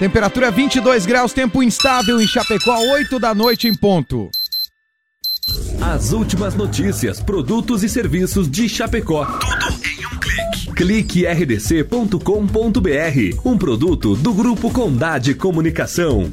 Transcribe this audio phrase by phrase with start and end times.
[0.00, 4.30] Temperatura 22 graus, tempo instável em Chapecó, 8 da noite em ponto.
[5.78, 9.26] As últimas notícias, produtos e serviços de Chapecó.
[9.26, 10.72] Tudo em um clique.
[10.74, 12.18] Clique rdc.com.br,
[13.44, 16.32] um produto do Grupo Condade Comunicação.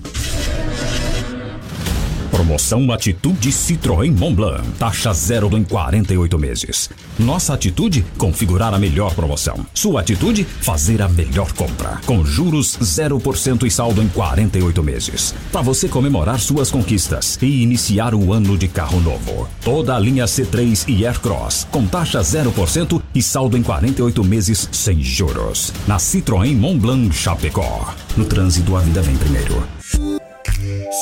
[2.47, 4.63] Promoção Atitude Citroën Montblanc.
[4.79, 6.89] Taxa zero em 48 meses.
[7.19, 8.05] Nossa atitude?
[8.17, 9.65] Configurar a melhor promoção.
[9.73, 10.45] Sua atitude?
[10.45, 11.99] Fazer a melhor compra.
[12.05, 15.35] Com juros 0% e saldo em 48 meses.
[15.51, 19.49] Para você comemorar suas conquistas e iniciar o ano de carro novo.
[19.61, 21.67] Toda a linha C3 e Aircross.
[21.69, 25.73] Com taxa 0% e saldo em 48 meses sem juros.
[25.85, 27.93] Na Citroën Montblanc Chapecó.
[28.15, 29.67] No trânsito, a vida vem primeiro.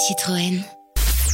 [0.08, 0.75] Citroën.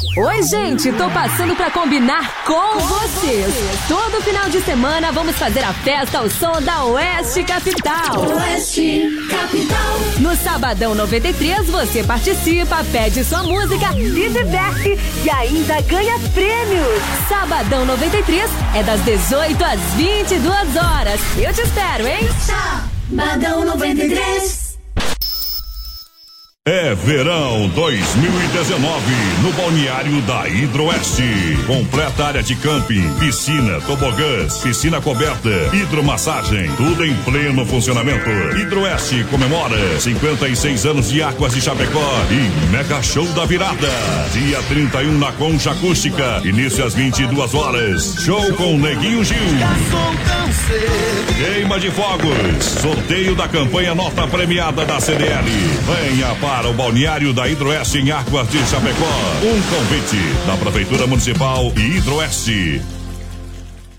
[0.01, 3.53] Oi, gente, tô passando pra combinar com vocês.
[3.87, 8.19] Todo final de semana vamos fazer a festa ao som da Oeste Capital.
[8.35, 9.99] Oeste Capital.
[10.19, 17.01] No Sabadão 93, você participa, pede sua música, se diverte e ainda ganha prêmios.
[17.29, 21.21] Sabadão 93 é das 18 às 22 horas.
[21.37, 22.27] Eu te espero, hein?
[22.39, 24.70] Sabadão 93.
[26.73, 29.03] É verão 2019
[29.43, 31.21] no balneário da Hidroeste.
[31.67, 38.29] Completa área de camping, piscina, tobogãs, piscina coberta, hidromassagem, tudo em pleno funcionamento.
[38.57, 43.89] Hidroeste comemora 56 anos de Águas de Chapecó e Mega Show da Virada.
[44.31, 48.15] Dia 31 na Concha Acústica, início às 22 horas.
[48.23, 49.35] Show com Neguinho Gil.
[51.37, 55.43] Queima de fogos, sorteio da campanha nota premiada da CDL.
[55.43, 59.05] Venha para o balneário da Hidroeste em Águas de Chapecó.
[59.43, 63.00] Um convite da Prefeitura Municipal e Hidroeste.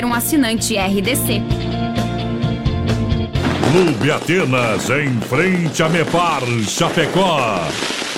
[0.00, 1.42] um assinante RDC.
[3.70, 7.60] Clube Atenas, em frente a Mepar, Chapecó.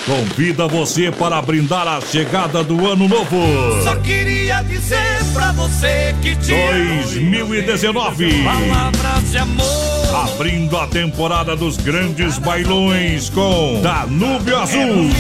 [0.07, 3.83] Convida você para brindar a chegada do ano novo.
[3.83, 8.45] Só queria dizer pra você que te 2019.
[8.45, 10.31] Palavras de amor.
[10.33, 15.11] Abrindo a temporada dos grandes bailões com Danúbio Azul.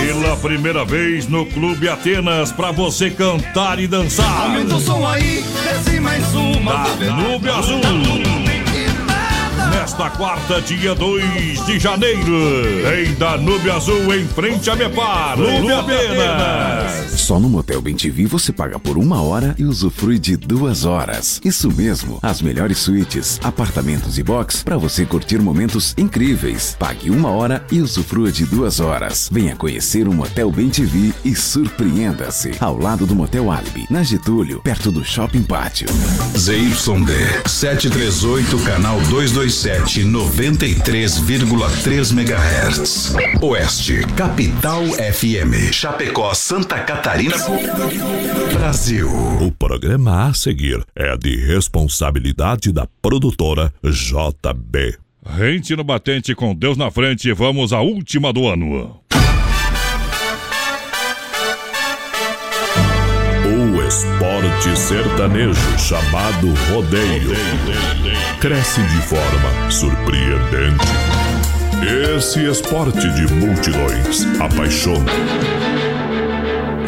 [0.00, 4.44] Pela primeira vez no Clube Atenas para você cantar e dançar.
[4.44, 6.88] Aumenta o som aí, desce mais uma.
[6.98, 7.80] Danúbio Azul.
[9.70, 12.34] Nesta quarta, dia 2 de janeiro,
[12.98, 17.19] em Danúbio Azul, em frente a Mepar, Clube Atenas.
[17.20, 21.38] Só no Motel Bem TV você paga por uma hora e usufrui de duas horas.
[21.44, 26.74] Isso mesmo, as melhores suítes, apartamentos e box para você curtir momentos incríveis.
[26.78, 29.28] Pague uma hora e usufrua de duas horas.
[29.30, 32.52] Venha conhecer o Motel Bem TV e surpreenda-se.
[32.58, 35.88] Ao lado do Motel Alibi, na Getúlio, perto do Shopping Pátio.
[36.36, 43.12] ZYD 738, canal 227, 93,3 MHz.
[43.42, 45.70] Oeste, Capital FM.
[45.70, 47.09] Chapecó, Santa Catarina.
[48.52, 49.08] Brasil.
[49.40, 54.96] O programa a seguir é de responsabilidade da produtora JB.
[55.26, 59.00] Rente no batente com Deus na frente, vamos à última do ano.
[63.44, 67.32] O esporte sertanejo chamado rodeio
[68.40, 70.86] cresce de forma surpreendente.
[72.16, 75.10] Esse esporte de multidões apaixona,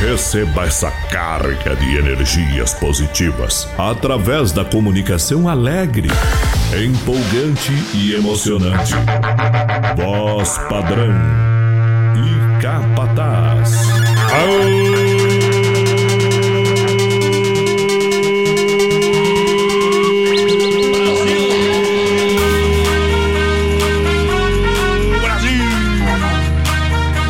[0.00, 6.08] Receba essa carga de energias positivas através da comunicação alegre,
[6.74, 8.94] empolgante e emocionante.
[9.96, 11.12] Voz padrão
[12.16, 13.76] e capataz.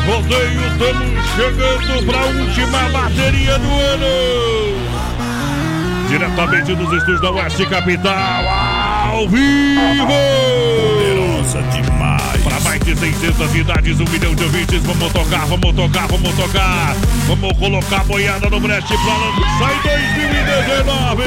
[0.07, 1.10] Rodeio, estamos
[1.41, 4.05] chegando para a última bateria do ano.
[6.07, 10.05] Diretamente dos estúdios da Oeste Capital, ao vivo!
[10.05, 12.21] Poderosa demais.
[12.43, 16.95] Para mais de 600 cidades, um milhão de ouvintes, vamos tocar, vamos tocar, vamos tocar.
[17.27, 21.23] Vamos colocar a boiada no brete pra lançar em 2019.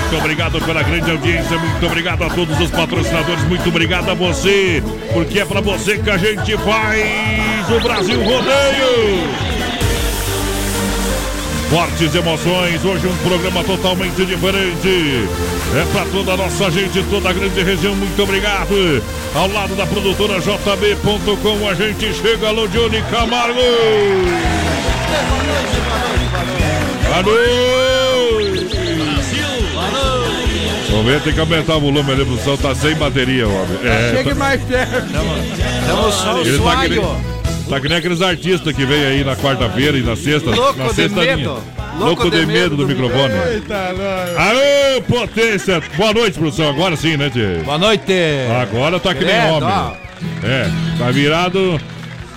[0.00, 4.82] Muito obrigado pela grande audiência, muito obrigado a todos os patrocinadores, muito obrigado a você,
[5.12, 9.48] porque é pra você que a gente faz o Brasil Rodeio.
[11.68, 15.28] Fortes emoções, hoje um programa totalmente diferente.
[15.76, 19.02] É para toda a nossa gente, toda a grande região, muito obrigado.
[19.34, 23.60] Ao lado da produtora JB.com, a gente chega, Johnny Camargo.
[27.14, 27.32] Alô!
[27.32, 28.07] Vamos
[31.02, 33.78] ver, tem que aumentar o volume ali, produção, tá sem bateria, homem.
[33.84, 35.06] É, Chegue tá- mais perto.
[35.80, 37.00] Estamos só o ele tá que, nem,
[37.68, 40.50] tá que nem aqueles artistas que vem aí na quarta-feira e na sexta.
[40.50, 41.36] Louco na de sexta medo.
[41.36, 41.48] linha.
[41.48, 43.34] Louco Louco de de medo do microfone.
[43.52, 43.74] Eita.
[44.36, 45.82] Aê, potência!
[45.96, 46.68] Boa noite, produção.
[46.68, 47.64] Agora sim, né, Tio?
[47.64, 48.12] Boa noite.
[48.62, 49.68] Agora tá que nem homem.
[49.68, 49.92] ó.
[50.44, 51.80] É, tá virado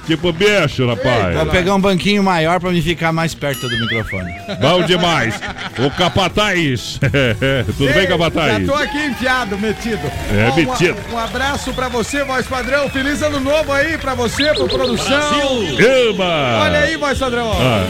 [0.05, 1.35] tipo bicho, rapaz.
[1.35, 4.31] Vou pegar um banquinho maior pra me ficar mais perto do microfone.
[4.59, 5.39] Bom demais.
[5.79, 6.99] O Capataz.
[7.77, 8.65] Tudo bem, Ei, Capataz?
[8.65, 10.01] Já tô aqui enfiado, metido.
[10.31, 10.97] É, um- metido.
[11.11, 12.89] Um, abraço pra você, voz padrão.
[12.89, 15.63] Feliz ano novo aí pra você, pro produção.
[15.79, 16.61] Eba!
[16.63, 17.51] Olha aí, voz padrão.
[17.53, 17.87] Ah.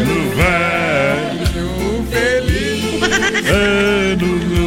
[0.00, 3.02] No velho Feliz.
[3.50, 4.59] ano nós.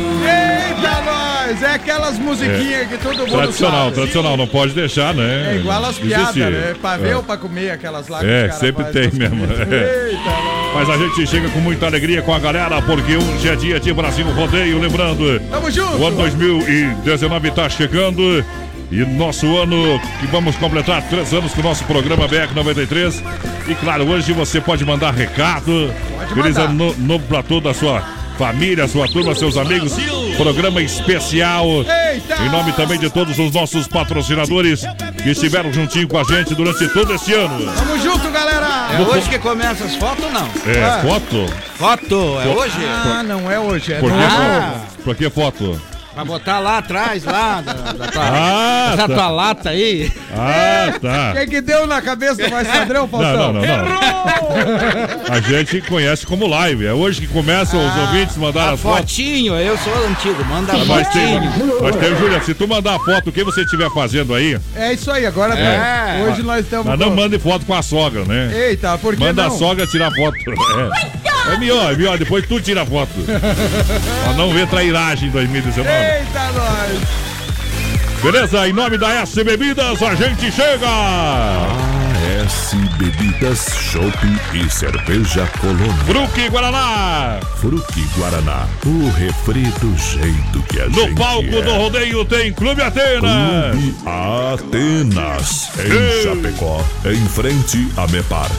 [1.64, 3.96] É aquelas musiquinhas que todo mundo Tradicional, sabe.
[3.96, 5.54] tradicional, não pode deixar, né?
[5.54, 6.76] É igual as piadas, né?
[6.82, 7.16] Pra ver É.
[7.16, 9.44] ou pra comer aquelas lá É, sempre tem mesmo.
[9.48, 10.74] Eita, nós.
[10.76, 13.94] Mas a gente chega com muita alegria com a galera, porque hoje é dia de
[13.94, 14.80] Brasil Rodeio.
[14.80, 15.98] Lembrando, Tamo junto.
[15.98, 18.44] o ano 2019 está chegando.
[18.92, 23.24] E nosso ano, que vamos completar três anos com o nosso programa BR 93.
[23.68, 25.92] E claro, hoje você pode mandar recado.
[26.16, 26.70] Pode Feliz mandar.
[26.70, 28.04] ano no- novo para toda a sua
[28.38, 29.94] família, sua turma, seus amigos.
[30.38, 31.66] Programa especial.
[31.68, 32.44] Eita!
[32.44, 34.84] Em nome também de todos os nossos patrocinadores
[35.22, 37.72] que estiveram juntinho com a gente durante todo esse ano.
[37.74, 38.68] Tamo junto, galera.
[38.98, 40.48] É hoje que começa as fotos ou não?
[40.68, 41.02] É, Ah.
[41.08, 41.46] foto?
[41.76, 42.78] Foto, é hoje?
[42.86, 44.74] Ah, não é hoje, é Por que, Ah.
[45.04, 45.82] por que foto?
[46.14, 49.14] Pra botar lá atrás, lá, da, da tua, Ah, essa tá.
[49.16, 50.12] tua lata aí.
[50.36, 51.32] Ah, tá.
[51.34, 53.52] O que, que deu na cabeça do voz padrão, Faustão?
[53.52, 55.34] Não, não, não, não.
[55.36, 56.86] A gente conhece como live.
[56.86, 59.00] É hoje que começam os ouvintes mandar A as fotos.
[59.00, 61.80] fotinho, eu sou antigo, manda a Mas tem, fotinho.
[61.82, 64.94] mas tem, Júlia, se tu mandar a foto, o que você estiver fazendo aí, É
[64.94, 66.24] isso aí, agora É.
[66.28, 66.86] hoje nós estamos.
[66.86, 68.52] mas não mande foto com a sogra, né?
[68.70, 69.56] Eita, por que Manda não?
[69.56, 70.36] a sogra tirar foto.
[70.38, 72.18] É, é melhor, é melhor.
[72.18, 73.12] Depois tu tira a foto.
[74.24, 75.90] pra não ver trairagem em 2019.
[75.90, 77.00] Eita, nós.
[78.22, 78.68] Beleza?
[78.68, 80.88] Em nome da S Bebidas, a gente chega!
[82.46, 84.18] S Bebidas, Chopp
[84.54, 85.94] e Cerveja Colônia.
[86.06, 87.40] Fruque Guaraná!
[87.58, 91.62] Fruque Guaraná, o refri do jeito que a No gente palco é.
[91.64, 93.72] do rodeio tem Clube Atenas!
[93.72, 96.24] Clube Atenas, em Ei.
[96.24, 98.50] Chapecó, em frente a Mepar.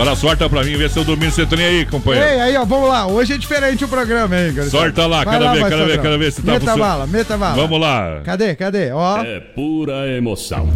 [0.00, 2.26] Agora sorta pra mim, vê se eu domino esse trem aí, companheiro.
[2.26, 3.06] Ei, aí, ó, vamos lá.
[3.06, 4.70] Hoje é diferente o programa, hein, cara?
[4.70, 6.80] Sorta lá, Vai quero ver, quero ver, quero ver se tá Meta funcionando.
[6.88, 7.54] bala, meta bala.
[7.54, 8.20] Vamos lá.
[8.24, 8.90] Cadê, cadê?
[8.92, 9.18] Ó.
[9.22, 10.70] É pura emoção.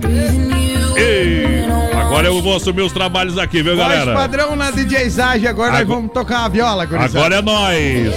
[0.94, 1.64] Ei,
[1.98, 4.12] agora eu vou assumir os trabalhos aqui, viu, Voz galera?
[4.14, 7.18] padrão na DJ Zage, agora nós Agora- vamos tocar uma viola, gurizada.
[7.18, 8.14] Agora é nós.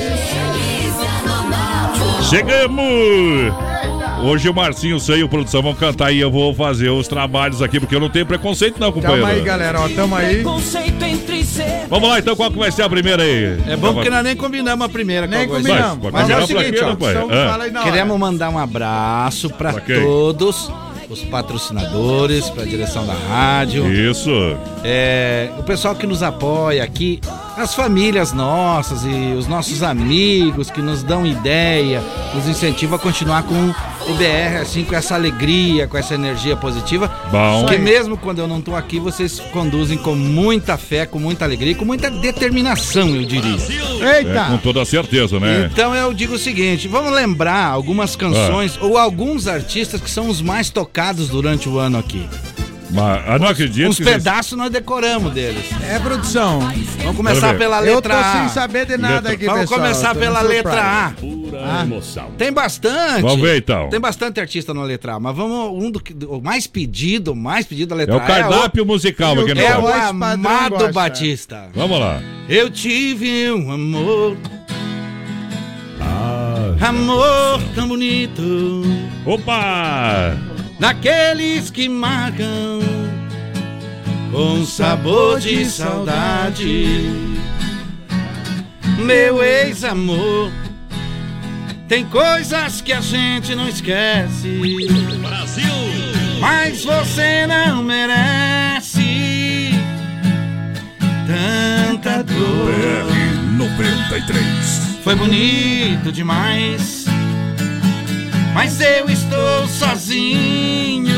[2.29, 3.76] Chegamos!
[4.23, 7.79] Hoje o Marcinho, sei, o produção vão cantar e eu vou fazer os trabalhos aqui,
[7.79, 9.21] porque eu não tenho preconceito não, companheiro.
[9.25, 10.43] Tamo aí, galera, ó, tamo aí.
[11.87, 13.57] Vamos lá então, qual que vai ser a primeira aí?
[13.67, 15.27] É bom porque nós nem combinamos a primeira.
[15.27, 16.11] Nem combinamos.
[16.11, 16.97] Mas- Mas é o mas seguinte, ó,
[17.31, 17.57] Ah.
[17.57, 17.83] hora.
[17.83, 20.69] Queremos mandar um abraço pra Pra todos
[21.09, 23.87] os patrocinadores, pra direção da rádio.
[23.93, 24.31] Isso.
[24.83, 27.21] É, o pessoal que nos apoia aqui,
[27.57, 33.43] as famílias nossas e os nossos amigos que nos dão ideia, nos incentivam a continuar
[33.43, 33.69] com
[34.09, 37.11] o BR, assim, com essa alegria, com essa energia positiva.
[37.31, 37.65] Bom.
[37.65, 41.75] Que mesmo quando eu não tô aqui, vocês conduzem com muita fé, com muita alegria
[41.75, 43.57] com muita determinação, eu diria.
[44.01, 44.45] É, Eita!
[44.45, 45.69] com toda certeza, né?
[45.71, 50.41] Então eu digo o seguinte, vamos lembrar algumas canções ou alguns artistas que são os
[50.41, 52.27] mais tocados durante o ano aqui.
[52.97, 55.65] Mas eu não acredito Uns vocês- pedaços nós decoramos deles.
[55.87, 56.59] É, produção.
[56.97, 57.63] Vamos começar Quero ver.
[57.63, 58.31] pela Eu letra tô A.
[58.33, 59.79] sem saber de nada Letra- aqui, Vamos pessoal.
[59.81, 61.09] começar pela no letra A.
[61.11, 62.31] Pura emoção.
[62.37, 63.21] Tem bastante.
[63.21, 63.89] Vamos ver, então.
[63.89, 67.35] Tem bastante artista na letra A, mas vamos um do que o mais pedido, o
[67.35, 69.71] mais pedido da É letra o A cardápio musical, pra quem não é o, é
[69.71, 69.81] sabe.
[69.81, 70.91] o Voz padrão Amado gosta.
[70.91, 71.69] Batista.
[71.75, 72.19] Vamos lá.
[72.49, 74.37] Eu tive um amor,
[76.01, 78.81] Ah, amor tão bonito,
[79.25, 80.35] Opa!
[80.79, 82.79] Daqueles que marcam
[84.31, 87.09] com sabor de saudade.
[88.99, 90.51] meu ex-amor.
[91.87, 94.59] Tem coisas que a gente não esquece.
[95.21, 95.63] Brasil!
[96.39, 99.71] Mas você não merece
[101.25, 103.07] tanta dor.
[103.07, 104.99] BR 93.
[105.03, 106.96] Foi bonito demais.
[108.57, 111.13] Mas eu estou sozinho.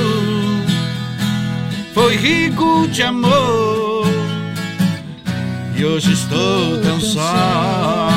[1.94, 4.06] Foi rico de amor.
[5.74, 8.10] E hoje estou tão só.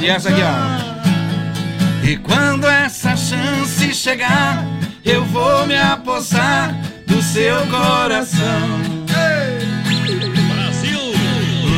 [0.00, 2.08] E essa aqui, ó.
[2.08, 4.64] E quando essa chance chegar,
[5.04, 6.74] eu vou me apossar
[7.06, 8.80] do seu coração.
[10.54, 10.98] Brasil!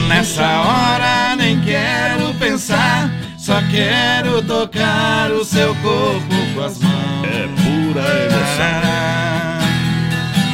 [0.07, 3.11] Nessa hora nem quero pensar,
[3.45, 7.27] só quero tocar o seu corpo com as mãos.
[7.27, 8.65] É pura emoção.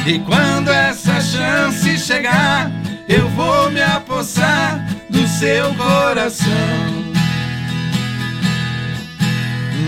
[0.05, 2.69] E quando essa chance chegar,
[3.07, 6.51] eu vou me apossar do seu coração.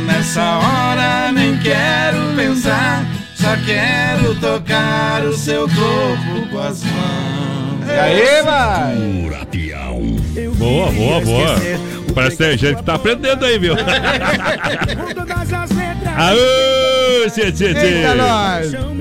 [0.05, 3.05] Nessa hora nem quero pensar,
[3.35, 7.85] só quero tocar o seu corpo com as mãos.
[7.85, 8.95] E aí, vai!
[10.57, 11.92] Boa, boa, boa.
[12.13, 13.75] Parece que tem gente que tá aprendendo aí, viu?
[16.15, 17.73] Aô, tchê, tchê!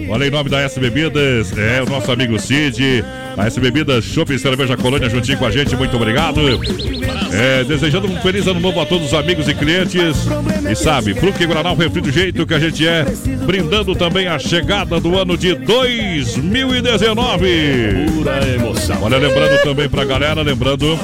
[0.08, 3.04] Olha, em nome da S Bebidas, é o nosso amigo Cid.
[3.36, 6.40] A S Bebidas, Shopping Cerveja Colônia, juntinho com a gente, muito obrigado.
[7.32, 10.16] É, desejando um feliz ano novo a todos os amigos e clientes.
[10.70, 13.06] E sabe, Fruque Guaraná, o refri do jeito que a gente é,
[13.46, 18.06] brindando também a chegada do ano de 2019.
[18.14, 18.98] Pura emoção.
[19.02, 20.98] Olha, lembrando também pra galera, lembrando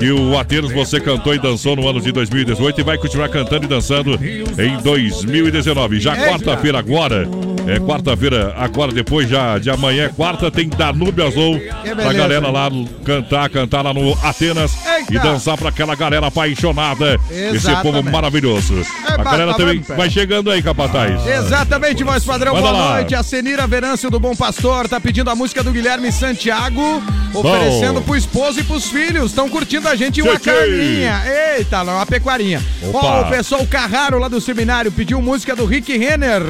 [0.00, 3.66] que o Atenos você cantou e dançou no ano de 2018 e vai continuar cantando
[3.66, 6.00] e dançando em 2019.
[6.00, 7.28] Já quarta-feira agora,
[7.76, 11.60] é quarta-feira agora, depois já de amanhã, é quarta, tem Danúbio Azul
[11.96, 12.68] pra galera lá
[13.04, 15.14] cantar, cantar lá no Atenas Eita.
[15.14, 18.10] e dançar pra aquela galera apaixonada, esse povo Exatamente.
[18.10, 18.74] maravilhoso.
[19.06, 21.26] A Eba, galera tá também bom, vai chegando aí, capataz.
[21.26, 22.54] Exatamente, voz padrão.
[22.54, 22.94] Boa lá.
[22.94, 23.14] noite.
[23.14, 27.02] A Senira Venâncio do Bom Pastor tá pedindo a música do Guilherme Santiago,
[27.34, 29.26] oferecendo pro esposo e pros filhos.
[29.30, 30.58] Estão curtindo a gente uma Tchê, tchê.
[30.58, 31.22] carninha.
[31.56, 32.62] Eita, não, uma pecuarinha.
[32.82, 32.98] Opa.
[32.98, 36.42] Ó, o pessoal Carraro lá do seminário pediu música do Rick Renner.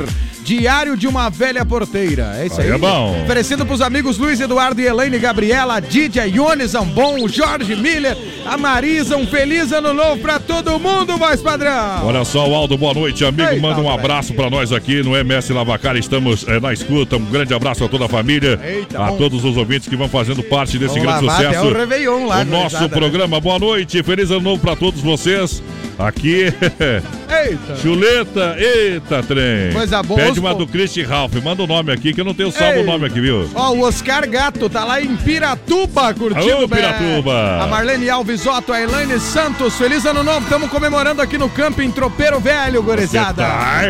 [0.51, 2.35] Diário de uma velha porteira.
[2.37, 2.67] É isso aí.
[2.67, 3.23] Aí é bom.
[3.23, 8.59] Oferecendo pros amigos Luiz Eduardo e Elaine Gabriela, Didia, Ione Zambon, o Jorge Miller, a
[8.59, 9.17] Marisa.
[9.17, 12.05] Um feliz ano novo pra todo mundo, voz padrão.
[12.05, 13.49] Olha só, o Aldo, boa noite, amigo.
[13.49, 15.97] Eita, Manda um abraço pra nós aqui no MS Lavacar.
[15.97, 17.17] Estamos eh, na escuta.
[17.17, 19.19] Um grande abraço a toda a família, Eita, a bom.
[19.19, 21.61] todos os ouvintes que vão fazendo parte desse Vamos grande lavar sucesso.
[21.61, 22.89] até o Réveillon lá, o nosso né?
[22.89, 23.41] programa.
[23.41, 25.63] Boa noite, feliz ano novo pra todos vocês.
[25.97, 26.47] Aqui,
[27.31, 27.77] Eita.
[27.77, 29.73] chuleta, eita, trem.
[29.73, 31.35] Coisa boa, Pede uma do Christy Ralph.
[31.43, 32.83] Manda o nome aqui que eu não tenho salvo Ei.
[32.83, 33.49] o nome aqui, viu?
[33.55, 36.57] Ó, o Oscar Gato tá lá em Piratuba curtindo.
[36.57, 36.69] Alô.
[36.69, 37.63] Piratuba.
[37.63, 39.75] A Marlene Alves Otto, a Elaine Santos.
[39.77, 40.41] Feliz ano novo.
[40.41, 43.45] Estamos comemorando aqui no camping Tropeiro Velho, gurizada.
[43.45, 43.83] tá?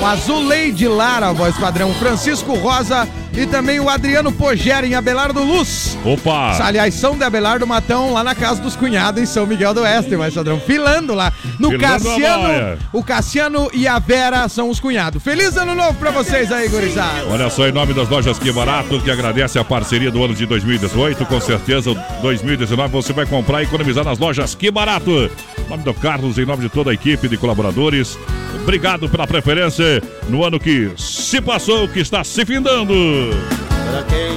[0.00, 1.90] O Azuleide Lara, voz padrão.
[1.90, 5.96] O Francisco Rosa e também o Adriano Pogera em Abelardo Luz.
[6.04, 6.58] Opa!
[6.62, 10.14] Aliás, São de Abelardo Matão, lá na casa dos cunhados em São Miguel do Oeste,
[10.16, 10.60] voz padrão.
[10.60, 11.32] Filando lá.
[11.58, 12.78] No Filando Cassiano.
[12.92, 15.22] O Cassiano e a Vera são os cunhados.
[15.22, 17.26] Feliz ano novo pra vocês aí, gurizada.
[17.28, 20.46] Olha só, em nome das lojas Que Barato, que agradece a parceria do ano de
[20.46, 21.24] 2018.
[21.26, 25.30] Com certeza, 2019 você vai comprar e economizar nas lojas Que Barato.
[25.58, 28.18] Em nome do Carlos, em nome de toda a equipe de colaboradores.
[28.62, 32.94] Obrigado pela preferência no ano que se passou, que está se findando.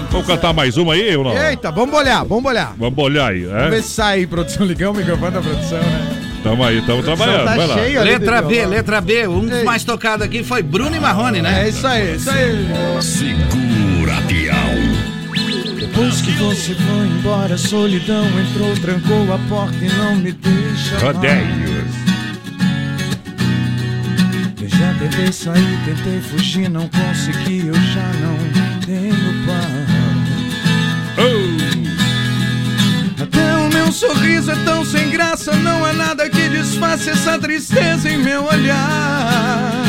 [0.10, 1.38] Vamos cantar mais uma aí ou não?
[1.38, 2.74] Eita, vamos olhar, vamos olhar.
[2.78, 4.66] Vamos olhar aí, Vamos ver se sai produção.
[4.66, 6.25] Ligar o microfone da produção, né?
[6.46, 7.44] Tamo aí, tamo trabalhando.
[7.46, 7.76] tá Vai lá.
[8.04, 8.70] Letra B, violão.
[8.70, 9.28] letra B.
[9.28, 11.70] Um dos mais tocados aqui foi Bruno e Marrone, É né?
[11.70, 12.68] isso aí, isso aí.
[13.02, 15.76] Segura, peão.
[15.80, 21.00] Depois que você foi embora, a solidão entrou, trancou a porta e não me deixa.
[21.00, 21.96] Rodeios.
[24.62, 28.38] Eu já tentei sair, tentei fugir, não consegui, eu já não
[28.86, 29.35] tenho
[33.96, 39.86] sorriso é tão sem graça, não há nada que disfaça essa tristeza em meu olhar.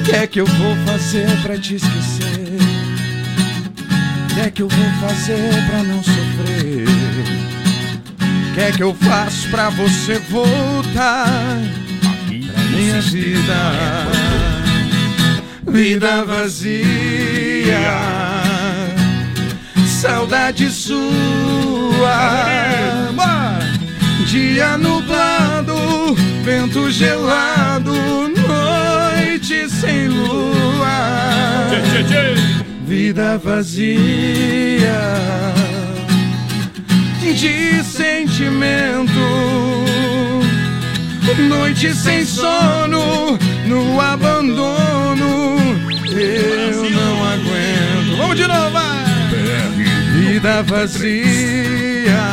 [0.00, 2.58] O que é que eu vou fazer pra te esquecer?
[4.24, 6.88] O que é que eu vou fazer pra não sofrer?
[8.50, 11.26] O que é que eu faço pra você voltar
[12.50, 14.08] pra minha vida?
[15.66, 17.78] Vida vazia,
[19.98, 21.00] saudade sua.
[24.26, 26.14] Dia nublado,
[26.44, 27.92] vento gelado,
[28.28, 31.68] noite sem lua.
[32.86, 35.18] Vida vazia
[37.34, 39.08] de sentimento.
[41.48, 43.36] Noite sem sono,
[43.66, 45.58] no abandono,
[46.06, 48.16] eu não aguento.
[48.16, 49.07] Vamos de novo, vai!
[50.48, 52.24] Vida vazia,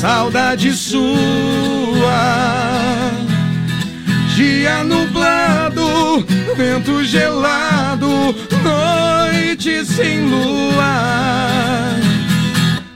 [0.00, 1.10] saudade sua.
[4.36, 6.24] Dia nublado,
[6.56, 8.32] vento gelado,
[8.62, 11.96] noite sem lua.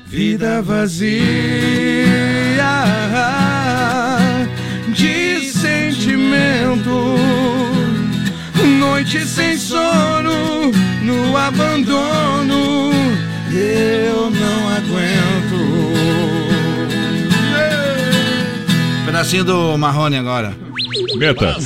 [0.06, 1.24] Vida vazia
[4.94, 7.16] de sentimento,
[9.00, 10.70] noite sem sono,
[11.02, 12.90] no abandono,
[13.50, 15.94] eu não aguento.
[19.06, 20.54] Pedacinho do Marrone agora.
[21.16, 21.56] Meta.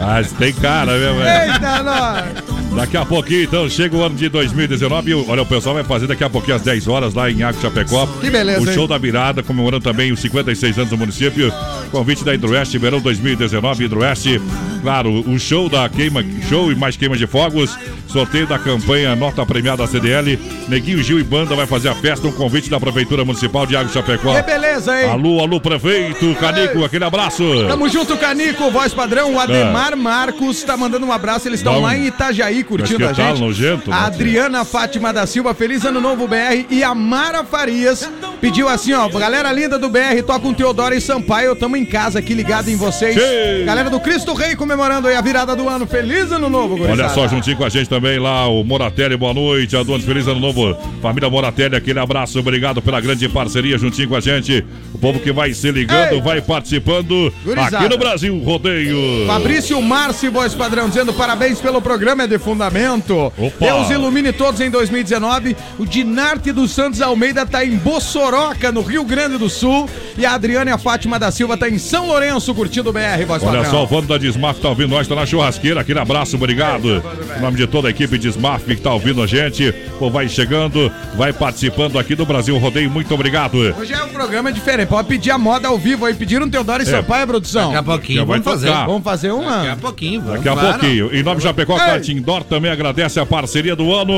[0.00, 1.48] Mas tem cara mesmo, é.
[1.48, 2.41] Eita, nós!
[2.74, 5.14] Daqui a pouquinho, então, chega o ano de 2019.
[5.28, 8.06] Olha, o pessoal vai fazer daqui a pouquinho às 10 horas lá em Água Chapecó.
[8.20, 8.88] Que beleza, O show hein?
[8.88, 11.52] da virada, comemorando também os 56 anos do município.
[11.90, 14.40] Convite da Hidroeste, verão 2019, Hidroeste.
[14.80, 17.76] Claro, o show da queima, show e mais queima de fogos.
[18.12, 20.38] Sorteio da campanha Nota Premiada CDL.
[20.68, 22.28] Neguinho Gil e Banda vai fazer a festa.
[22.28, 24.34] Um convite da Prefeitura Municipal de Água Chapecó.
[24.34, 25.10] Que beleza, hein?
[25.10, 27.42] Alô, alô, prefeito, Canico, aquele abraço.
[27.66, 29.32] Tamo junto, Canico, voz padrão.
[29.34, 31.48] O Ademar Marcos tá mandando um abraço.
[31.48, 33.40] Eles estão lá em Itajaí curtindo a tal, gente.
[33.40, 33.96] nojento, né?
[33.96, 36.66] a Adriana Fátima da Silva, feliz ano novo, BR.
[36.68, 38.10] E a Mara Farias
[38.42, 41.56] pediu assim: ó, galera linda do BR, toca um Teodoro e Sampaio.
[41.56, 43.16] Tamo em casa aqui ligado em vocês.
[43.64, 45.86] Galera do Cristo Rei comemorando aí a virada do ano.
[45.86, 47.04] Feliz ano novo, gurizada.
[47.04, 49.76] Olha só, juntinho com a gente também lá, o Moratelli, boa noite.
[49.76, 50.76] Adonis, feliz ano novo.
[51.00, 54.64] Família Moratelli, aquele abraço, obrigado pela grande parceria juntinho com a gente.
[54.92, 56.20] O povo que vai se ligando, Ei.
[56.20, 57.78] vai participando Gurizada.
[57.78, 59.26] aqui no Brasil Rodeio.
[59.26, 63.32] Fabrício Márcio, voz padrão, dizendo parabéns pelo programa, é de fundamento.
[63.38, 63.52] Opa.
[63.60, 65.56] Deus ilumine todos em 2019.
[65.78, 69.88] O Dinarte dos Santos Almeida tá em Bossoroca, no Rio Grande do Sul.
[70.16, 73.24] E a Adriana e a Fátima da Silva tá em São Lourenço, curtindo o BR,
[73.26, 73.70] voz Olha padrão.
[73.70, 75.80] só, o Vando da Desmaf tá ouvindo nós, tá na churrasqueira.
[75.80, 77.02] Aquele abraço, obrigado.
[77.36, 79.72] Em nome de toda a equipe Desmaf que tá ouvindo a gente.
[79.98, 82.90] Pô, vai chegando, vai participando aqui do Brasil Rodeio.
[82.90, 83.56] Muito obrigado.
[83.78, 84.88] Hoje é um programa diferente.
[84.88, 86.14] Pode pedir a moda ao vivo aí.
[86.14, 86.90] Pediram Teodoro e É.
[86.90, 87.66] Sampaio, produção.
[87.72, 88.66] Daqui a pouquinho Já vai vamos fazer.
[88.68, 88.86] tocar.
[88.86, 89.56] Vamos fazer uma?
[89.58, 90.36] Daqui a pouquinho, vamos.
[90.36, 90.78] Daqui a Claro.
[90.78, 91.14] pouquinho.
[91.14, 91.78] Em nome de Chapecó, Ei.
[91.86, 94.12] Cartindor também agradece a parceria do ano.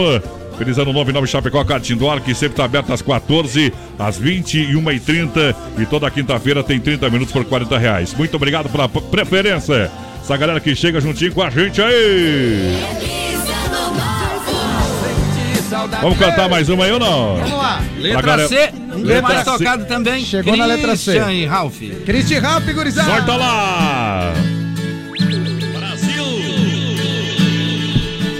[0.56, 4.16] Feliz ano novo em nome de Chapecó, Cartindor, que sempre está aberto às 14, às
[4.20, 5.52] 21h30.
[5.78, 8.14] E toda quinta-feira tem 30 minutos por 40 reais.
[8.14, 9.90] Muito obrigado pela preferência.
[10.22, 13.23] Essa galera que chega juntinho com a gente aí.
[16.00, 17.36] Vamos cantar mais uma aí ou não?
[17.36, 17.80] Vamos lá.
[17.98, 19.44] Letra C, galera- um Letra mais C.
[19.44, 20.24] tocado também.
[20.24, 21.12] Chegou na letra C.
[21.12, 21.76] Christian e Ralph.
[22.06, 23.10] Cristi Ralph, gurizada.
[23.10, 24.32] Sorta lá!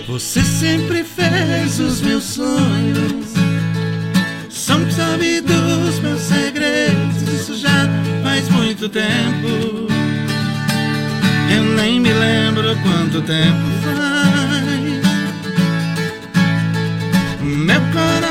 [0.07, 3.35] Você sempre fez os meus sonhos.
[4.49, 7.23] São sabe dos meus segredos.
[7.23, 7.89] Isso já
[8.23, 9.89] faz muito tempo.
[11.55, 14.14] Eu nem me lembro quanto tempo faz.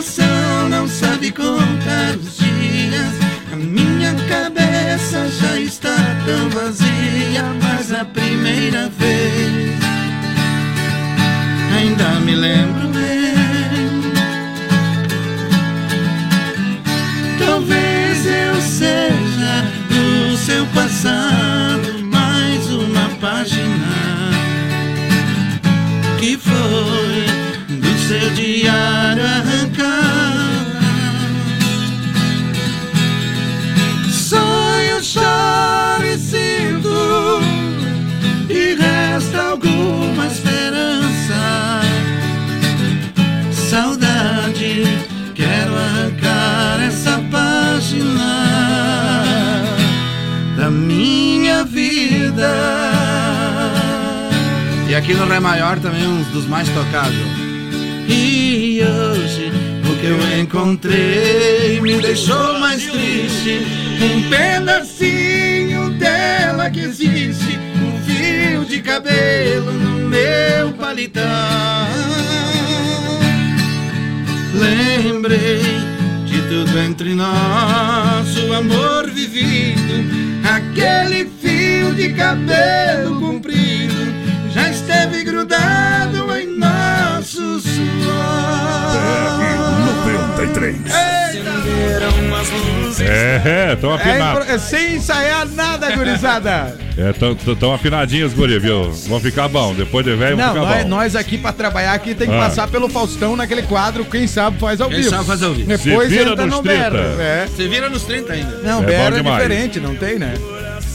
[0.03, 3.13] Coração não sabe contar os dias.
[3.51, 7.43] A minha cabeça já está tão vazia.
[7.61, 9.79] Mas a primeira vez
[11.77, 13.33] ainda me lembro bem.
[17.39, 23.93] Talvez eu seja do seu passado mais uma página
[26.19, 27.43] que foi
[27.77, 29.52] do seu diário
[55.03, 57.13] aqui no Ré Maior também um dos mais tocados.
[58.07, 59.51] E hoje
[59.85, 63.65] o que eu encontrei me deixou mais triste.
[64.01, 71.19] Um pedacinho dela que existe, um fio de cabelo no meu paletó.
[74.53, 75.61] Lembrei
[76.25, 80.05] de tudo entre nós, o amor vivido,
[80.45, 84.22] aquele fio de cabelo comprido
[84.53, 87.73] já esteve grudado em nosso suor.
[90.05, 90.75] 93.
[90.85, 92.99] Acenderam uma as luzes.
[93.01, 94.49] É, tão É, afinados.
[94.49, 96.77] é sem ensaiar nada, gurizada.
[96.97, 98.91] É, tão, tão, afinadinhos, guri, viu?
[99.07, 99.73] Vão ficar bom.
[99.73, 100.89] Depois de velho, vão ficar nós, bom.
[100.89, 102.39] nós aqui pra trabalhar aqui tem que Ah.
[102.39, 105.09] passar pelo Faustão naquele quadro, quem sabe faz ao Quem vivo.
[105.09, 105.67] sabe faz ao vivo.
[105.67, 106.89] Depois Se vira entra nos no 30.
[106.91, 107.21] Berro.
[107.21, 107.47] É.
[107.47, 108.57] Você vira nos 30 ainda.
[108.63, 110.33] Não, É Berro é diferente, não tem, né?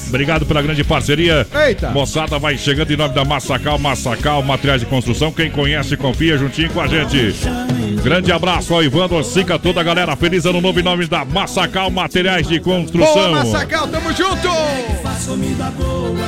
[0.08, 1.46] Obrigado pela grande parceria.
[1.66, 1.90] Eita.
[1.90, 5.30] Moçada vai chegando em nome da Massacal, Massacal, materiais de construção.
[5.30, 7.34] Quem conhece, confia juntinho com a gente.
[8.08, 10.16] Grande abraço ao Ivan Docica, toda a galera.
[10.16, 13.32] Feliz ano novo em nome da Massacal, materiais de Boa, construção.
[13.32, 14.48] Massacal, tamo junto!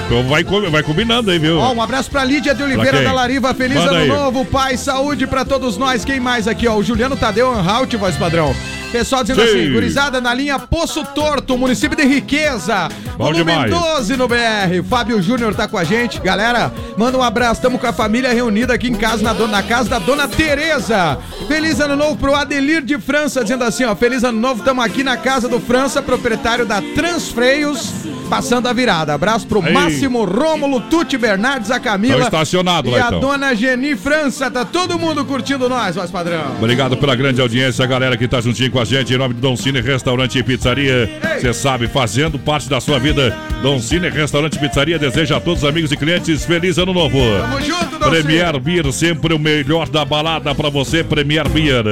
[0.06, 1.56] Então vai, vai combinando aí, viu?
[1.58, 3.54] Ó, um abraço pra Lídia de Oliveira da Lariva.
[3.54, 4.08] Feliz Manda ano aí.
[4.08, 6.04] novo, paz, saúde pra todos nós.
[6.04, 6.74] Quem mais aqui, ó?
[6.76, 8.54] O Juliano Tadeu Anhalt, voz padrão.
[8.92, 9.48] Pessoal dizendo Sim.
[9.48, 12.88] assim, gurizada na linha Poço Torto, município de Riqueza.
[13.16, 13.70] Bom volume demais.
[13.70, 14.82] 12 no BR.
[14.88, 16.20] Fábio Júnior tá com a gente.
[16.20, 17.62] Galera, manda um abraço.
[17.62, 21.16] Tamo com a família reunida aqui em casa, na, do- na casa da dona Tereza.
[21.46, 23.94] Feliz ano novo pro Adelir de França, dizendo assim, ó.
[23.94, 27.92] Feliz ano novo, tamo aqui na casa do França, proprietário da Transfreios,
[28.28, 29.12] passando a virada.
[29.12, 29.72] Abraço pro Aí.
[29.72, 32.16] Máximo Rômulo, Tuti Bernardes, a Camila.
[32.16, 33.20] Tão estacionado e lá, a então.
[33.20, 34.50] dona Geni França.
[34.50, 36.56] Tá todo mundo curtindo nós, voz padrão.
[36.58, 39.12] Obrigado pela grande audiência, a galera que tá juntinho com a gente.
[39.12, 41.20] Em nome do Dom Cine Restaurante e Pizzaria.
[41.38, 43.36] Você sabe, fazendo parte da sua vida.
[43.62, 47.18] Dom Cine Restaurante e Pizzaria deseja a todos os amigos e clientes feliz ano novo.
[47.18, 51.84] Tamo junto, Dom Premier Beer, sempre o melhor da balada pra você, Premier Beer.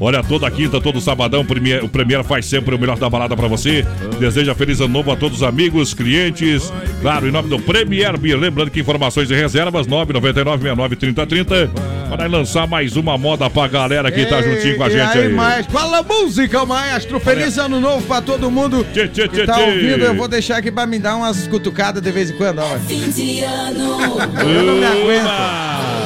[0.00, 1.46] Olha, toda quinta, todo sabadão,
[1.82, 3.86] o Premier faz sempre o melhor da balada pra você.
[4.18, 6.72] Deseja feliz ano novo a todos os amigos, clientes.
[7.00, 8.36] Claro, em nome do Premier Beer.
[8.38, 11.70] Lembrando que informações e reservas 999-69-3030.
[12.08, 15.32] Para lançar mais uma moda pra galera que tá juntinho com a gente aí?
[15.70, 17.20] Fala música, maestro.
[17.20, 20.04] Feliz ano novo pra todo mundo Tchê, tchê, que tchê, tá ouvindo.
[20.04, 22.78] Eu vou deixar aqui pra me dar umas cutucadas de vez em quando, ó.
[22.80, 24.18] Fim de ano.
[24.40, 26.01] Eu não me aguento.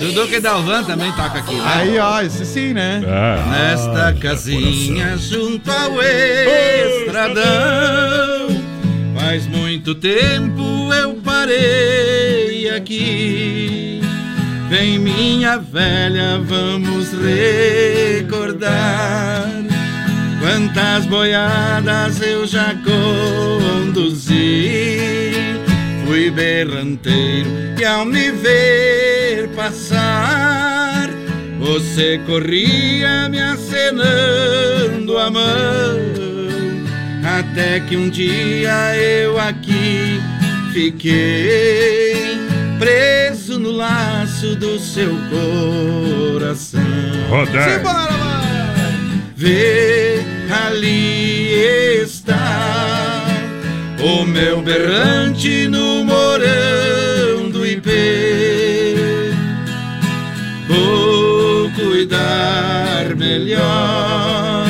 [0.00, 1.62] Dudu que Dalvan também toca aqui, né?
[1.66, 3.02] Aí, ó, esse sim, né?
[3.04, 3.50] É.
[3.50, 6.00] Nesta casinha junto ao
[7.02, 8.48] estradão
[9.18, 14.00] Faz muito tempo eu parei aqui
[14.68, 17.12] Vem minha velha, vamos
[18.18, 18.78] recordar
[20.40, 22.74] Quantas boiadas eu já
[23.94, 24.38] conduzi
[26.08, 31.10] Fui berranteiro e ao me ver passar
[31.60, 35.98] Você corria me acenando a mão
[37.38, 40.18] Até que um dia eu aqui
[40.72, 42.38] fiquei
[42.78, 46.80] Preso no laço do seu coração
[47.28, 47.76] Rodé.
[47.76, 48.16] Simbora.
[49.36, 50.22] Vê,
[50.66, 51.52] ali
[52.02, 52.78] está
[54.00, 55.87] o meu berrante no
[56.38, 58.94] morão do Ipê.
[60.68, 64.66] Vou cuidar melhor,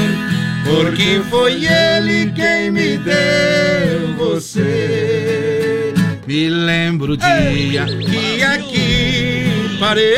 [0.65, 5.93] porque foi ele quem me deu você.
[6.27, 10.17] Me lembro o dia que aqui parei.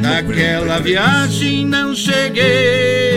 [0.00, 3.07] Naquela viagem não cheguei.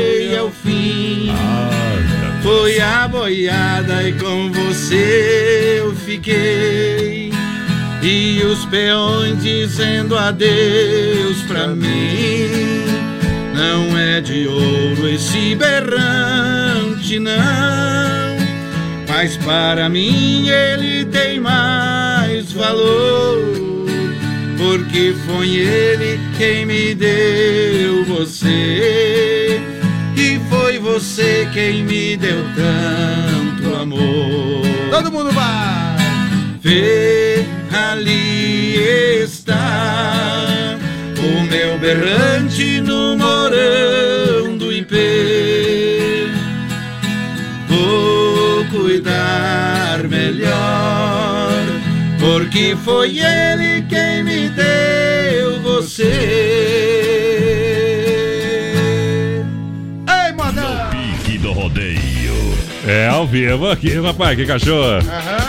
[2.62, 7.34] Foi a boiada e com você eu fiquei.
[8.04, 12.86] E os peões dizendo adeus pra mim.
[13.56, 17.34] Não é de ouro esse berrante, não.
[19.10, 23.39] Mas para mim ele tem mais valor.
[24.56, 29.40] Porque foi ele quem me deu você.
[30.93, 34.62] Você quem me deu tanto amor.
[34.91, 35.95] Todo mundo vai.
[36.62, 38.75] Vê, ali
[39.23, 40.77] está
[41.17, 46.27] o meu berrante no morão do Ipê.
[47.69, 51.54] Vou cuidar melhor,
[52.19, 57.31] porque foi ele quem me deu você.
[62.88, 65.00] É ao vivo aqui, rapaz, que cachorro.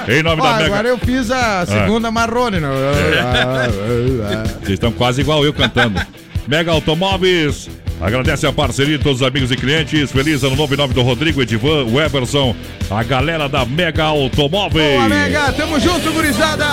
[0.09, 0.67] Em nome Ó, da Mega.
[0.67, 2.61] agora eu fiz a segunda Marrone.
[2.61, 2.71] Não.
[4.61, 6.01] Vocês estão quase igual eu cantando.
[6.47, 7.71] Mega Automóveis.
[8.03, 10.11] Agradece a parceria de todos os amigos e clientes.
[10.11, 12.55] Feliz ano novo em nome do Rodrigo Edivan, Weberson,
[12.91, 14.97] a galera da Mega Automóveis.
[14.97, 15.53] Boa, Mega.
[15.53, 16.65] Tamo junto, gurizada.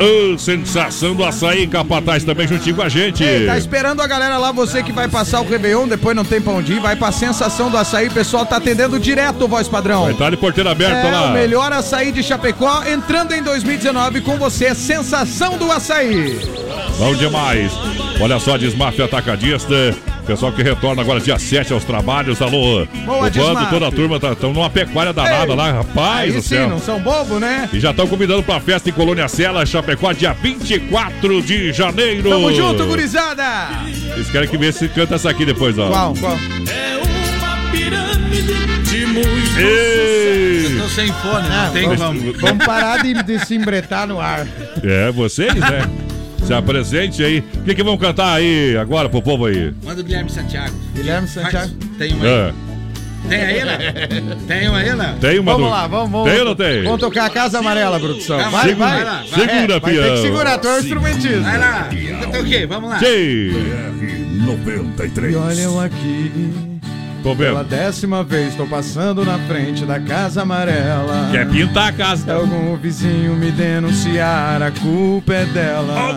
[0.00, 3.24] Ô, sensação do açaí, capataz também juntinho com a gente.
[3.24, 6.40] Ei, tá esperando a galera lá, você que vai passar o Réveillon, depois não tem
[6.40, 10.04] pão de ir, vai pra sensação do açaí, o pessoal tá atendendo direto, voz padrão.
[10.04, 11.30] Vai estar de porteira aberta É, lá.
[11.30, 16.38] o melhor açaí de Chapecó, entrando em 2019 com você, sensação do açaí.
[16.98, 17.72] Bom demais.
[18.20, 19.94] Olha só, Desmaf Atacadista.
[20.26, 22.42] Pessoal que retorna agora dia 7 aos trabalhos.
[22.42, 26.32] Alô, Boa, o bando, toda a turma estão numa pecuária danada Ei, lá, rapaz Aí
[26.32, 26.68] do sim, céu.
[26.68, 27.66] não são bobo, né?
[27.72, 32.28] E já estão convidando pra festa em Colônia Sela, Chapecó, dia 24 de janeiro.
[32.28, 33.42] Tamo junto, gurizada!
[34.14, 35.88] Eles querem que vê se canta essa aqui depois, ó.
[35.88, 36.36] Qual, qual?
[39.56, 40.66] Ei!
[40.76, 42.38] Eu tô sem fone, Ah, não tem vamos, como.
[42.38, 44.46] vamos parar de, de se embretar no ar.
[44.84, 45.88] É, vocês, né?
[46.44, 47.40] Se apresente aí.
[47.56, 49.72] O que, que vão cantar aí agora pro povo aí?
[49.84, 50.74] Manda o Guilherme Santiago.
[50.94, 51.72] Guilherme Faz- Santiago.
[51.98, 52.30] Tem uma aí?
[52.30, 52.52] Ah,
[53.28, 53.78] Tem aí, né?
[54.46, 55.16] Tem uma aí, né?
[55.20, 56.30] tem uma Vamos do- lá, vamos, vamos.
[56.30, 56.82] Tem ou não tem?
[56.84, 58.38] Vamos tocar a Casa Amarela, produção.
[58.38, 59.04] Tá, Vai, segura, vai.
[59.04, 59.40] lá, vai.
[59.40, 60.14] segura, É, ter peão.
[60.14, 61.40] que segurar, tu é o instrumentista.
[61.40, 61.88] Vai lá.
[61.92, 62.66] Então o quê?
[62.66, 62.98] Vamos lá.
[62.98, 63.50] Tchê.
[64.46, 65.30] BR-93.
[65.32, 66.32] E olha eu aqui,
[67.22, 67.68] Tô pela vendo.
[67.68, 71.28] décima vez, tô passando na frente da Casa Amarela.
[71.32, 72.34] Quer pintar a Se casa.
[72.34, 76.14] algum vizinho me denunciar, a culpa é dela.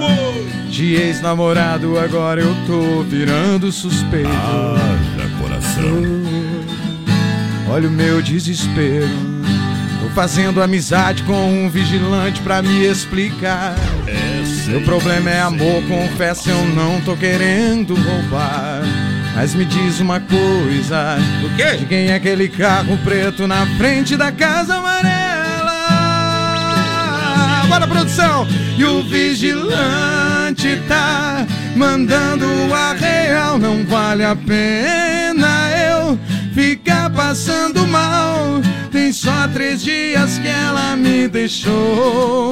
[0.69, 4.29] De ex-namorado, agora eu tô virando suspeito.
[5.41, 6.01] coração.
[7.69, 9.07] Olha o meu desespero.
[10.01, 13.75] Tô fazendo amizade com um vigilante pra me explicar.
[14.67, 18.81] Meu problema é amor, confesso, eu não tô querendo roubar.
[19.35, 21.77] Mas me diz uma coisa: O quê?
[21.77, 25.31] de quem é aquele carro preto na frente da casa amarela?
[27.67, 28.47] Bora, produção!
[28.77, 33.57] E o vigilante tá mandando a real.
[33.57, 36.19] Não vale a pena eu
[36.53, 38.61] ficar passando mal.
[38.91, 42.51] Tem só três dias que ela me deixou.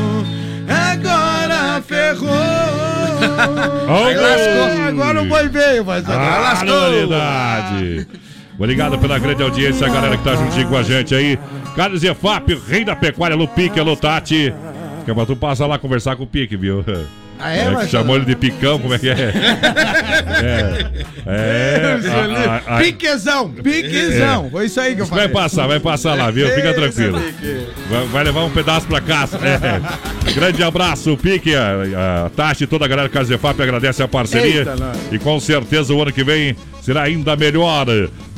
[0.67, 2.29] Agora ferrou.
[4.05, 4.87] Aí lascou.
[4.87, 8.07] Agora o boi veio, mas agora Ah, lascou.
[8.57, 11.39] Obrigado pela grande audiência, a galera que tá juntinho com a gente aí.
[11.75, 14.53] Carlos Efap, rei da pecuária, alô Pique, alô Tati.
[15.03, 16.85] Que é pra tu passar lá conversar com o Pique, viu?
[17.41, 19.13] Ah, é, mas- chamou ele de picão, como é que é?
[20.41, 20.85] é.
[21.25, 21.99] É.
[22.09, 24.49] a- a- a- Piquezão, piquezão.
[24.49, 25.25] Foi isso aí que eu falei.
[25.25, 26.47] Vai passar, vai passar lá, viu?
[26.49, 27.21] Fica tranquilo.
[27.89, 29.37] Vai, vai levar um pedaço pra casa.
[29.37, 29.81] É.
[30.33, 34.59] Grande abraço, Pique, a, a Tati, toda a galera do Casefap agradece a parceria.
[34.61, 34.75] Eita,
[35.11, 37.85] e com certeza o ano que vem será ainda melhor.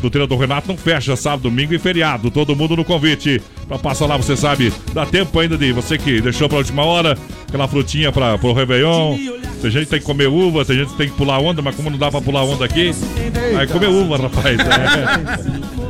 [0.01, 2.29] Do treino do Renato não fecha sábado, domingo e feriado.
[2.29, 3.41] Todo mundo no convite.
[3.67, 7.17] Pra passar lá, você sabe, dá tempo ainda de você que deixou pra última hora
[7.47, 9.17] aquela frutinha pra, pro Réveillon.
[9.62, 11.73] Tem gente que tem que comer uva, tem gente que tem que pular onda, mas
[11.73, 12.91] como não dá pra pular onda aqui,
[13.53, 14.58] vai comer uva, rapaz.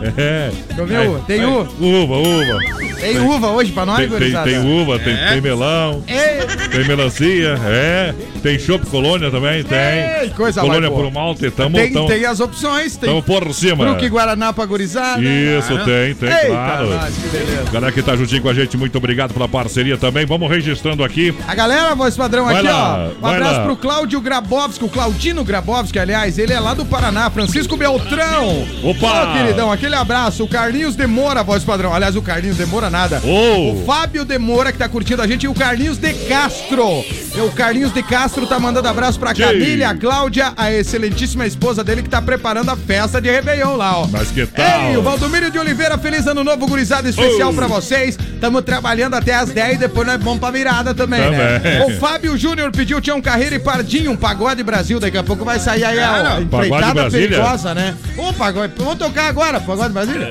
[0.04, 0.22] É.
[0.22, 0.76] é.
[0.76, 1.24] Comer uva.
[1.26, 1.70] Tem uva?
[1.80, 2.60] Uva, uva.
[3.00, 7.60] Tem uva hoje pra nós, Tem, tem, tem uva, tem, tem melão, Ei, tem melancia,
[7.66, 8.14] é.
[8.44, 9.78] Tem chopp colônia também, tem.
[10.24, 13.88] Ei, coisa colônia por malte, tamo, tem, tamo, tem as opções, tem tamo por cima.
[13.88, 15.22] Fruque Guaraná pra gurizada.
[15.24, 16.90] Isso, tem, tem, Eita, claro.
[16.90, 17.72] nós, que beleza.
[17.72, 20.26] Galera que tá juntinho com a gente, muito obrigado pela parceria também.
[20.26, 21.34] Vamos registrando aqui.
[21.48, 23.26] A galera, voz padrão Vai aqui, lá, ó.
[23.26, 23.64] Um abraço lá.
[23.64, 28.68] pro Cláudio Grabowski, o Claudino Grabowski, aliás, ele é lá do Paraná, Francisco Beltrão.
[28.84, 29.32] Opa!
[29.32, 30.44] Ô, queridão, aquele abraço.
[30.44, 31.94] O Carlinhos Demora, voz padrão.
[31.94, 33.22] Aliás, o Carlinhos Demora nada.
[33.24, 33.72] Ô!
[33.72, 37.06] O Fábio Demora, que tá curtindo a gente, e o Carlinhos de Castro.
[37.36, 39.34] E o Carlinhos de Castro tá mandando abraço pra.
[39.34, 43.98] Camila, a Cláudia, a excelentíssima esposa dele, que tá preparando a festa de Réveillon lá,
[44.00, 44.08] ó.
[44.08, 44.90] Mas que tal?
[44.92, 47.54] Ei, o Valdomiro de Oliveira, feliz ano novo, gurizada especial Oh.
[47.54, 48.18] pra vocês.
[48.40, 51.60] Tamo trabalhando até as 10 e depois nós vamos pra virada também, né?
[51.60, 51.82] Também.
[51.96, 55.00] O Fábio Júnior pediu Tião Carreira e Pardinho, um pagode Brasil.
[55.00, 57.96] Daqui a pouco vai sair aí a, a Pagode empreitada perigosa, né?
[58.18, 60.30] Ô, pagode, vamos tocar agora, pagode Brasília?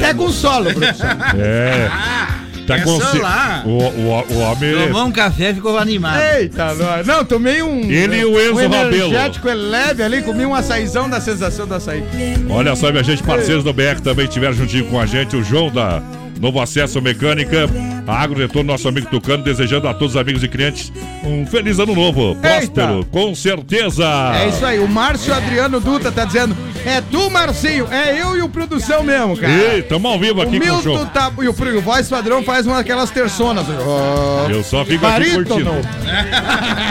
[0.00, 1.06] Pega um solo, produção.
[1.38, 2.45] É.
[2.66, 3.62] Tá É com lá.
[3.64, 4.74] o, o, o homem.
[4.86, 6.20] Tomou um café e ficou animado.
[6.20, 7.06] Eita, nós.
[7.06, 7.80] Não, tomei um.
[7.90, 8.94] Ele e o Enzo um Rabelo.
[8.94, 12.02] energético leve ali, comi um açaizão da sensação do açaí.
[12.50, 15.70] Olha só, minha gente, parceiros do BR também tiveram juntinho com a gente, o João
[15.70, 16.02] da
[16.40, 17.68] Novo Acesso Mecânica,
[18.06, 20.92] Agro Retorno, nosso amigo Tucano, desejando a todos os amigos e clientes
[21.24, 24.04] um feliz ano novo, próspero, com certeza.
[24.34, 28.42] É isso aí, o Márcio Adriano Dutra tá dizendo: é tu, Marcinho, é eu e
[28.42, 29.52] o produção mesmo, cara.
[29.52, 30.92] Ei, tamo ao vivo O aqui com o show.
[30.94, 31.32] Milton tá.
[31.42, 33.66] E o, o voz padrão faz uma daquelas terçonas.
[33.84, 35.70] Ó, Eu só fico aqui curtindo.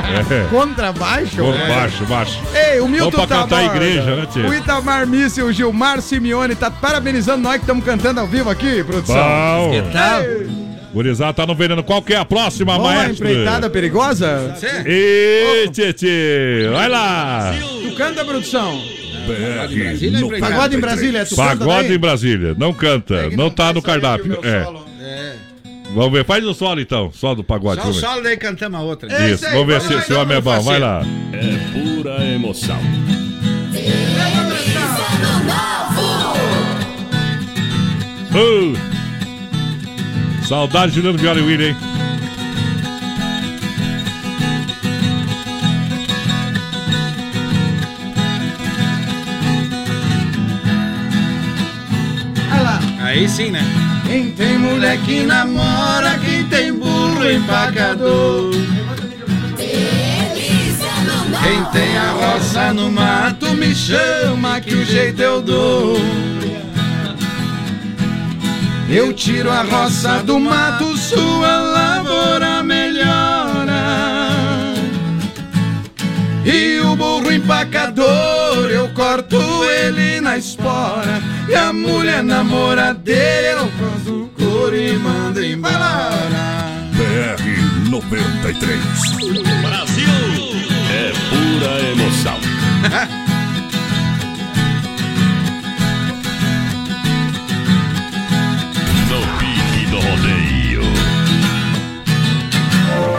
[0.06, 0.48] É.
[0.50, 1.36] Contrabaixo.
[1.36, 1.68] Por né?
[1.68, 2.42] baixo, baixo.
[2.54, 4.50] Ei, o Milton Vamos pra tá cantar a igreja, né, tio?
[4.50, 8.84] O Itamar e o Gilmar Simeone tá parabenizando nós que estamos cantando ao vivo aqui,
[8.84, 9.16] produção.
[9.36, 9.72] Bom.
[9.72, 10.24] Que tal?
[10.94, 11.84] Gurizada tá no veneno.
[11.84, 13.28] Qual que é a próxima, a maestro?
[13.28, 14.56] empreitada perigosa?
[14.86, 17.54] Ei, Tietê, vai lá.
[17.84, 18.82] Tu canta, produção?
[19.28, 20.40] BR.
[20.40, 21.98] Pagode em Brasília, é tu canta Pagode daí?
[21.98, 22.56] em Brasília.
[22.58, 24.40] Não canta, não tá no cardápio.
[24.44, 24.66] É.
[25.04, 25.36] É.
[25.94, 27.76] Vamos ver, faz o solo então, só do pagode.
[27.76, 28.08] Só o vamos ver.
[28.08, 29.30] solo, daí cantamos a outra.
[29.30, 30.60] Isso, vamos ver se, se o homem é bom.
[30.62, 31.04] Vai lá.
[31.34, 32.80] É pura emoção.
[38.34, 38.95] Uh!
[40.48, 41.78] Saudade de Juliano Viola e William, hein?
[53.02, 53.62] Aí sim, né?
[54.06, 58.52] Quem tem mulher que namora, quem tem burro empacador.
[61.44, 65.98] Quem tem a roça no mato me chama que o jeito eu dou.
[68.88, 73.74] Eu tiro a roça do mato, sua lavoura melhora.
[76.46, 81.20] E o burro empacador, eu corto ele na espora.
[81.50, 85.76] E a mulher namoradeira, eu faço couro e mando embora.
[86.94, 88.80] BR 93.
[89.62, 90.08] Brasil!
[90.92, 92.40] É pura emoção.
[99.96, 100.82] do rodeio.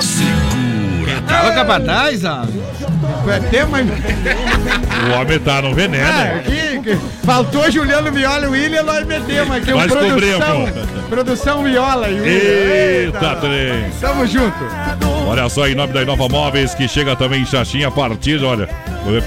[0.00, 1.20] Segura.
[1.26, 2.44] Tava capataz, ó.
[3.30, 3.78] É tema.
[5.06, 6.04] O homem tá no veneno.
[6.04, 6.42] Ah,
[6.82, 9.70] que- faltou Juliano Viola e William, nós metemos aqui.
[9.70, 10.90] Nós produção, cobrimos.
[11.08, 12.26] produção Viola e William.
[12.32, 13.90] Eita, trem.
[14.00, 14.56] Tamo junto.
[15.28, 18.68] Olha só, em nome da Inova Móveis, que chega também em Xaxim a partir, olha,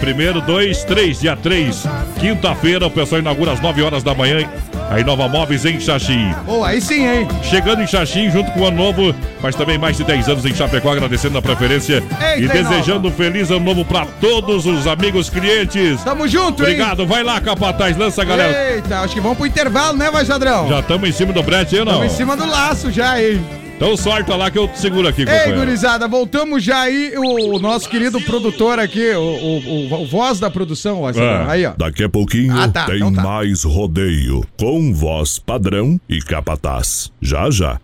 [0.01, 1.83] primeiro, dois, três, dia três,
[2.19, 4.45] quinta-feira, o pessoal inaugura às 9 horas da manhã,
[4.89, 6.34] a Inova Móveis em Xaxim.
[6.45, 7.28] Pô, aí sim, hein?
[7.43, 10.54] Chegando em Xaxim, junto com o Ano Novo, mas também mais de 10 anos em
[10.54, 12.04] Chapecó, agradecendo a preferência
[12.38, 16.04] e Eita, desejando um feliz Ano Novo para todos os amigos clientes.
[16.04, 16.69] Tamo junto, hein?
[16.69, 18.73] Obrigado, vai lá, Capataz, lança, galera.
[18.73, 20.67] Eita, acho que vamos pro intervalo, né, vai, Jadrão?
[20.67, 21.93] Já estamos em cima do brete ou não?
[21.93, 23.39] Tamo em cima do laço já, hein?
[23.80, 27.88] Então sorta lá que eu seguro aqui, Ei, gurizada, voltamos já aí, o, o nosso
[27.89, 29.60] querido produtor aqui, o, o,
[29.94, 31.46] o- o voz da produção, ó, É.
[31.50, 31.72] aí, ó.
[31.78, 33.24] Daqui a pouquinho Ah, tá, tem então tá.
[33.24, 37.10] mais rodeio com voz padrão e capataz.
[37.22, 37.80] Já já.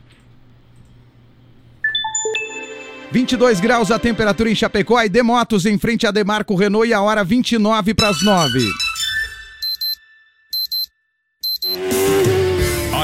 [3.13, 7.01] 22 graus a temperatura em Chapecó e Demotos em frente a Demarco Renault e a
[7.01, 8.59] hora 29 para as 9.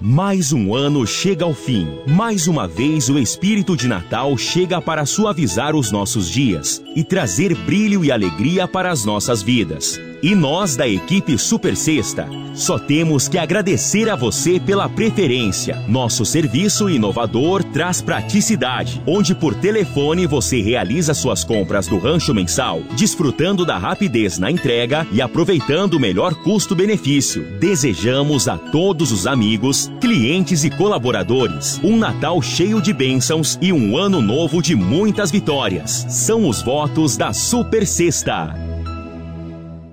[0.00, 1.88] Mais um ano chega ao fim.
[2.06, 7.52] Mais uma vez o espírito de Natal chega para suavizar os nossos dias e trazer
[7.52, 10.00] brilho e alegria para as nossas vidas.
[10.22, 15.80] E nós da equipe Super Sexta só temos que agradecer a você pela preferência.
[15.86, 22.82] Nosso serviço inovador traz praticidade, onde por telefone você realiza suas compras do rancho mensal,
[22.96, 27.44] desfrutando da rapidez na entrega e aproveitando o melhor custo-benefício.
[27.60, 33.96] Desejamos a todos os amigos, clientes e colaboradores um Natal cheio de bênçãos e um
[33.96, 36.06] ano novo de muitas vitórias.
[36.08, 38.77] São os votos da Super Sexta.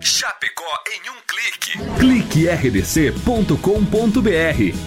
[0.05, 1.79] Chapecó em um clique.
[1.97, 3.55] Clique rdc.com.br,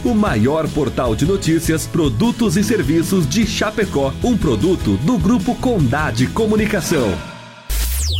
[0.09, 6.28] o maior portal de notícias, produtos e serviços de Chapecó, um produto do grupo Condade
[6.28, 7.38] Comunicação.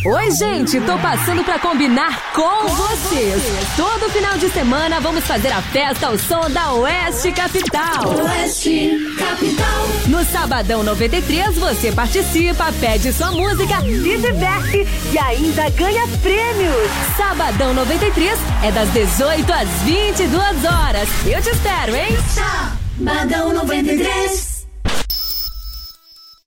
[0.05, 3.43] Oi, gente, tô passando pra combinar com vocês.
[3.75, 8.07] Todo final de semana vamos fazer a festa ao som da Oeste Capital.
[8.23, 9.87] Oeste Capital.
[10.07, 16.89] No Sabadão 93 você participa, pede sua música, se diverte e ainda ganha prêmios.
[17.17, 21.09] Sabadão 93 é das 18 às 22 horas.
[21.25, 22.17] Eu te espero, hein?
[22.97, 24.48] Sabadão 93.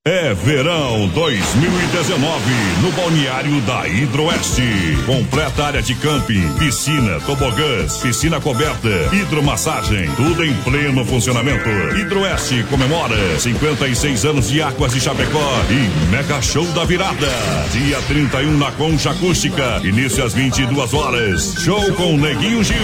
[0.04, 4.98] É verão 2019 no balneário da Hidroeste.
[5.06, 11.68] Completa área de camping, piscina, tobogãs, piscina coberta, hidromassagem, tudo em pleno funcionamento.
[11.96, 17.28] Hidroeste comemora 56 anos de Águas de Chapecó e Mega Show da Virada.
[17.70, 21.54] Dia 31 na Concha Acústica, início às 22 horas.
[21.60, 22.74] Show com Neguinho Gil.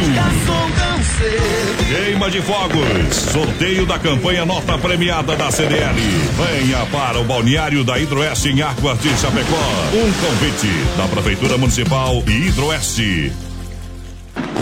[1.89, 3.17] Queima de fogos.
[3.33, 5.97] Sorteio da campanha Nota Premiada da CDL.
[6.37, 9.57] Venha para o balneário da Hidroeste em Águas de Chapecó.
[9.95, 13.33] Um convite da Prefeitura Municipal e Hidroeste.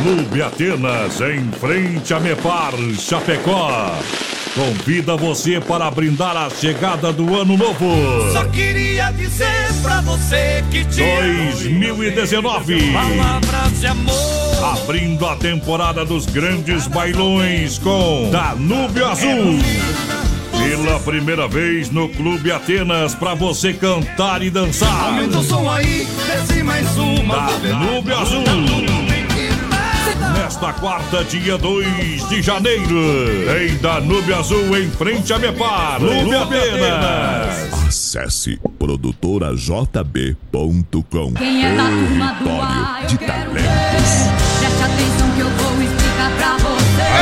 [0.02, 3.98] Clube Atenas, em frente a Mepar, Chapecó.
[4.54, 8.32] Convida você para brindar a chegada do ano novo.
[8.32, 12.92] Só queria dizer pra você que te 2019.
[12.92, 14.80] Palavras de amor.
[14.82, 19.58] Abrindo a temporada dos grandes bailões com Danúbio Azul.
[20.68, 25.04] Pela primeira vez no Clube Atenas para você cantar e dançar.
[25.04, 27.52] Aumenta o som aí, desce mais uma.
[27.62, 28.42] Danúbio Azul.
[30.36, 32.98] Nesta quarta, dia 2 de janeiro,
[33.62, 37.72] em Danúbio Azul, em frente a Mepar, Clube Atenas.
[37.86, 41.32] Acesse produtorajb.com.
[41.34, 44.45] Quem é da turma do ar, eu de quero talentos.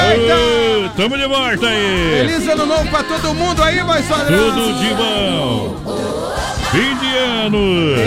[0.04, 2.26] Aê, tamo de volta aí.
[2.26, 4.52] Feliz ano novo pra todo mundo aí, vai padrão.
[4.52, 6.23] Tudo de bom.
[6.74, 7.58] Fim de ano.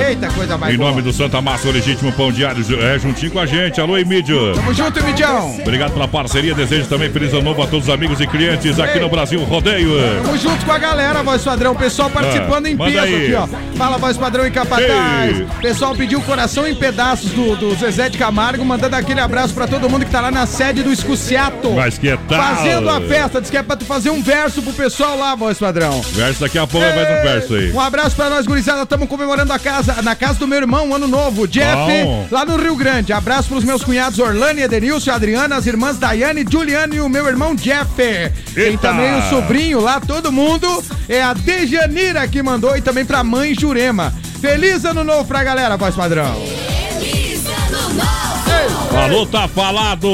[0.10, 0.90] Eita, coisa mais Em boa.
[0.90, 3.80] nome do Santa Massa, o legítimo pão diário, é juntinho com a gente.
[3.80, 4.54] Alô, Emílio.
[4.56, 5.56] Tamo junto, Midião.
[5.62, 6.54] Obrigado pela parceria.
[6.54, 9.04] Desejo também feliz ano novo a todos os amigos e clientes aqui Ei.
[9.04, 9.92] no Brasil Rodeio.
[10.22, 11.74] Tamo junto com a galera, voz padrão.
[11.76, 13.24] Pessoal participando Ah, em peso aí.
[13.26, 13.48] aqui, ó.
[13.78, 15.38] Fala, voz padrão e capataz.
[15.40, 15.48] Ei.
[15.62, 19.90] Pessoal pediu coração em pedaços do, do Zezé de Camargo, mandando aquele abraço pra todo
[19.90, 21.72] mundo que tá lá na sede do Escuciato.
[21.72, 22.56] Mas que tal?
[22.56, 25.58] Fazendo a festa, diz que é pra tu fazer um verso pro pessoal lá, voz
[25.58, 26.02] padrão.
[26.12, 27.72] Verso daqui a pouco é mais um verso aí.
[27.72, 28.57] Um abraço pra nós, gurizada.
[28.58, 32.28] Estamos comemorando a casa, na casa do meu irmão, um ano novo, Jeff, Bom.
[32.32, 33.14] lá no Rio Grande.
[33.14, 37.56] Abraço pros meus cunhados Orlane, Edenilson, Adriana, as irmãs Daiane, Juliane e o meu irmão
[37.56, 37.88] Jeff.
[37.96, 38.90] Tem Eita.
[38.90, 40.84] também o sobrinho lá, todo mundo.
[41.08, 44.14] É a Dejanira que mandou e também pra mãe Jurema.
[44.42, 46.36] Feliz ano novo pra galera, voz padrão.
[49.04, 50.08] Alô, tá falado.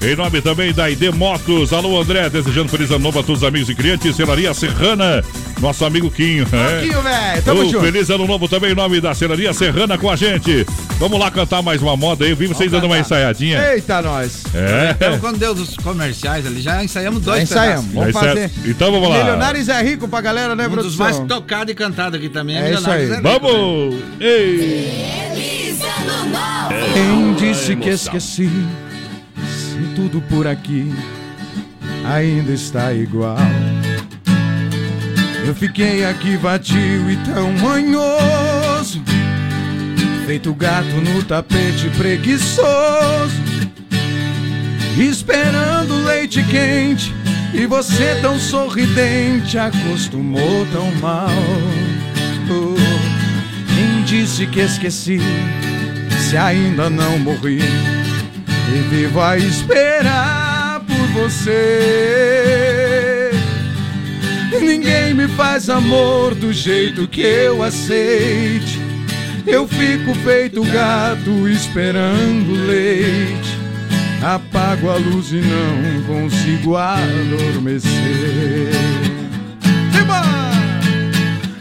[0.00, 1.72] Em nome também da ID Motos.
[1.72, 4.14] Alô, André, desejando feliz ano novo a todos os amigos e clientes.
[4.14, 5.22] Celaria Serrana,
[5.60, 6.46] nosso amigo Quinho.
[6.52, 6.80] é.
[6.82, 7.80] Quinho, velho, tamo Ô, junto.
[7.80, 10.64] Feliz ano novo também em nome da Celaria Serrana com a gente.
[10.98, 12.30] Vamos lá cantar mais uma moda aí.
[12.30, 13.72] Eu vi vocês dando uma ensaiadinha.
[13.72, 14.44] Eita, nós.
[14.54, 14.90] É.
[14.92, 18.12] Então, quando deu os comerciais ali, já ensaiamos Já dois ensaiamos, pedaços.
[18.12, 18.50] vamos fazer.
[18.64, 19.18] Então vamos lá.
[19.18, 22.56] Milionários é rico pra galera, né, Um dos mais tocados e cantados aqui também.
[22.56, 23.16] É isso Milionários aí.
[23.16, 23.94] é Rico, Vamos!
[24.20, 25.28] Ei!
[26.92, 28.50] Quem disse que esqueci?
[29.46, 30.92] Se tudo por aqui
[32.04, 33.36] ainda está igual.
[35.46, 39.02] Eu fiquei aqui vadio e tão manhoso,
[40.26, 43.42] feito gato no tapete preguiçoso,
[44.98, 47.14] esperando leite quente.
[47.54, 51.30] E você tão sorridente acostumou tão mal.
[52.50, 52.76] Oh,
[53.74, 55.18] quem disse que esqueci?
[56.28, 62.10] Se ainda não morri e vivo a esperar por você.
[64.60, 68.78] Ninguém me faz amor do jeito que eu aceite.
[69.46, 73.56] Eu fico feito gato esperando leite.
[74.22, 77.88] Apago a luz e não consigo adormecer.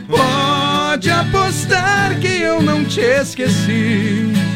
[0.10, 4.47] Pode apostar que eu não te esqueci.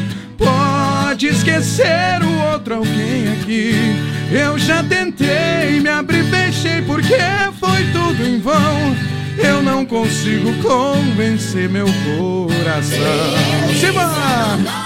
[0.42, 3.74] Pode esquecer o outro alguém aqui.
[4.30, 7.18] Eu já tentei, me abri, fechei, porque
[7.60, 8.96] foi tudo em vão.
[9.38, 12.98] Eu não consigo convencer meu coração.
[13.78, 14.10] Simba!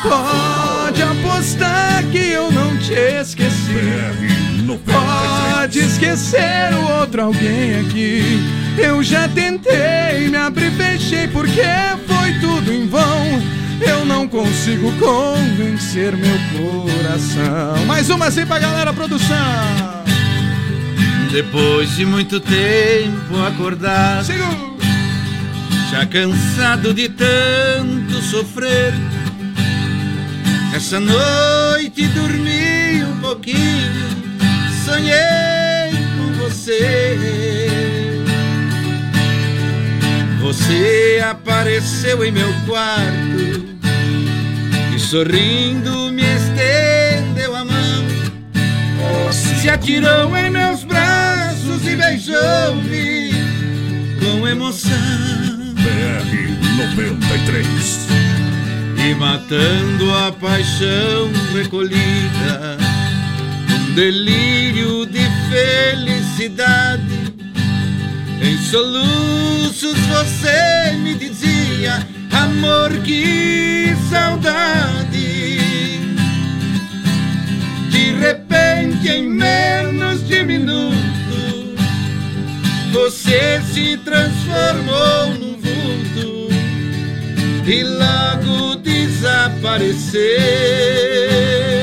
[0.02, 4.06] Pode apostar que eu não te esqueci.
[4.84, 8.40] Pode esquecer o outro alguém aqui.
[8.78, 11.62] Eu já tentei, me abri, fechei, porque
[12.06, 13.55] foi tudo em vão.
[13.80, 17.84] Eu não consigo convencer meu coração.
[17.86, 19.36] Mais uma assim pra galera, produção.
[21.30, 24.32] Depois de muito tempo acordado,
[25.90, 28.94] já cansado de tanto sofrer,
[30.74, 33.92] essa noite dormi um pouquinho,
[34.84, 37.45] sonhei com você.
[40.46, 43.66] Você apareceu em meu quarto
[44.94, 48.06] e sorrindo me estendeu a mão.
[49.32, 53.32] Se atirou em meus braços e beijou-me
[54.20, 54.92] com emoção.
[55.74, 56.30] BR
[56.78, 58.06] 93.
[59.04, 62.78] E matando a paixão recolhida,
[63.68, 67.25] um delírio de felicidade.
[68.46, 75.98] Em soluços você me dizia, amor, que saudade.
[77.90, 81.74] De repente, em menos de minuto,
[82.92, 86.48] você se transformou num vulto
[87.66, 91.75] e logo desapareceu.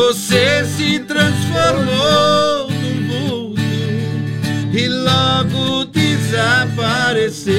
[0.00, 3.60] Você se transformou num vulto
[4.72, 7.52] e logo desapareceu.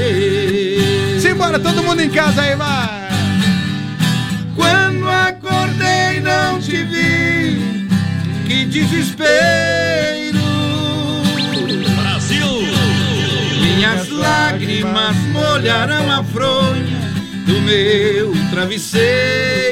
[1.20, 3.12] Simbora, todo mundo em casa aí, vai!
[4.56, 7.88] Quando acordei não te vi,
[8.48, 10.39] que desespero.
[11.96, 12.64] Brasil!
[13.62, 17.02] Minhas lágrimas molharão a fronha
[17.46, 19.70] do meu travesseiro.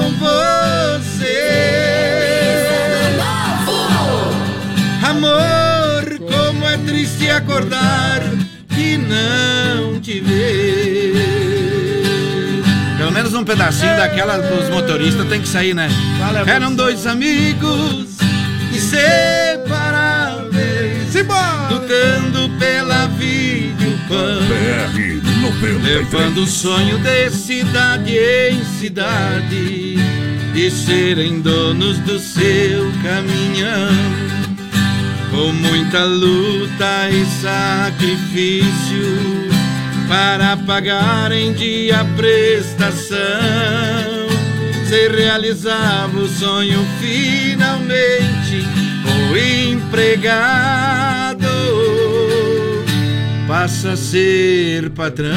[0.00, 1.36] Com você.
[5.06, 8.22] Amor, como é triste acordar
[8.76, 11.12] e não te ver.
[12.96, 15.90] Pelo menos um pedacinho daquela dos motoristas tem que sair, né?
[16.46, 18.16] Eram dois amigos
[18.72, 21.12] inseparáveis,
[21.70, 24.40] lutando pela vida e o pão.
[24.46, 25.19] BR 93.
[25.82, 29.96] Levando o sonho de cidade em cidade,
[30.52, 33.90] de serem donos do seu caminhão.
[35.30, 38.70] Com muita luta e sacrifício
[40.08, 43.18] para pagar em dia a prestação.
[44.88, 48.66] Se realizava o sonho finalmente,
[49.30, 49.36] o
[49.72, 51.19] empregado
[53.50, 55.34] passa a ser patrão.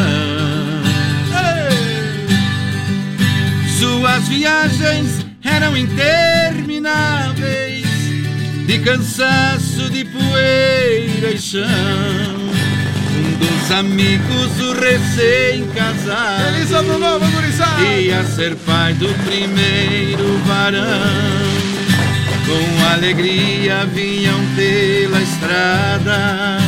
[3.79, 7.87] Suas viagens eram intermináveis,
[8.67, 11.65] de cansaço, de poeira e chão.
[13.17, 17.81] Um dos amigos, o recém-casado, Feliz ano novo, gurizada!
[17.81, 20.83] ia ser pai do primeiro varão.
[22.45, 26.59] Com alegria vinham pela estrada,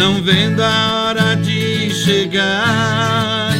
[0.00, 3.52] não vendo a hora de chegar.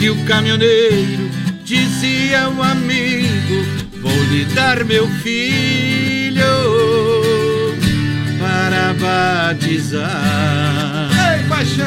[0.00, 1.30] E o caminhoneiro
[1.62, 3.64] dizia ao amigo:
[4.02, 6.42] Vou lhe dar meu filho
[8.40, 10.10] para batizar.
[11.32, 11.86] Ei, paixão!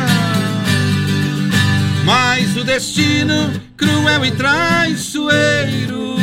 [2.05, 6.15] Mas o destino cruel e traiçoeiro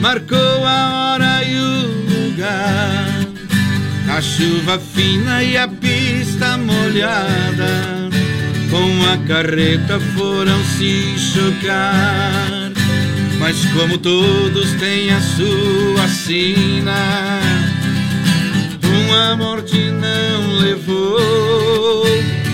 [0.00, 3.09] marcou a hora e o lugar.
[4.10, 8.10] A chuva fina e a pista molhada
[8.68, 12.72] com a carreta foram se chocar.
[13.38, 17.40] Mas como todos têm a sua sina,
[18.82, 22.04] uma morte não levou.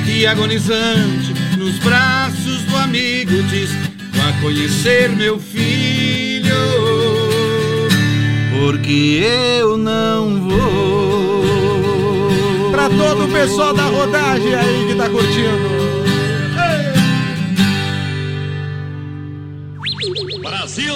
[0.06, 3.70] E agonizante nos braços do amigo diz:
[4.12, 6.54] Vá conhecer meu filho,
[8.60, 9.22] porque
[9.60, 10.95] eu não vou.
[12.86, 15.58] Pra todo o pessoal da rodagem aí que tá curtindo.
[20.40, 20.94] Brasil!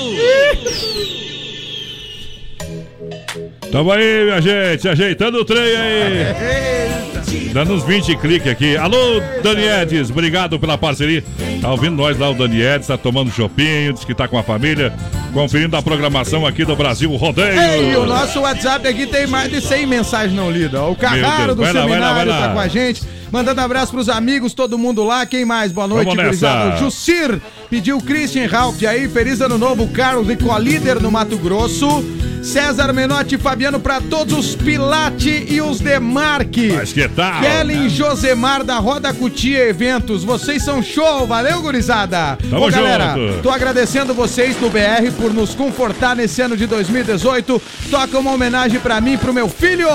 [3.72, 7.51] Tamo aí, minha gente, ajeitando o trem aí.
[7.53, 8.76] Dando uns 20 cliques aqui.
[8.76, 11.24] Alô, Dani Edis, obrigado pela parceria.
[11.61, 14.45] Tá ouvindo nós lá, o Dani Edis, tá tomando chopinho, diz que tá com a
[14.45, 14.95] família,
[15.31, 17.61] conferindo a programação aqui do Brasil Rodeio.
[17.61, 20.81] Ei, o nosso WhatsApp aqui tem mais de 100 mensagens não lidas.
[20.81, 22.49] O Carraro do vai lá, vai lá, seminário vai lá.
[22.49, 23.03] tá com a gente.
[23.31, 25.24] Mandando abraço pros amigos, todo mundo lá.
[25.24, 25.70] Quem mais?
[25.70, 26.76] Boa noite, gurizada.
[26.76, 29.09] Jussir pediu o Christian Ralph aí.
[29.09, 32.05] Feliz ano novo, Carlos de Colíder no Mato Grosso.
[32.43, 36.72] César Menotti e Fabiano pra todos os Pilate e os Demarque.
[36.72, 37.41] Mas que tal?
[37.41, 40.24] Kellen Josemar da Roda Cutia Eventos.
[40.24, 41.26] Vocês são show.
[41.26, 42.38] Valeu, gurizada.
[42.49, 43.43] Tamo Ô, galera, junto.
[43.43, 47.61] tô agradecendo vocês do BR por nos confortar nesse ano de 2018.
[47.91, 49.88] Toca uma homenagem pra mim e pro meu filho.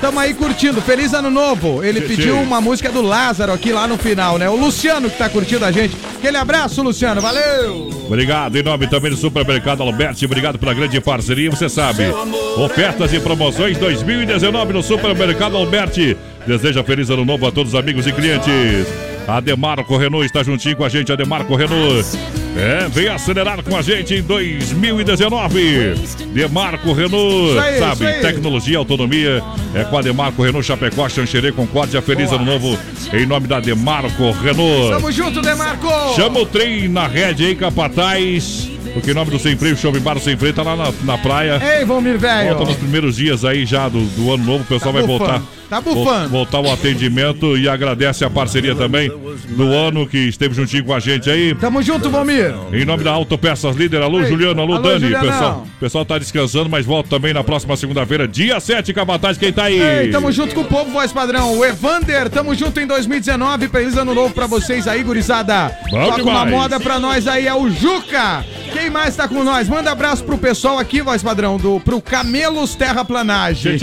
[0.00, 0.82] Tamo aí curtindo.
[0.82, 1.84] Feliz ano novo.
[1.84, 4.48] Ele Tchê, pediu uma música do Lázaro aqui lá no final, né?
[4.50, 5.96] O Luciano que tá curtindo a gente.
[6.18, 7.20] Aquele abraço, Luciano.
[7.20, 7.90] Valeu.
[8.06, 11.91] Obrigado, em nome também do Supermercado Alberti, obrigado pela grande parceria, você sabe.
[12.56, 16.16] Ofertas e promoções 2019 no Supermercado Alberti.
[16.46, 18.86] Deseja feliz ano novo a todos os amigos e clientes.
[19.26, 22.04] A Demarco Renault está juntinho com a gente, a Demarco Renault.
[22.56, 25.94] É, vem acelerar com a gente em 2019.
[26.34, 29.42] Demarco Renault, aí, sabe, tecnologia, autonomia.
[29.74, 32.02] É com a Demarco Renault Chapecó, Xanxerê, Concórdia.
[32.02, 32.76] Feliz ano novo
[33.12, 34.90] em nome da Demarco Renault.
[34.90, 35.88] Tamo junto, Demarco.
[36.16, 38.68] Chama o trem na rede aí, Capataz.
[38.92, 41.60] Porque em nome do Sem Freio, Show Bar Sem Freio tá lá na, na praia.
[41.78, 42.48] Ei, Valmir, velho.
[42.50, 45.30] Volta nos primeiros dias aí já do, do ano novo, o pessoal Tá vai bufando.
[45.40, 45.42] voltar.
[45.72, 46.28] Tá bufando.
[46.28, 49.10] Voltar o atendimento e agradece a parceria também
[49.56, 51.54] do ano que esteve juntinho com a gente aí.
[51.54, 52.54] Tamo junto, Valmir.
[52.74, 55.00] Em nome da Autopeças Líder, alô Ei, Juliano, alô, alô, Dani.
[55.00, 55.30] Julianão.
[55.30, 59.64] Pessoal, pessoal tá descansando, mas volta também na próxima segunda-feira, dia 7, Capataz, quem tá
[59.64, 59.80] aí?
[59.80, 61.56] Ei, tamo junto com o povo, voz padrão.
[61.56, 63.68] O Evander, tamo junto em 2019.
[63.68, 65.74] Feliz ano novo pra vocês aí, gurizada.
[65.90, 68.44] Bom Toca uma moda pra nós aí, é o Juca.
[68.72, 69.68] Quem mais tá com nós?
[69.68, 73.78] Manda abraço pro pessoal aqui, voz padrão, do, pro Camelos Terraplanagem.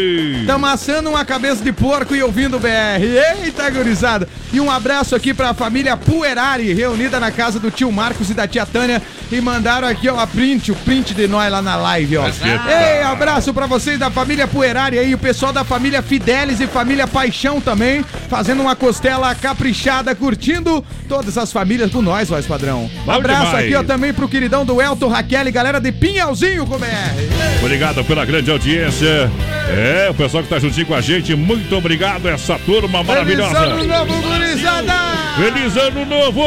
[0.46, 3.02] Tamo assando uma cabeça de porco e ouvindo o BR.
[3.42, 4.28] Eita, gurizada.
[4.52, 8.46] E um abraço aqui pra família Puerari, reunida na casa do tio Marcos e da
[8.46, 9.02] tia Tânia.
[9.32, 12.28] E mandaram aqui, ó, a print, o print de nós lá na live, ó.
[12.28, 17.04] Ei, abraço pra vocês da família Puerari aí, o pessoal da família Fidelis e família
[17.04, 22.88] Paixão também, fazendo uma costela caprichada, curtindo todas as famílias com nós, voz padrão.
[23.04, 23.64] Bom abraço demais.
[23.64, 26.86] aqui, ó, também pro queridão do Elton Raquel e galera de Pinhalzinho com BR.
[27.60, 29.28] Obrigado pela grande audiência.
[29.68, 33.54] É, o pessoal que tá juntinho com a gente, muito obrigado, essa turma maravilhosa.
[33.54, 34.92] Feliz ano novo, gurizada!
[35.36, 36.42] Feliz ano novo!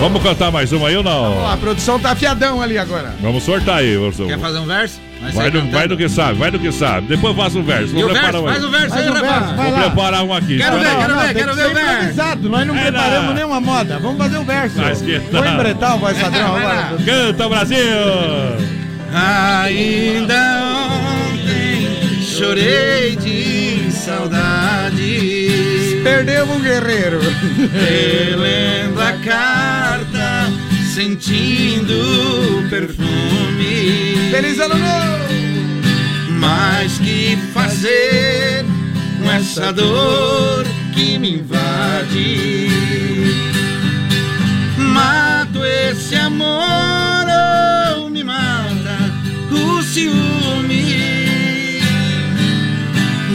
[0.00, 1.48] Vamos cantar mais uma aí ou não?
[1.48, 3.14] a produção tá afiadão ali agora.
[3.20, 4.26] Vamos sortar aí, Wilson.
[4.26, 5.00] Quer fazer um verso?
[5.34, 7.06] Vai do, vai do que sabe, vai do que sabe.
[7.06, 7.90] Depois faça um verso.
[7.96, 8.44] E Vou o preparar verso?
[8.44, 8.48] um.
[8.50, 9.32] Faz o verso aí, um rapaz.
[9.38, 9.82] verso, vai Vou lá.
[9.84, 10.58] preparar um aqui.
[10.58, 12.48] Quero ver, quero ver, quero que ver o verso.
[12.48, 13.34] nós não É, preparamos não.
[13.34, 13.98] nenhuma moda.
[14.00, 14.78] Vamos fazer o verso.
[14.80, 16.96] Mas que Vou embretar o voz padrão agora.
[17.06, 17.78] Canta, Brasil!
[19.14, 20.34] Ainda
[22.42, 26.00] chorei de saudade.
[26.02, 27.20] Perdemos um guerreiro.
[27.72, 30.50] Relendo a carta,
[30.92, 34.16] sentindo o perfume.
[34.32, 35.32] Feliz ano novo!
[36.40, 38.64] Mas que fazer
[39.22, 42.68] com essa dor que me invade?
[44.78, 47.24] Mato esse amor
[48.00, 48.98] ou me mata
[49.52, 51.01] o ciúme?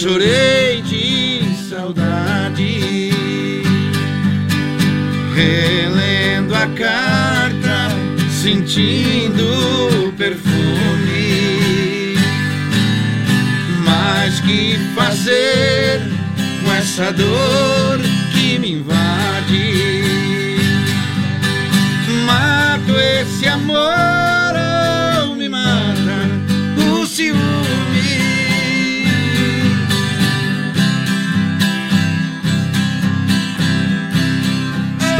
[0.00, 3.10] chorei de saudade.
[5.34, 7.90] Relendo a carta,
[8.30, 12.16] sentindo o perfume.
[13.84, 16.00] Mas que fazer
[16.64, 18.00] com essa dor
[18.32, 20.02] que me invade?
[22.24, 24.54] Mato esse amor
[25.26, 26.26] ou me mata
[26.90, 27.49] o ciúme?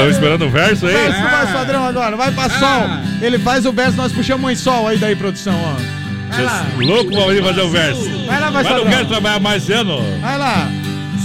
[0.01, 0.94] Estão esperando o verso aí?
[0.94, 2.88] Verso do voz padrão agora, vai pra sol.
[3.20, 6.01] Ele faz o verso, nós puxamos em sol aí daí, produção, ó.
[6.30, 6.66] Vai lá.
[6.78, 8.26] Louco pra vir fazer o verso.
[8.26, 10.01] Vai lá, voz Mas não quero trabalhar mais ano.
[10.22, 10.68] Vai lá.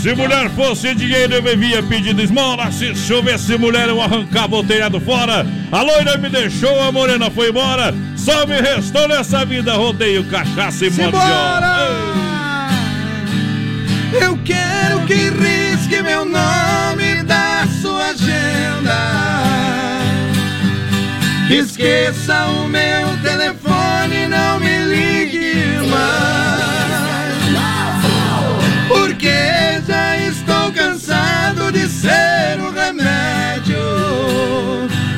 [0.02, 2.70] Se mulher fosse dinheiro, eu vivia pedindo esmola.
[2.72, 5.46] Se chovesse mulher, eu arrancava o telhado fora.
[5.72, 7.94] A loira me deixou, a morena foi embora.
[8.18, 11.78] Só me restou nessa vida rodeio, cachaça e Simbora!
[14.12, 17.45] Eu quero que risque meu nome da
[17.86, 18.98] sua agenda.
[21.48, 26.16] Esqueça o meu telefone, não me ligue mais.
[28.88, 33.78] Porque já estou cansado de ser um remédio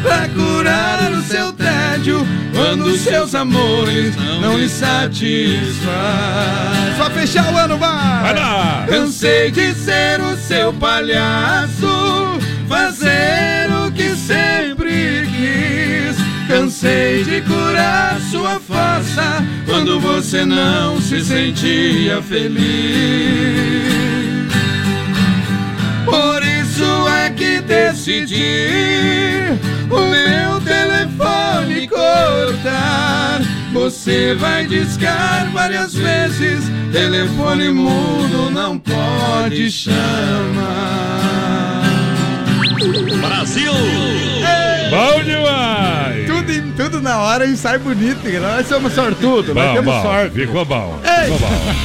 [0.02, 5.88] pra curar o seu tédio quando os seus amores não lhe satisfaz.
[6.98, 8.24] Só fechar o ano, vai!
[8.24, 8.86] Vai lá!
[8.90, 12.38] Cansei de ser o seu palhaço,
[12.68, 16.18] fazer o que sempre quis.
[16.48, 22.68] Cansei de curar sua força quando você não se sentia feliz.
[26.06, 29.60] Por isso é que decidi
[29.90, 33.42] o meu telefone cortar.
[33.74, 41.18] Você vai discar várias vezes, telefone mudo não pode chamar.
[42.92, 43.74] Brasil!
[44.90, 46.26] Bom demais!
[46.28, 50.02] Tudo, em- tudo na hora e sai bonito, nós somos sortudos, nós Bom, temos bom,
[50.02, 50.34] sorte.
[50.36, 51.00] ficou bom.
[51.04, 51.24] Ei.
[51.34, 51.76] Ficou bom.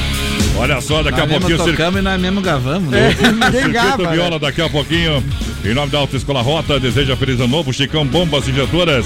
[0.55, 1.71] Olha só, daqui a Nós pouquinho mesmo o circuito.
[1.77, 3.09] tocamos e nós mesmo gravamos, né?
[3.19, 4.15] Ninguém gava, Circuito né?
[4.15, 5.23] Viola daqui a pouquinho.
[5.65, 7.73] Em nome da Autoescola Rota, deseja feliz ano novo.
[7.73, 9.05] Chicão Bombas Injetoras.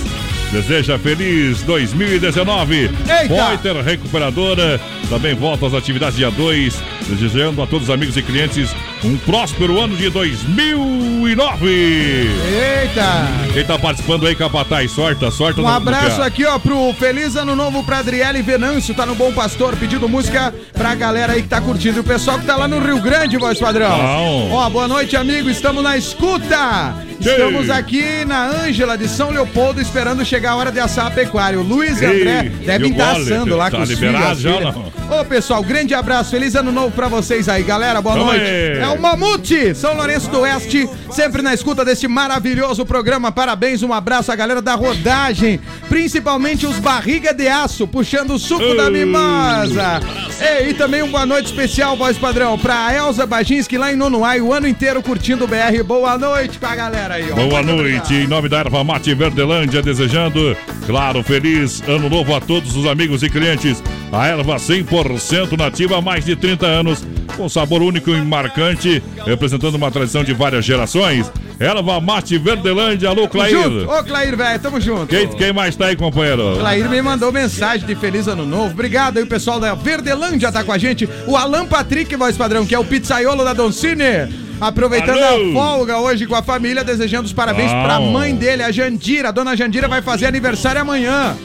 [0.51, 2.75] Deseja feliz 2019.
[2.83, 3.27] Eita!
[3.27, 4.79] Poiter Recuperadora
[5.09, 6.75] também volta às atividades dia 2.
[7.07, 8.69] Desejando a todos os amigos e clientes
[9.03, 11.67] um próspero ano de 2009.
[11.69, 13.27] Eita!
[13.53, 14.91] Quem tá participando aí, Capataz?
[14.91, 16.25] Sorta, sorta Um no- no abraço PA.
[16.25, 20.53] aqui, ó, pro Feliz Ano Novo pra Adriele Venâncio, tá no Bom Pastor, pedindo música
[20.73, 21.97] pra galera aí que tá curtindo.
[21.97, 23.89] E o pessoal que tá lá no Rio Grande, voz padrão.
[23.97, 24.49] Bom.
[24.53, 26.95] Ó, boa noite, amigo, estamos na escuta.
[27.19, 31.59] Estamos aqui na Ângela de São Leopoldo, esperando chegar a hora de assar a pecuária.
[31.59, 34.41] O Luiz e André devem e estar assando lá Tá com os liberado filhos.
[34.41, 34.97] já não?
[35.19, 38.41] Ô, pessoal, grande abraço, feliz ano novo pra vocês aí, galera, boa noite.
[38.41, 38.77] aí.
[38.79, 43.31] É o Mamute, São Lourenço do Oeste, sempre na escuta desse maravilhoso programa.
[43.31, 45.59] Parabéns, um abraço à galera da rodagem,
[45.89, 50.01] principalmente os barriga de aço, puxando o suco da mimosa.
[50.39, 54.39] Ei, e também um boa noite especial, voz padrão, pra Elza Baginski lá em Nonoai,
[54.41, 55.81] o ano inteiro curtindo o BR.
[55.85, 57.35] Boa noite pra galera aí, ó.
[57.35, 60.55] Boa noite, em nome da Erva Mate Verdelândia, desejando,
[60.85, 63.81] claro, feliz ano novo a todos os amigos e clientes.
[64.11, 67.05] A erva 100% nativa há mais de 30 anos,
[67.35, 71.31] com sabor único e marcante, representando uma tradição de várias gerações.
[71.59, 73.51] Erva Mate Verdelândia, alô, Clair.
[73.51, 73.91] junto.
[73.91, 75.07] Ô, Clair, velho, tamo junto.
[75.07, 76.55] Quem, quem mais tá aí, companheiro?
[76.59, 78.71] Clair me mandou mensagem de feliz ano novo.
[78.71, 81.09] Obrigado aí, o pessoal da Verdelândia tá com a gente.
[81.25, 84.46] O Alan Patrick, voz padrão, que é o pizzaiolo da Doncini.
[84.59, 85.51] Aproveitando Alô.
[85.51, 87.83] a folga hoje com a família, desejando os parabéns Bom.
[87.83, 89.29] pra mãe dele, a Jandira.
[89.29, 91.35] A dona Jandira vai fazer aniversário amanhã.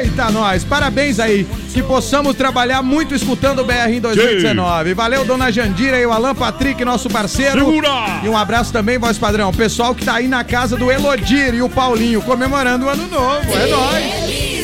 [0.00, 0.64] Eita, nós!
[0.64, 1.46] Parabéns aí!
[1.72, 4.94] Que possamos trabalhar muito escutando o BR em 2019.
[4.94, 7.58] Valeu, dona Jandira e o Alan Patrick, nosso parceiro.
[7.66, 8.20] Segura!
[8.24, 9.50] E um abraço também, voz padrão.
[9.50, 13.06] O pessoal que tá aí na casa do Elodir e o Paulinho comemorando o ano
[13.06, 13.52] novo.
[13.54, 14.55] É nóis!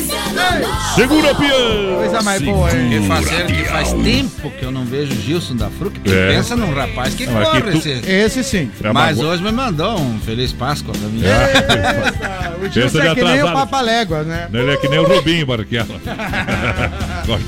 [0.95, 1.95] Segura, Pian!
[1.97, 2.89] Coisa mais boa, hein?
[3.01, 5.99] Que fazer que faz tempo que eu não vejo Gilson da Fruc.
[5.99, 6.33] Tu É.
[6.35, 7.89] pensa num rapaz que Não, é que corre tu- esse.
[8.09, 8.71] Esse sim.
[8.83, 11.21] É Mas go- hoje me mandou um Feliz Páscoa pra mim.
[12.55, 13.51] O Pensa Gilson de é que nem o.
[13.51, 14.47] Papalégua, né?
[14.53, 15.87] Ele é que nem o Rubinho, Barquela.
[16.05, 16.15] Tá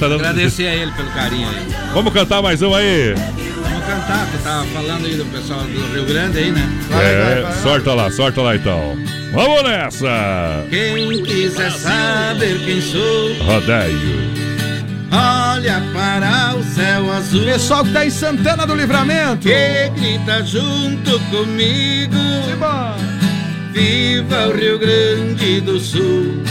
[0.08, 1.68] dando- Agradecer a ele pelo carinho aí.
[1.94, 3.14] Vamos cantar mais um aí.
[3.16, 6.68] Vamos cantar, que tava falando aí do pessoal do Rio Grande aí, né?
[6.92, 8.98] é, sorta lá, sorta lá então.
[9.36, 10.66] Vamos nessa!
[10.70, 14.34] Quem quiser saber quem sou, Rodeio.
[15.12, 17.44] olha para o céu azul.
[17.44, 19.40] Pessoal que tá em Santana do Livramento.
[19.46, 22.16] Que grita junto comigo.
[23.74, 26.42] Viva o Rio Grande do Sul.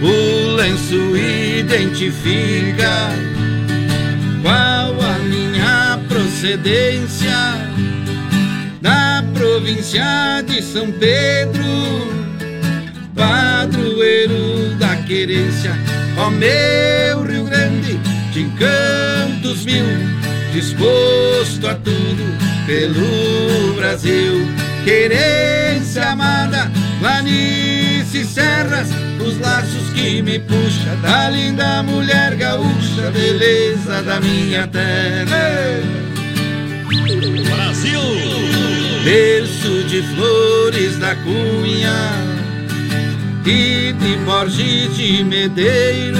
[0.00, 3.10] O lenço identifica
[4.42, 7.36] qual a minha procedência
[9.58, 11.64] província de São Pedro,
[13.12, 15.72] padroeiro da querência.
[16.16, 17.98] Ó meu Rio Grande,
[18.32, 19.84] de encantos mil,
[20.52, 22.22] disposto a tudo
[22.66, 24.46] pelo Brasil.
[24.84, 28.88] Querência amada, planícies e serras,
[29.20, 35.58] os laços que me puxa da linda mulher gaúcha, beleza da minha terra.
[37.56, 38.17] Brasil!
[39.08, 42.12] Berço de flores da cunha
[43.42, 46.18] e de Borges de Medeiro,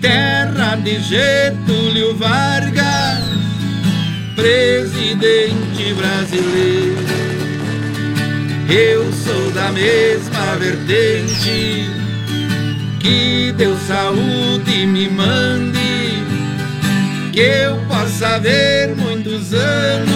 [0.00, 3.24] terra de Getúlio Vargas,
[4.36, 7.04] presidente brasileiro.
[8.70, 11.90] Eu sou da mesma vertente,
[13.00, 16.22] que Deus saúde me mande,
[17.32, 20.13] que eu possa ver muitos anos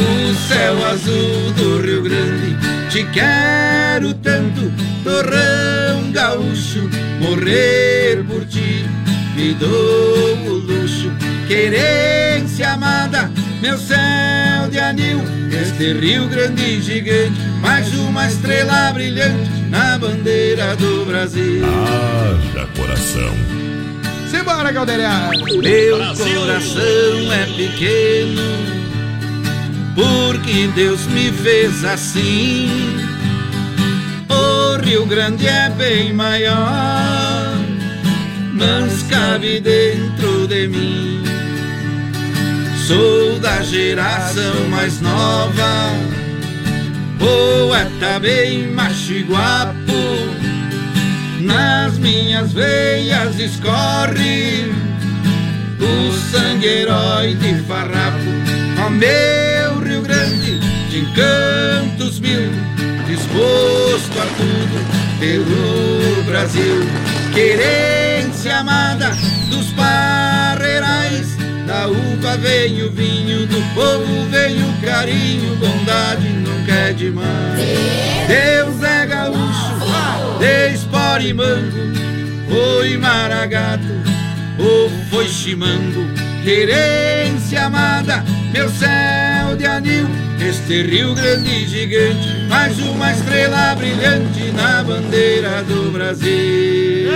[0.00, 2.56] o céu azul do Rio Grande.
[2.90, 4.72] Te quero tanto,
[5.04, 6.88] torrão gaúcho,
[7.20, 8.84] morrer por ti,
[9.36, 11.10] me dou o luxo.
[11.46, 13.30] Querência amada,
[13.60, 15.20] meu céu de anil,
[15.50, 21.64] este Rio Grande gigante, mais uma estrela brilhante na bandeira do Brasil.
[21.64, 23.34] Haja coração.
[24.30, 25.30] Simbora, Galdeirão.
[25.60, 28.79] Meu coração é pequeno,
[29.94, 32.68] porque Deus me fez assim.
[34.28, 37.54] O Rio Grande é bem maior,
[38.52, 41.22] mas cabe dentro de mim.
[42.86, 45.94] Sou da geração mais nova,
[47.18, 49.90] poeta bem machiguapo.
[51.40, 54.70] Nas minhas veias escorre
[55.80, 58.50] o sangue herói de farrapo.
[58.90, 59.59] Meu
[60.00, 62.50] Rio Grande, de encantos mil,
[63.06, 66.86] disposto a tudo pelo Brasil.
[67.34, 69.10] Querência amada
[69.50, 71.36] dos parreirais,
[71.66, 77.60] da uva vem o vinho, do povo vem o carinho, bondade nunca é demais.
[78.26, 81.92] Deus é gaúcho, de espora e mango,
[82.48, 83.84] foi maragato,
[84.58, 86.06] ou foi chimango,
[86.42, 89.29] querência amada, meu céu
[89.60, 90.06] de anil,
[90.40, 97.10] este Rio Grande e gigante, mais uma estrela brilhante na bandeira do Brasil.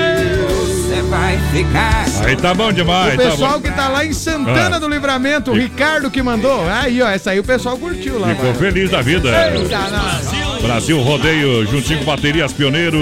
[0.66, 2.04] Você vai ficar.
[2.26, 3.60] Aí tá bom demais, O tá pessoal bom.
[3.62, 4.78] que tá lá em Santana Ah.
[4.78, 6.68] do Livramento, o Ricardo que mandou.
[6.68, 8.28] Aí, ó, essa aí o pessoal curtiu lá.
[8.28, 8.58] Ficou mano.
[8.58, 9.30] feliz da vida.
[9.50, 10.60] Eita, nós.
[10.62, 12.98] Brasil Rodeio, juntinho com Baterias Pioneiro.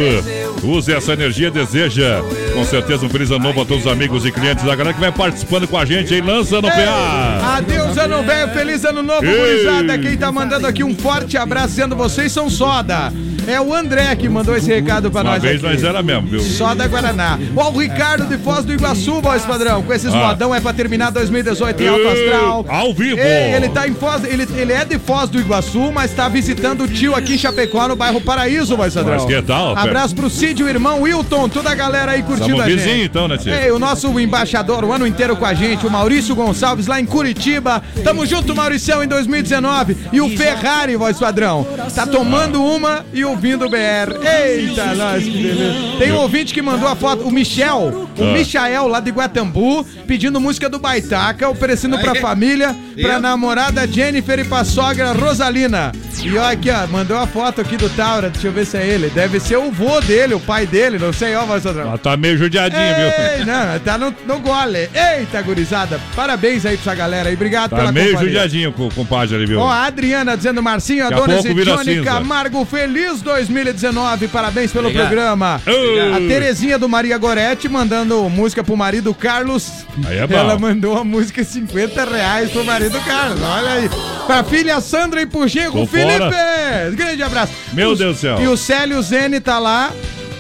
[0.63, 2.23] Use essa energia, deseja.
[2.55, 5.01] Com certeza um feliz ano novo a todos os amigos e clientes da galera que
[5.01, 6.21] vai participando com a gente aí.
[6.21, 7.57] Lança no PA.
[7.57, 9.37] Adeus, ano velho, feliz ano novo, Ei.
[9.37, 9.99] gurizada.
[9.99, 13.13] Quem tá mandando aqui um forte abraço, dizendo vocês são soda.
[13.47, 15.75] É o André que mandou esse recado pra Uma nós vez aqui.
[15.75, 16.41] nós era mesmo, viu?
[16.41, 17.39] Soda Guaraná.
[17.57, 19.83] Ó, o Ricardo de Foz do Iguaçu, voz padrão.
[19.83, 20.17] Com esses Ah.
[20.29, 22.67] modão é pra terminar 2018 em Alto Astral.
[22.69, 23.19] Ao vivo.
[23.19, 26.85] Ei, ele tá em Foz, ele, ele é de Foz do Iguaçu, mas tá visitando
[26.85, 29.15] o tio aqui em Chapecó, no bairro Paraíso, voz padrão.
[29.15, 29.77] Mas que tal?
[29.77, 32.79] Abraço pro Cid, o irmão Wilton, toda a galera aí curtindo Somos a gente.
[32.79, 33.53] vizinhos, então, né, tio?
[33.53, 37.07] Ei, o nosso embaixador o ano inteiro com a gente, o Maurício Gonçalves, lá em
[37.07, 37.83] Curitiba.
[38.05, 39.97] Tamo junto, Mauricião, em 2019.
[40.13, 44.15] E o Ferrari, voz padrão, tá tomando uma e ouvindo o BR.
[44.23, 45.99] Eita, nós, que beleza.
[45.99, 48.33] Tem um ouvinte que mandou a foto, o Michel, o Ah.
[48.33, 52.21] Michael, lá de Guatambu, pedindo música do Baitaca, oferecendo pra Aí.
[52.21, 53.21] família, pra Eu?
[53.21, 55.93] namorada Jennifer e pra sogra Rosalina.
[56.23, 58.87] E ó, aqui, ó, mandou a foto aqui do Taura, deixa eu ver se é
[58.87, 59.09] ele.
[59.11, 61.89] Deve ser o vô dele, o pai dele, não sei, ó, voz padrão.
[61.89, 63.47] Ela tá meio judiadinho, Ei, viu?
[63.47, 64.89] não, tá no, no gole.
[64.95, 66.01] Eita, gurizada.
[66.15, 67.35] Parabéns aí pra essa galera aí.
[67.35, 68.27] Obrigado Tá pela meio companhia.
[68.29, 69.59] judiadinho com o compadre ali, viu?
[69.61, 72.05] Ó, a Adriana dizendo, Marcinho, Daqui a pouco vira Johnny cinza.
[72.05, 75.09] Camargo, feliz 2019, parabéns pelo Obrigado.
[75.09, 75.61] programa.
[75.67, 76.15] Obrigado.
[76.25, 79.85] A Terezinha do Maria Goretti mandando música pro marido Carlos.
[80.07, 80.37] Aí é bom.
[80.37, 83.91] Ela mandou a música 50 reais pro marido Carlos, olha aí.
[84.27, 86.19] Pra filha Sandra e pro Tô Felipe.
[86.19, 86.91] fora.
[86.95, 87.53] Grande abraço.
[87.73, 88.41] Meu Os- Deus do céu.
[88.43, 89.91] E o Célio Zene tá lá.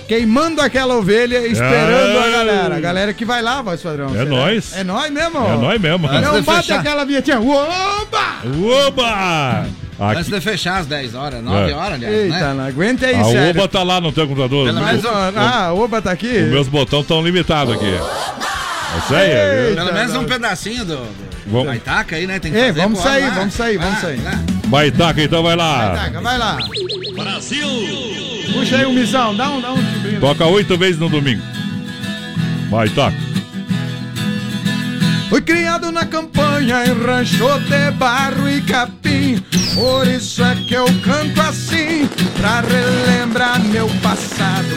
[0.08, 2.32] Queimando aquela ovelha, esperando a Ai.
[2.32, 2.76] galera.
[2.76, 4.14] A galera que vai lá, voz padrão.
[4.14, 4.76] É nóis.
[4.76, 5.38] É nós mesmo.
[5.38, 6.06] É nós mesmo.
[6.08, 7.40] Não bate aquela vinhetinha.
[7.40, 8.42] Oba!
[8.86, 9.66] Oba!
[10.10, 11.74] Antes Aqui, de fechar às 10 horas, 9 É.
[11.74, 12.54] horas, aliás, Eita, né?
[12.54, 13.50] não aguenta aí, a sério.
[13.60, 14.66] Oba tá lá no teu computador.
[14.66, 16.26] Pelo Os menos meus- Ah, a Oba tá aqui.
[16.38, 17.86] Os meus botões estão limitados aqui.
[17.86, 19.30] É isso aí?
[19.68, 20.22] Eita, Pelo menos não.
[20.22, 21.06] um pedacinho do, do
[21.46, 22.38] Vamos- da Itaca aí, né?
[22.38, 23.34] Tem que Ei, fazer vamos sair, ar lá.
[23.36, 24.20] vamos sair, vamos Ah, sair.
[24.66, 25.90] Baitaca, então vai lá.
[25.96, 26.58] Taca, vai lá.
[28.52, 29.82] Puxa aí o misão, dá um, dá um.
[30.20, 31.42] Toca oito vezes no domingo.
[32.70, 33.16] Baitaca.
[35.32, 39.42] Fui criado na campanha em rancho de barro e capim.
[39.74, 42.06] Por isso é que eu canto assim,
[42.38, 44.68] pra relembrar meu passado.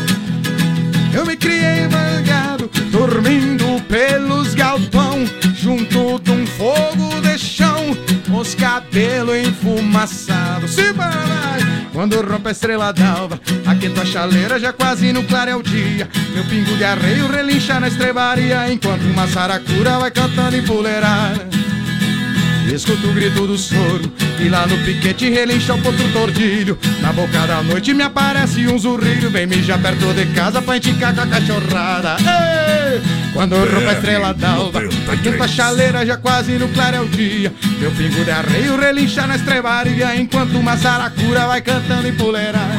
[1.13, 7.91] Eu me criei vagado, dormindo pelos galpão, junto de um fogo de chão,
[8.37, 10.71] os cabelos enfumaçados.
[10.71, 11.59] Se vai,
[11.93, 16.09] quando rompe a estrela d'alva, aquento a chaleira já quase no clareio dia.
[16.33, 21.64] Meu pingo de arreio relincha na estrebaria, enquanto uma saracura vai cantando empoleirada.
[22.73, 26.77] Escuto o grito do soro E lá no piquete relincha o potro tordilho.
[27.01, 31.13] Na boca da noite me aparece um zurrilho Vem mijar perto de casa pra enticar
[31.13, 32.17] com a cachorrada.
[32.19, 33.01] Ei!
[33.33, 34.81] Quando rompe a estrela d'alva
[35.21, 37.53] Quinta a chaleira já quase no clareio dia.
[37.79, 42.75] Meu pingo de arreio relincha na estrebaria Enquanto uma saracura vai cantando empoleirada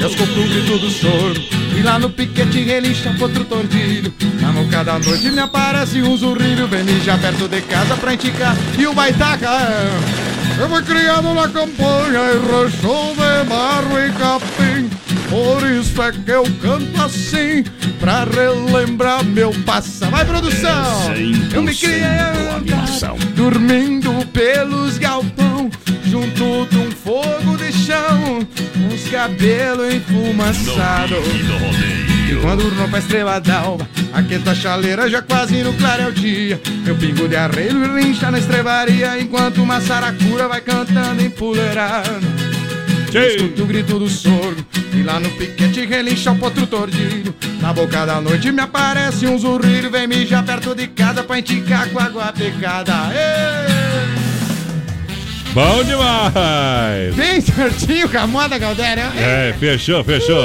[0.00, 4.12] eu escuto o grito do soro E lá no piquete relincha outro tordilho.
[4.40, 6.68] Na boca da noite me aparece um zurrilho.
[6.68, 10.34] Vem mijar perto de casa pra enticar E o baitaca é...
[10.60, 14.90] Eu fui criado na campanha E rancho de barro e capim.
[15.28, 17.64] Por isso é que eu canto assim
[17.98, 20.10] Pra relembrar meu passado.
[20.10, 21.14] Vai produção!
[21.52, 22.02] Eu me criei
[23.34, 25.70] Dormindo pelos galpão
[26.14, 28.46] Junto de um fogo de chão
[28.88, 31.18] Uns cabelos enfumaçados
[32.30, 36.60] E quando rompe a estrela d'alva Aquenta a chaleira já quase no clareio dia.
[36.84, 42.24] Meu pingo de arreio rincha na estrebaria Enquanto uma saracura vai cantando empoleirado
[43.12, 48.06] Escuto o grito do soro E lá no piquete relincha o potro tordilho Na boca
[48.06, 52.32] da noite me aparece um zurrilho Vem mijar perto de casa pra enticar com água
[52.32, 52.92] pecada.
[53.10, 54.23] Ei!
[55.54, 57.14] Bom demais!
[57.14, 60.42] Bem certinho com a moda, Galdério É, fechou, fechou.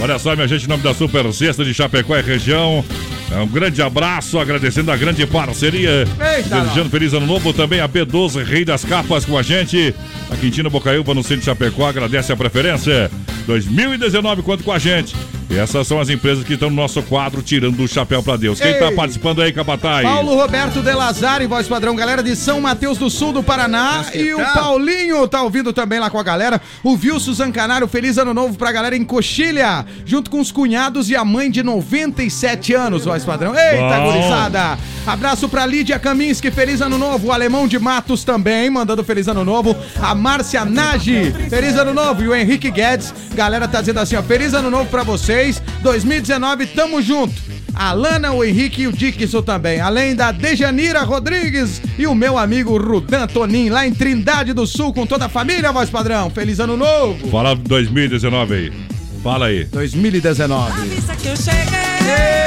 [0.00, 2.84] Olha só, minha gente, em nome da Super Sexta de Chapecó e região.
[3.32, 6.06] É Um grande abraço, agradecendo a grande parceria.
[6.36, 9.94] Eita, Desejando feliz ano novo também a B12, Rei das Capas com a gente.
[10.30, 13.10] A Quintino Bocaiúva no centro de Chapecó agradece a preferência.
[13.46, 15.14] 2019, conto com a gente.
[15.50, 18.60] E essas são as empresas que estão no nosso quadro tirando o chapéu pra Deus.
[18.60, 18.78] Quem Ei.
[18.78, 20.06] tá participando aí, Capataz?
[20.06, 24.04] Paulo Roberto de Lazari, voz padrão, galera de São Mateus do Sul do Paraná.
[24.14, 26.60] E o Paulinho tá ouvindo também lá com a galera.
[26.84, 31.16] O Vilso Zancanaro, feliz ano novo pra galera em Coxilha, junto com os cunhados e
[31.16, 33.54] a mãe de 97 anos, padrão.
[33.54, 34.12] Eita, Bom.
[34.12, 34.78] gurizada!
[35.06, 37.28] Abraço pra Lídia Kaminski, feliz ano novo.
[37.28, 39.74] O Alemão de Matos também, mandando feliz ano novo.
[40.00, 42.22] A Márcia Nagi, feliz ano novo.
[42.22, 45.62] E o Henrique Guedes, galera tá dizendo assim, ó, feliz ano novo pra vocês.
[45.82, 47.34] 2019, tamo junto.
[47.74, 49.80] A Lana, o Henrique e o Dickinson também.
[49.80, 54.92] Além da Dejanira Rodrigues e o meu amigo Rudan Tonin, lá em Trindade do Sul,
[54.92, 56.28] com toda a família, voz padrão.
[56.30, 57.28] Feliz ano novo!
[57.30, 58.89] Fala 2019 aí.
[59.22, 59.64] Fala aí.
[59.64, 60.72] 2019.
[61.20, 61.80] que eu cheguei.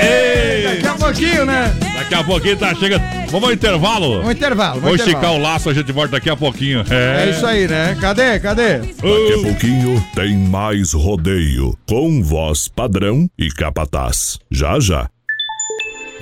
[0.01, 0.63] Ei!
[0.63, 1.76] Daqui a pouquinho, né?
[1.93, 3.03] Daqui a pouquinho tá chegando.
[3.30, 4.21] Vamos ao intervalo?
[4.26, 6.84] Um intervalo, Vou esticar o laço, a gente volta daqui a pouquinho.
[6.89, 7.97] É isso aí, né?
[7.99, 8.39] Cadê?
[8.39, 8.78] Cadê?
[8.80, 14.39] Daqui a pouquinho tem mais rodeio com voz padrão e capataz.
[14.51, 15.09] Já já.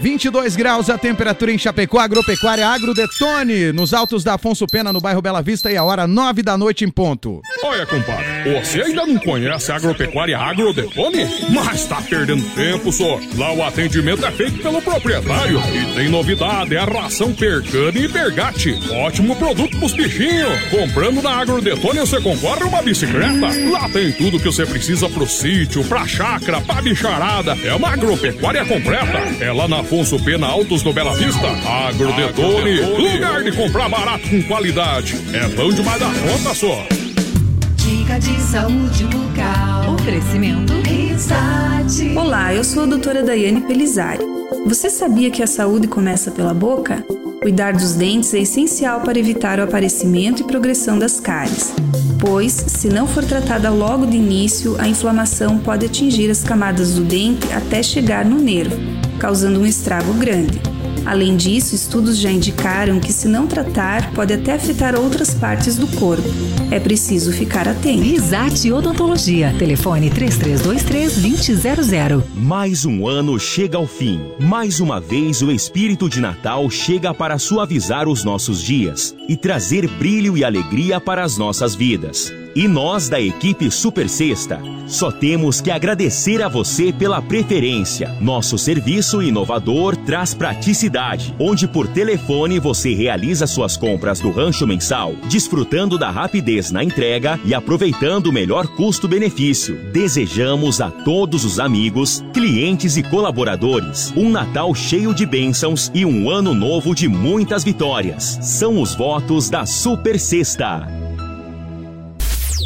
[0.01, 5.21] 22 graus a temperatura em Chapecó, Agropecuária Agrodetone, nos altos da Afonso Pena, no bairro
[5.21, 7.39] Bela Vista, e a hora 9 da noite em ponto.
[7.63, 8.25] Olha, compadre,
[8.59, 11.27] você ainda não conhece a agropecuária Agrodetone?
[11.51, 13.19] Mas tá perdendo tempo, só.
[13.37, 15.61] Lá o atendimento é feito pelo proprietário.
[15.71, 18.79] E tem novidade, é a ração Percane e Bergate.
[19.05, 20.59] Ótimo produto pros bichinhos.
[20.71, 23.69] Comprando na Agrodetone você concorre uma bicicleta.
[23.69, 27.55] Lá tem tudo que você precisa pro sítio, pra chácara, pra bicharada.
[27.63, 29.19] É uma agropecuária completa.
[29.39, 31.49] É lá na Afonso Pena Altos do Bela Vista.
[31.67, 35.17] Agrodetone, lugar de comprar barato com qualidade.
[35.33, 36.87] É bom demais da conta, só.
[37.75, 39.93] Dica de saúde bucal.
[39.95, 40.71] Oferecimento.
[40.87, 42.17] Risate.
[42.17, 44.23] Olá, eu sou a doutora Daiane Pelizari.
[44.65, 47.03] Você sabia que a saúde começa pela boca?
[47.41, 51.73] Cuidar dos dentes é essencial para evitar o aparecimento e progressão das cáries,
[52.19, 57.03] pois, se não for tratada logo de início, a inflamação pode atingir as camadas do
[57.03, 58.75] dente até chegar no nervo,
[59.17, 60.61] causando um estrago grande.
[61.05, 65.87] Além disso, estudos já indicaram que, se não tratar, pode até afetar outras partes do
[65.87, 66.29] corpo.
[66.69, 68.03] É preciso ficar atento.
[68.03, 69.55] Risate Odontologia.
[69.57, 72.23] Telefone 3323-2000.
[72.35, 74.21] Mais um ano chega ao fim.
[74.39, 79.87] Mais uma vez o espírito de Natal chega para suavizar os nossos dias e trazer
[79.87, 82.31] brilho e alegria para as nossas vidas.
[82.55, 88.13] E nós da equipe Super Sexta só temos que agradecer a você pela preferência.
[88.19, 95.13] Nosso serviço inovador traz praticidade, onde por telefone você realiza suas compras do rancho mensal,
[95.29, 99.75] desfrutando da rapidez na entrega e aproveitando o melhor custo-benefício.
[99.93, 106.29] Desejamos a todos os amigos, clientes e colaboradores um Natal cheio de bênçãos e um
[106.29, 108.39] ano novo de muitas vitórias.
[108.41, 111.10] São os votos da Super Sexta.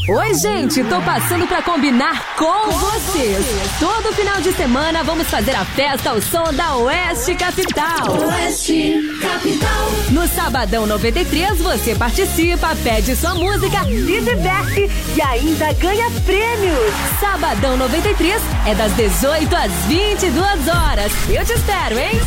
[0.08, 3.44] Oi, gente, tô passando pra combinar com vocês.
[3.80, 8.12] Todo final de semana vamos fazer a festa ao som da Oeste Capital.
[8.28, 9.88] Oeste Capital.
[10.12, 16.94] No Sabadão 93 você participa, pede sua música, se diverte e ainda ganha prêmios.
[17.20, 21.12] Sabadão 93 é das 18 às 22 horas.
[21.30, 22.22] Eu te espero, hein?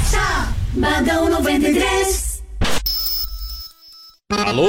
[0.75, 2.43] Sabadão 93.
[4.31, 4.69] Alô,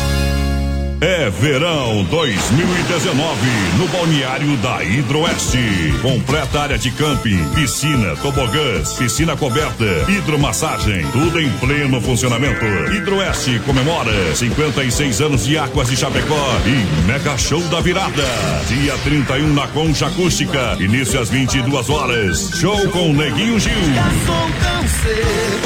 [1.03, 3.49] É verão 2019
[3.79, 5.57] no balneário da Hidroeste.
[5.99, 12.63] Completa área de camping, piscina, tobogãs, piscina coberta, hidromassagem, tudo em pleno funcionamento.
[12.93, 18.27] Hidroeste comemora 56 anos de Águas de Chapecó e Mega Show da Virada.
[18.67, 22.51] Dia 31 na Concha Acústica, início às 22 horas.
[22.59, 23.71] Show com Neguinho Gil.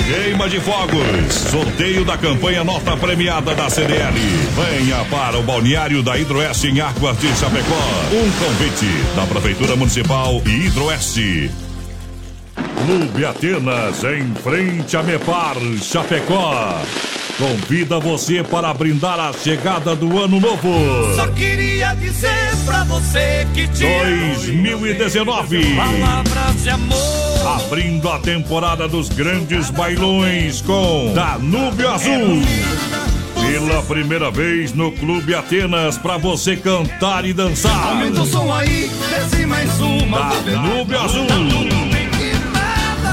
[0.08, 1.34] Queima de fogos.
[1.52, 4.16] Sorteio da campanha Nota Premiada da CDL.
[4.56, 7.82] Venha para o balneário da Hidroeste em Águas de Chapecó.
[8.12, 11.50] Um convite da Prefeitura Municipal e Hidroeste.
[12.86, 16.80] Clube Atenas, em frente a Mepar, Chapecó.
[17.38, 21.16] Convida você para brindar a chegada do ano novo.
[21.16, 25.76] Só queria dizer pra você que te 2019.
[25.76, 27.58] Palavras de amor.
[27.58, 32.42] Abrindo a temporada dos grandes bailões com Danúbio Azul.
[33.46, 37.90] Pela primeira vez no Clube Atenas para você cantar e dançar.
[37.90, 40.34] Aumenta o som aí, desce mais uma.
[40.42, 41.28] Danúbio Azul.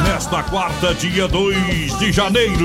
[0.07, 2.64] Nesta quarta, dia 2 de janeiro,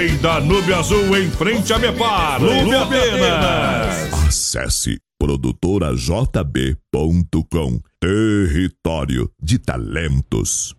[0.00, 4.12] em Danúbio Azul, em frente a Mepar, Clube Atenas.
[4.28, 10.76] Acesse produtorajb.com Território de Talentos.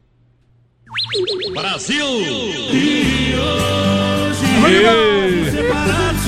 [1.53, 2.05] Brasil!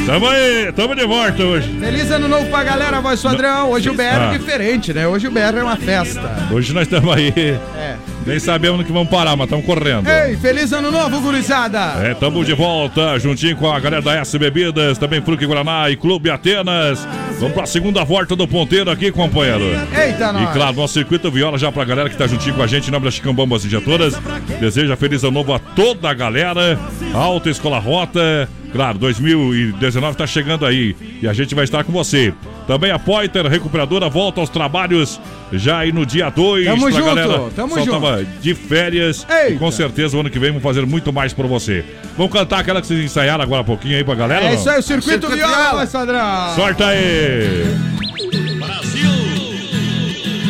[0.06, 1.70] Tamo aí, tamo de volta hoje.
[1.80, 3.72] Feliz ano novo pra galera, voz padrão.
[3.72, 4.34] Hoje o BR Ah.
[4.34, 5.08] é diferente, né?
[5.08, 6.22] Hoje o BR é uma festa.
[6.52, 7.34] Hoje nós estamos aí.
[7.78, 7.96] É.
[8.26, 10.08] Nem sabemos no que vamos parar, mas estamos correndo.
[10.10, 11.94] Ei, feliz ano novo, gurizada!
[12.04, 15.96] É, tamo de volta, juntinho com a galera da S Bebidas, também Fruque Guaraná e
[15.96, 17.08] Clube Atenas.
[17.40, 19.64] Vamos pra segunda volta do ponteiro aqui, companheiro.
[19.96, 20.54] Eita, E nós!
[20.54, 23.64] claro, nosso circuito viola já pra galera que tá juntinho com a gente, das Chicambambas
[23.64, 24.16] Injetoras.
[24.60, 26.80] Deseja feliz ano novo a toda a galera.
[27.14, 28.50] Alta Escola Rota.
[28.76, 32.34] Claro, 2019 tá chegando aí e a gente vai estar com você.
[32.68, 35.18] Também a Poiter Recuperadora volta aos trabalhos
[35.54, 36.66] já aí no dia 2.
[36.66, 37.92] Tamo pra junto, galera tamo só junto.
[37.92, 41.48] tava de férias e com certeza o ano que vem vamos fazer muito mais por
[41.48, 41.86] você.
[42.18, 44.44] Vamos cantar aquela que vocês ensaiaram agora há pouquinho aí pra galera?
[44.44, 44.56] É não?
[44.56, 46.56] isso aí, o circuito, Circuito viola, padrão!
[46.56, 47.64] Sorta aí!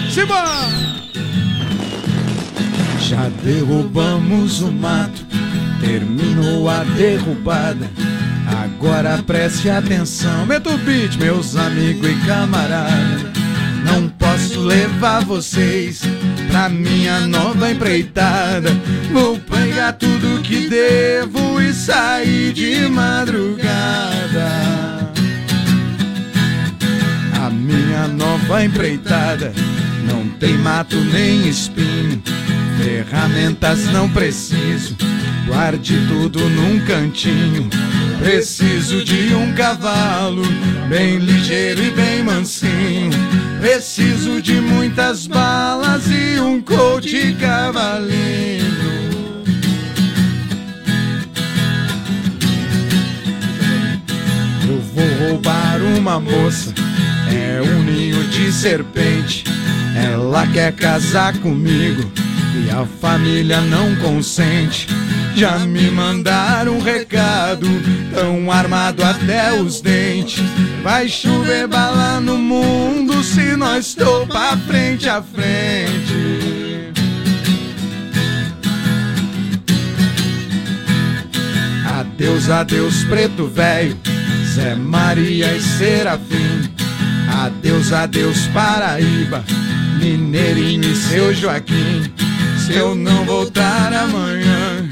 [0.10, 0.44] Simba!
[3.02, 5.24] Já derrubamos o mato,
[5.86, 7.90] terminou a derrubada.
[8.64, 13.24] Agora preste atenção, o beat, meus amigos e camaradas.
[13.84, 16.02] Não posso levar vocês
[16.50, 18.70] pra minha nova empreitada.
[19.12, 24.50] Vou pegar tudo que devo e sair de madrugada.
[27.46, 29.54] A minha nova empreitada
[30.08, 32.22] não tem mato nem espinho,
[32.86, 34.96] ferramentas não preciso.
[35.48, 37.68] Guarde tudo num cantinho.
[38.20, 40.44] Preciso de um cavalo
[40.88, 43.10] bem ligeiro e bem mansinho.
[43.60, 48.76] Preciso de muitas balas e um coach cavalinho.
[54.68, 56.72] Eu vou roubar uma moça,
[57.32, 59.44] é um ninho de serpente.
[59.96, 62.12] Ela quer casar comigo
[62.54, 64.88] e a família não consente.
[65.36, 67.68] Já me mandaram um recado,
[68.14, 70.44] tão armado até os dentes.
[70.84, 76.94] Vai chover bala no mundo se nós topar frente a frente.
[82.00, 83.98] Adeus, adeus, preto velho,
[84.54, 86.85] Zé Maria e Serafim.
[87.44, 89.44] Adeus, adeus, Paraíba,
[90.00, 92.04] Mineirinho e seu Joaquim.
[92.58, 94.90] Se eu não voltar amanhã,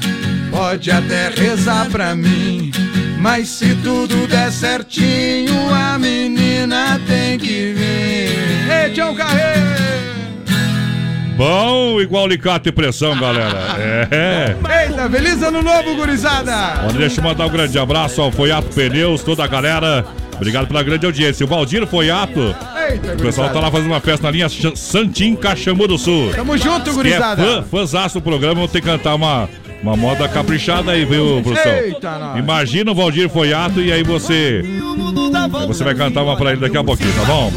[0.50, 2.70] pode até rezar pra mim.
[3.18, 8.84] Mas se tudo der certinho, a menina tem que vir.
[8.84, 9.74] Ei, Tião Carreiro!
[11.36, 13.58] Bom, igual alicate e pressão, galera.
[14.10, 14.56] É.
[14.86, 16.84] Eita, feliz ano novo, gurizada!
[16.84, 20.04] Olha, deixa eu mandar um grande abraço ao Foiato Pneus, toda a galera.
[20.36, 21.44] Obrigado pela grande audiência.
[21.44, 22.54] O Valdir Foiato.
[22.90, 26.30] Eita, O pessoal tá lá fazendo uma festa na linha Santim Caxambu do Sul.
[26.34, 27.42] Tamo junto, Que é gurizada!
[27.42, 29.48] fã, fãzaço do programa, vou ter que cantar uma,
[29.82, 31.72] uma moda caprichada aí, viu, produção?
[31.72, 32.38] Eita, nós.
[32.38, 34.62] Imagina o Valdir Foiato e aí você.
[35.66, 37.52] você vai cantar uma pra ele daqui a pouquinho, tá bom?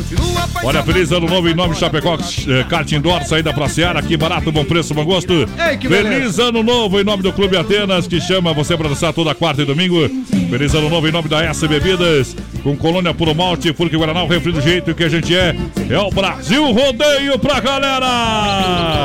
[0.63, 4.17] Olha, feliz ano novo em nome de Chapecó, eh, kart indoor, saída pra Seara, aqui
[4.17, 5.47] barato, bom preço, bom gosto.
[5.81, 9.61] Feliz ano novo em nome do Clube Atenas, que chama você pra dançar toda quarta
[9.61, 10.09] e domingo.
[10.49, 12.35] Feliz ano novo em nome da S Bebidas,
[12.67, 15.55] com colônia puro malte, Furque Guaraná, o refri do jeito que a gente é.
[15.89, 18.05] É o Brasil Rodeio pra galera!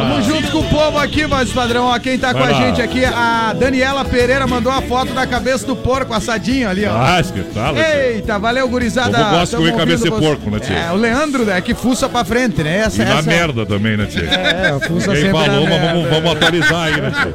[0.03, 1.85] Tamo junto com o povo aqui, voz padrão.
[1.87, 2.67] Ó, quem tá Vai com a lá.
[2.67, 6.93] gente aqui, a Daniela Pereira mandou a foto da cabeça do porco assadinho ali, ó.
[6.93, 7.77] Ah, que tal?
[7.77, 9.17] Eita, valeu, gurizada.
[9.17, 10.75] Eu gosto de comer cabeça de porco, né, tio?
[10.77, 12.79] É, o Leandro, né, que fuça pra frente, né?
[12.79, 13.31] Essa, E na essa...
[13.31, 14.25] merda também, né, Tia?
[14.25, 17.33] É, fuça Ninguém sempre falou, mas vamos, vamos atualizar aí, né, Tia?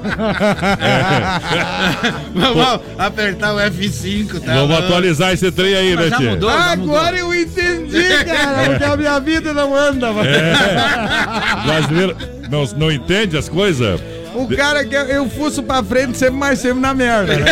[2.37, 4.53] Vamos apertar o F5, tá?
[4.53, 6.29] Vamos atualizar esse trem aí, né, Mas já Tia?
[6.31, 10.29] mudou, já Agora eu entendi, cara, porque a minha vida não anda, mano.
[10.29, 10.53] É.
[11.65, 12.15] Brasileiro
[12.49, 13.99] não, não entende as coisas?
[14.35, 17.45] O cara que eu, eu fuço pra frente sempre mais sempre na merda, né?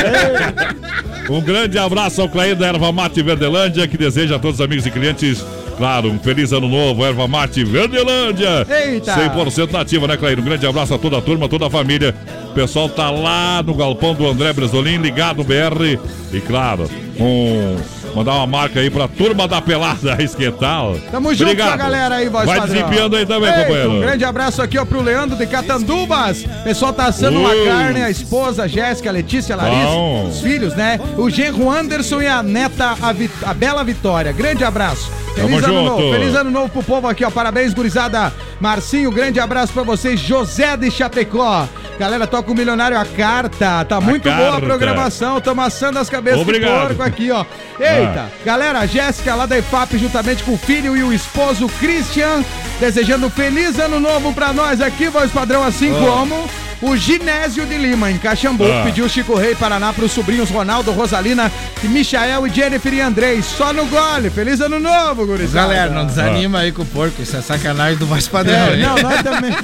[1.28, 4.86] Um grande abraço ao Clair da Erva Mate Verdelândia, que deseja a todos os amigos
[4.86, 5.44] e clientes,
[5.76, 8.66] claro, um feliz ano novo, Erva Mate Verdelândia.
[8.70, 9.16] Eita!
[9.16, 10.40] 100% nativa, né, Clair?
[10.40, 12.14] Um grande abraço a toda a turma, toda a família.
[12.52, 16.00] O pessoal tá lá no galpão do André Bresolim, ligado no BR.
[16.32, 16.88] E claro,
[17.20, 17.76] um,
[18.16, 20.96] mandar uma marca aí pra turma da pelada, Esquetal.
[21.12, 21.68] Tamo junto Obrigado.
[21.70, 22.76] com a galera aí, voz Vai padrão.
[22.76, 23.92] desempenhando aí também, Eita, companheiro.
[23.92, 26.46] Um grande abraço aqui, ó, pro Leandro de Catandubas.
[26.64, 27.66] Pessoal tá assando uma Ui.
[27.66, 30.28] carne, a esposa, a Jéssica, a Letícia, a Larissa, Bom.
[30.28, 31.00] os filhos, né?
[31.18, 34.32] O genro Anderson e a neta, a, a Bela Vitória.
[34.32, 35.12] Grande abraço.
[35.36, 35.90] Tamo Feliz ano junto.
[35.90, 37.30] novo, feliz ano novo pro povo aqui, ó.
[37.30, 38.34] Parabéns, gurizada.
[38.60, 40.20] Marcinho, grande abraço pra vocês.
[40.20, 41.68] José de Chapecó.
[42.00, 43.84] Galera, toca o Milionário a carta.
[43.86, 45.40] Tá muito boa a programação.
[45.42, 46.72] Tamo assando as cabeças Obrigado.
[46.90, 47.46] de porco aqui, ó.
[47.80, 48.30] Eita, Ah.
[48.46, 52.44] galera, a Jéssica lá da IFAP, juntamente com o filho e o esposo Christian,
[52.80, 56.00] desejando um feliz ano novo pra nós aqui, voz padrão, assim Ah.
[56.00, 56.50] como
[56.82, 58.84] o Ginésio de Lima, em Caxambu, Ah.
[58.84, 61.52] pediu Chico Rei Paraná pros sobrinhos Ronaldo, Rosalina,
[61.84, 63.42] e Michael e Jennifer e Andrei.
[63.42, 64.30] Só no gole.
[64.30, 65.68] Feliz ano novo, gurizada.
[65.74, 68.56] Galera, não desanima aí com o porco, isso é sacanagem do voz padrão.
[68.56, 69.56] É, não, nós também.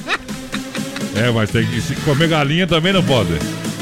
[1.15, 3.33] É, mas tem que comer galinha também não pode.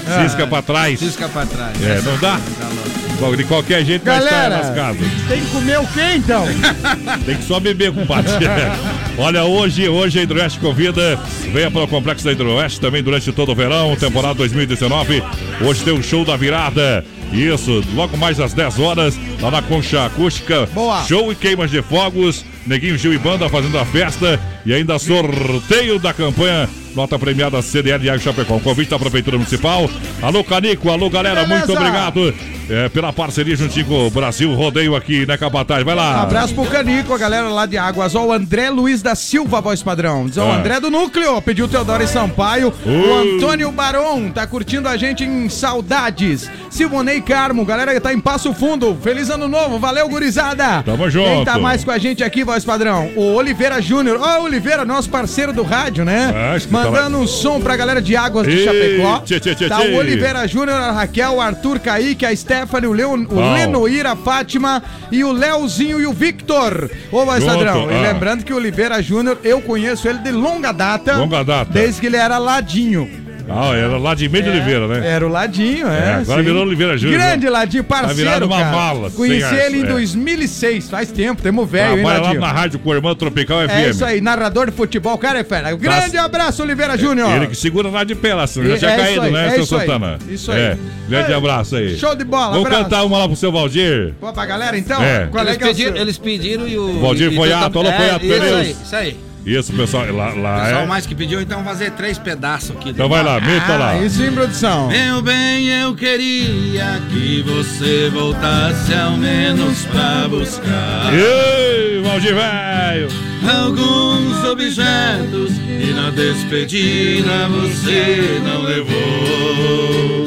[0.07, 0.23] Ah.
[0.27, 0.99] Cisca pra trás.
[0.99, 1.73] Cisca pra trás.
[1.84, 2.38] É, não dá?
[2.38, 2.98] Bom,
[3.36, 5.08] De qualquer jeito vai estar Galera, nas casas.
[5.28, 6.46] tem que comer o quê, então?
[7.26, 8.32] Tem que só beber, compadre.
[9.18, 11.20] Olha, hoje, hoje a Hidroeste convida.
[11.52, 15.22] Venha para o Complexo da Hidroeste também durante todo o verão, temporada 2019.
[15.62, 17.04] Hoje tem o show da virada.
[17.32, 20.68] Isso, logo mais às 10 horas, lá na Concha Acústica.
[20.74, 21.04] Boa.
[21.04, 22.44] Show e queimas de fogos.
[22.66, 24.40] Neguinho Gil e Banda fazendo a festa.
[24.66, 26.68] E ainda sorteio da campanha.
[26.99, 28.59] Nota premiada CDL de Chapecó.
[28.59, 29.89] Convite da Prefeitura Municipal.
[30.21, 30.89] Alô, Canico.
[30.89, 31.45] Alô, galera.
[31.45, 31.65] Beleza.
[31.67, 32.34] Muito obrigado
[32.69, 35.81] é, pela parceria juntinho com o Brasil Rodeio aqui, né, Capataz?
[35.85, 36.17] Vai lá.
[36.17, 38.13] Um abraço pro Canico, a galera lá de Águas.
[38.15, 40.27] Ó, o André Luiz da Silva, voz padrão.
[40.27, 40.57] Diz, ó, o Ah.
[40.57, 42.73] André do Núcleo, pediu Teodoro e Sampaio.
[42.85, 43.35] O Uh.
[43.38, 46.51] Antônio Baron tá curtindo a gente em Saudades.
[46.69, 48.97] Silvonei Carmo, galera que tá em Passo Fundo.
[49.01, 50.84] Feliz ano novo, valeu, gurizada.
[50.84, 51.27] Tamo junto.
[51.30, 53.09] Quem tá mais com a gente aqui, voz padrão?
[53.15, 54.19] O Oliveira Júnior.
[54.21, 56.34] Ó, o Oliveira, nosso parceiro do rádio, né?
[56.59, 59.20] Que tá Mandando um som pra galera de Águas de Chapecó.
[59.20, 62.94] tchê, tchê, tchê, tá o Oliveira Júnior, a Raquel, o Arthur Kaique, a Stephanie, o,
[62.94, 63.53] Leon, o.
[63.53, 66.90] Lenoir, a Fátima e o Leozinho e o Victor.
[67.11, 67.91] Ô, Junto, padrão.
[67.91, 68.02] E ah.
[68.02, 71.18] lembrando que o Oliveira Júnior, eu conheço ele de longa data.
[71.18, 71.72] Longa data.
[71.72, 73.28] Desde que ele era ladinho.
[73.49, 75.07] Ah, era lá de meio de Oliveira, né?
[75.07, 75.97] Era o Ladinho, é.
[75.97, 76.45] É, agora sim.
[76.47, 77.19] virou Oliveira Júnior.
[77.19, 78.71] Grande Ladinho, parceiro, Tá uma cara.
[78.76, 79.88] mala, Conheci ele em é.
[79.88, 82.41] 2006, faz tempo, temos velho, hein, Trabalha lá Ladinho?
[82.41, 83.71] na Rádio Cormã Tropical FM.
[83.71, 85.73] É isso aí, narrador de futebol, cara é fera.
[85.73, 87.31] Um grande abraço, Oliveira Júnior.
[87.35, 89.47] Ele que segura lá de pé lá, senão já É tinha isso caído, aí, né,
[89.47, 90.19] é seu isso aí, Santana?
[90.30, 90.59] isso aí.
[90.61, 90.77] É,
[91.07, 91.97] grande abraço aí.
[91.97, 92.84] show de bola, Vamos abraço.
[92.84, 94.13] cantar uma lá pro seu Valdir.
[94.19, 95.01] Pô, pra galera, então?
[95.03, 95.27] É.
[95.31, 96.99] Qual é Eles, é o pediram, eles pediram e o.
[96.99, 99.17] Valdir Foiato, tu- alô, é, Foiato, Isso aí, isso aí.
[99.45, 100.86] Isso, pessoal, lá, O lá pessoal é.
[100.86, 102.90] mais que pediu, então vamos fazer três pedaços aqui.
[102.90, 103.91] Então vai lá, meta lá.
[103.91, 104.90] Ah, isso em produção.
[104.90, 113.07] Meu bem, eu queria que você voltasse ao menos pra buscar Ei, Valdir velho!
[113.49, 120.19] alguns objetos que na despedida você não levou.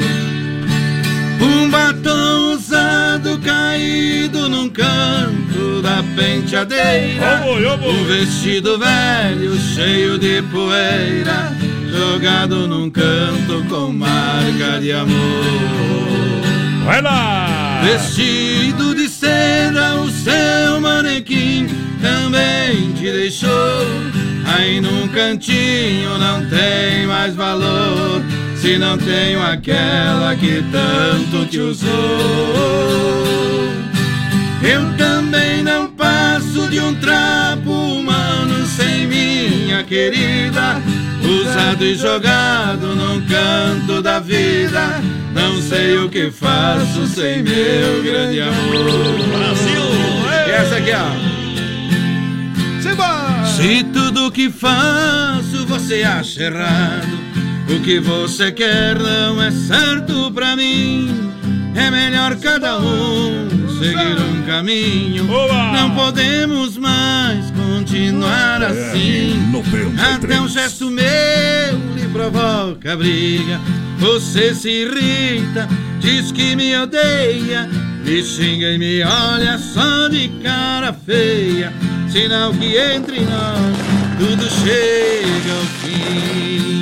[3.43, 7.43] Caído num canto da penteadeira.
[7.45, 7.67] Boi.
[7.67, 11.53] Um vestido velho cheio de poeira,
[11.91, 16.43] jogado num canto com marca de amor.
[16.85, 17.81] Vai lá!
[17.85, 21.67] Vestido de seda, o seu manequim
[22.01, 23.87] também te deixou.
[24.45, 28.23] Aí num cantinho não tem mais valor.
[28.63, 31.91] Se não tenho aquela que tanto te usou.
[34.63, 40.81] Eu também não passo de um trapo humano sem minha querida.
[41.25, 45.03] Usado e jogado num canto da vida.
[45.35, 49.19] Não sei o que faço sem meu grande amor.
[49.29, 49.83] Brasil!
[50.47, 51.43] E essa aqui, ó.
[53.45, 57.22] Se tudo que faço você acha errado,
[57.75, 61.33] o que você quer não é certo pra mim.
[61.75, 65.25] É melhor cada um seguir um caminho.
[65.73, 69.41] Não podemos mais continuar assim.
[70.15, 71.05] Até um gesto meu
[71.97, 73.59] lhe provoca briga.
[73.99, 75.69] Você se irrita,
[76.01, 77.69] diz que me odeia,
[78.05, 81.73] me xinga e me olha só de cara feia.
[82.09, 83.77] Sinal que entre nós
[84.19, 86.82] tudo chega ao fim.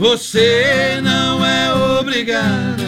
[0.00, 2.82] Você não é obrigada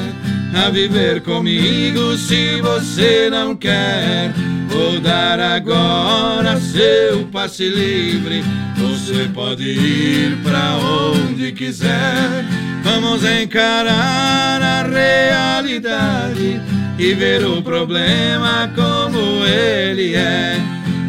[0.65, 4.33] a viver comigo se você não quer.
[4.67, 8.43] Vou dar agora seu passe livre.
[8.79, 12.47] Você pode ir pra onde quiser.
[12.83, 16.63] Vamos encarar a realidade
[16.99, 20.59] e ver o problema como ele é.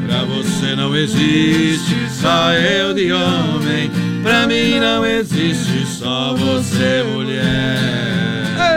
[0.06, 4.13] Pra você não existe só eu de homem.
[4.24, 7.78] Pra mim não existe só você, mulher.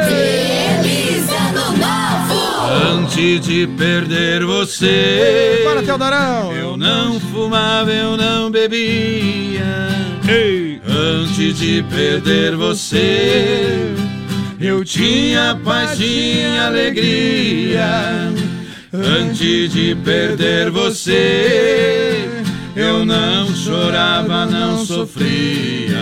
[0.09, 2.99] Feliz ano novo!
[2.99, 6.53] Antes de perder você, Bora, Teodorão!
[6.53, 9.87] eu não fumava, eu não bebia.
[10.89, 13.95] Antes de perder você,
[14.61, 18.33] eu tinha paz, tinha alegria.
[18.93, 22.16] Antes de perder você,
[22.77, 25.97] Eu não chorava, não sofria.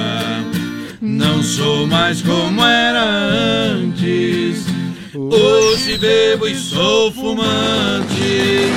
[1.00, 4.66] Não sou mais como era antes.
[5.14, 8.72] Hoje bebo e sou fumante.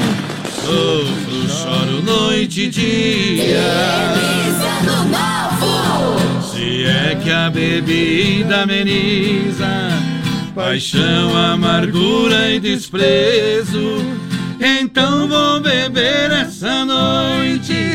[0.63, 4.13] Sofro, choro noite e dia.
[6.51, 9.87] Se é que a bebida ameniza
[10.57, 14.03] paixão, amargura e desprezo,
[14.59, 17.86] então vou beber essa noite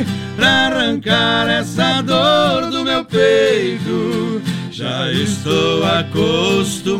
[0.43, 4.43] pra arrancar essa dor do meu peito.
[4.73, 6.99] Já estou acostumado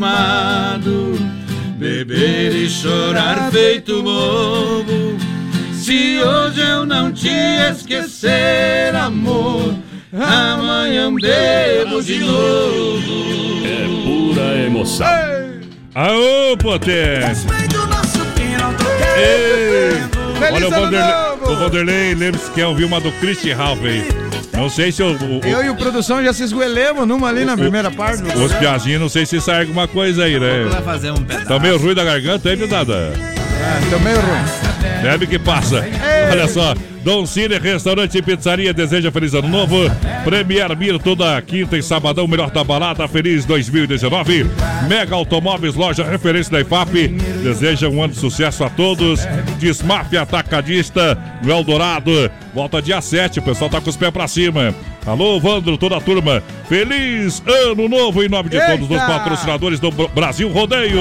[1.77, 5.17] beber e chorar feito bobo.
[5.73, 7.33] Se hoje eu não te
[7.73, 9.75] esquecer, amor,
[10.13, 13.67] amanhã bebo de novo.
[13.67, 15.09] É pura emoção.
[15.97, 17.51] Aô, potência!
[19.17, 20.01] Ei!
[20.55, 24.07] Olha o Vanderlei, o Vanderlei, lembre-se que quer ouvir uma do Christian Ralph aí.
[24.57, 27.45] Não sei se o, o, o- Eu e o produção já se esgoelemos numa ali
[27.45, 28.23] na primeira parte.
[28.23, 30.67] os piazinhos, não sei se sai alguma coisa aí, né?
[30.71, 31.47] Vai fazer um pedaço.
[31.47, 33.13] Tá meio ruim da garganta aí, nada.
[33.65, 34.72] Ah, tô meio ruim.
[35.03, 35.85] Bebe que passa.
[36.31, 39.77] Olha só, Dom Cine, restaurante e pizzaria, deseja feliz ano novo.
[40.25, 44.47] Premier Mir, toda quinta e sabadão, melhor da balada, feliz 2019.
[44.89, 47.09] Mega Automóveis, loja referência da IFAP,
[47.43, 49.27] deseja um ano de sucesso a todos.
[49.59, 54.73] Desmaf Atacadista, no Eldorado, volta dia 7, o pessoal tá com os pés pra cima.
[55.05, 59.07] Alô, Vandro, toda a turma, feliz ano novo em nome de todos os Eita!
[59.07, 61.01] patrocinadores do Brasil Rodeio.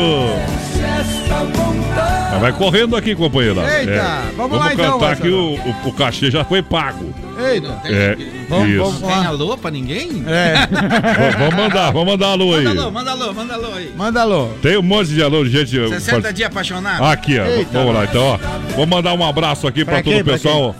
[2.31, 3.61] Mas vai correndo aqui, companheira.
[3.79, 4.21] Eita, É.
[4.37, 5.37] vamos lá então, cantar Marcelo.
[5.53, 5.55] o,
[5.85, 7.13] o, o cachê já foi pago.
[7.37, 7.81] Eita.
[7.85, 8.17] É,
[8.47, 10.23] Vamos, vamos Tem alô pra ninguém?
[10.27, 10.53] É.
[11.39, 12.63] Vamos mandar, vamos mandar alô aí.
[12.65, 13.91] Manda alô, manda alô, manda alô aí.
[13.95, 14.47] Manda alô.
[14.61, 15.69] Tem um monte de alô de gente.
[15.89, 17.03] 60 faz- dias apaixonado.
[17.05, 17.45] Aqui, ó.
[17.45, 17.69] Eita.
[17.71, 18.37] Vamos lá, então, ó.
[18.75, 20.75] Vou mandar um abraço aqui pra, Pra todo o pra pessoal.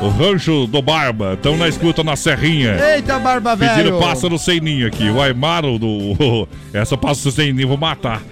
[0.00, 1.34] O Rancho do Barba.
[1.34, 2.76] Estão na escuta na Serrinha.
[2.94, 3.74] Eita, barba velho.
[3.74, 5.08] Pedindo pássaro sem ninho aqui.
[5.08, 6.46] O Aymaro do.
[6.72, 8.22] Essa pássaro sem ninho, vou matar.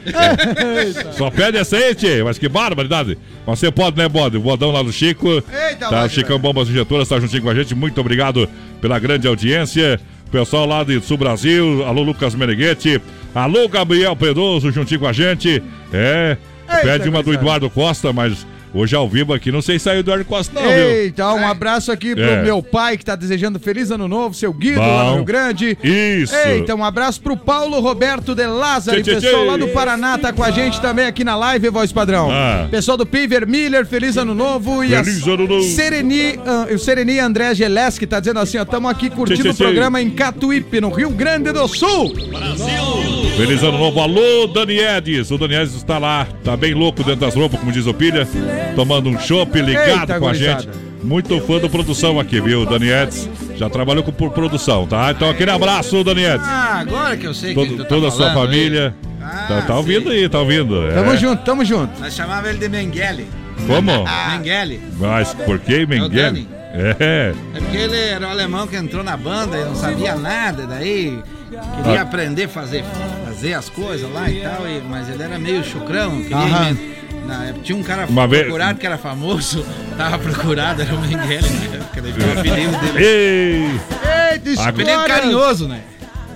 [1.12, 2.22] Só pede essa aí, tchê.
[2.22, 3.16] Mas que barbaridade.
[3.46, 4.38] Mas você pode, né, Bode?
[4.38, 5.28] Bodão lá do Chico.
[5.28, 7.74] Eita, tá, Chicão Bombas Injetoras tá juntinho com a gente.
[7.74, 8.48] Muito obrigado
[8.80, 9.98] pela grande audiência.
[10.30, 11.84] Pessoal lá de Sul Brasil.
[11.86, 13.00] Alô, Lucas Meneghetti.
[13.34, 15.62] Alô, Gabriel Pedroso juntinho com a gente.
[15.92, 16.36] É.
[16.82, 17.32] Pede uma do.
[17.32, 19.50] Eduardo Costa, mas hoje ao vivo aqui.
[19.52, 20.70] Não sei se saiu o Eduardo Costa, não, viu?
[20.90, 22.42] Eita, um abraço aqui pro É.
[22.42, 24.86] meu pai que tá desejando feliz ano novo, seu Guido Bom.
[24.86, 25.78] lá no Rio Grande.
[25.82, 26.34] Isso.
[26.34, 29.50] Eita, um abraço pro Paulo Roberto de Lázaro, Tchê, tchê, pessoal tchê.
[29.50, 32.28] lá do Paraná tá com a gente também aqui na live, voz padrão.
[32.30, 32.66] Ah.
[32.70, 34.82] Pessoal do Piver Miller, feliz ano novo.
[34.82, 35.62] E Feliz ano novo.
[35.62, 39.62] Sereni, ah, o Sereni André Geleski tá dizendo assim, ó, tamo aqui curtindo Tchê, tchê,
[39.62, 42.12] o programa em Catuípe, no Rio Grande do Sul.
[43.36, 44.00] Feliz ano novo.
[44.00, 45.30] Alô, Dani Edis.
[45.30, 48.26] O Dani Edis está lá, tá bem louco dentro das roupas, como diz o Pilha.
[48.74, 50.62] Tomando um chopp, ligado Eita, com a gurizada.
[50.62, 50.84] gente.
[51.02, 52.64] Muito fã da produção aqui, viu?
[52.64, 55.10] Dani Edis já trabalhou com por produção, tá?
[55.10, 56.46] Então aquele abraço, Dani Edis.
[56.46, 58.56] Ah, agora que eu sei Todo- que tu tá toda a sua falando aí.
[58.58, 58.94] família.
[59.22, 60.88] Ah, tá, tá ouvindo aí, tá ouvindo.
[60.94, 61.16] Tamo É.
[61.16, 62.00] junto, tamo junto.
[62.00, 63.26] Nós chamava ele de Mengele.
[63.66, 64.04] Como?
[64.32, 64.80] Mengele.
[64.98, 66.08] Mas por que, Mengele?
[66.22, 66.48] Dani.
[66.74, 67.32] É.
[67.54, 71.18] É porque ele era o alemão que entrou na banda e não sabia nada, daí
[71.82, 72.02] queria Ah.
[72.02, 72.82] aprender a fazer,
[73.26, 76.70] fazer as coisas lá e tal, e- mas ele era meio chucrão, queria Aham.
[76.70, 76.94] inven-
[77.26, 79.64] na época, tinha um cara Uma vez- procurado que era famoso,
[79.96, 81.48] tava procurado, era o Mengele
[82.02, 83.04] daí ficou o apelido dele.
[83.04, 83.80] Ei!
[84.32, 85.80] Eita, Apelido carinhoso, né?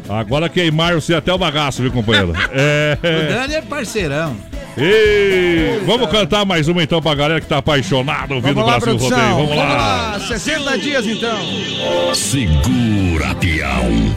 [0.09, 2.33] Agora queimar você até o bagaço, viu, companheiro?
[2.51, 2.97] É.
[3.03, 4.37] O Dani é parceirão.
[4.77, 8.79] Ei, vamos cantar mais uma então pra galera que tá apaixonada ouvindo Vamos o lá,
[8.79, 9.33] Brasil produção.
[9.35, 9.49] Rodeio.
[9.49, 10.21] Vamos lá.
[10.21, 12.15] 60 dias então.
[12.15, 14.15] Segura, peão.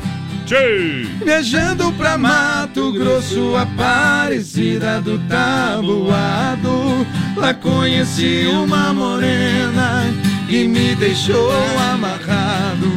[1.24, 7.08] Viajando pra Mato Grosso, Aparecida do Tabuado.
[7.38, 10.04] Lá conheci uma morena
[10.50, 11.54] que me deixou
[11.94, 12.92] amarrado.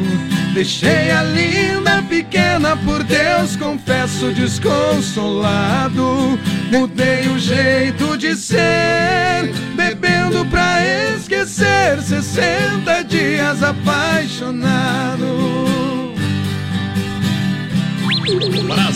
[0.53, 6.37] Deixei a linda pequena, por Deus confesso desconsolado.
[6.73, 10.81] Mudei o jeito de ser, bebendo pra
[11.15, 12.03] esquecer.
[12.03, 15.74] 60 dias apaixonado.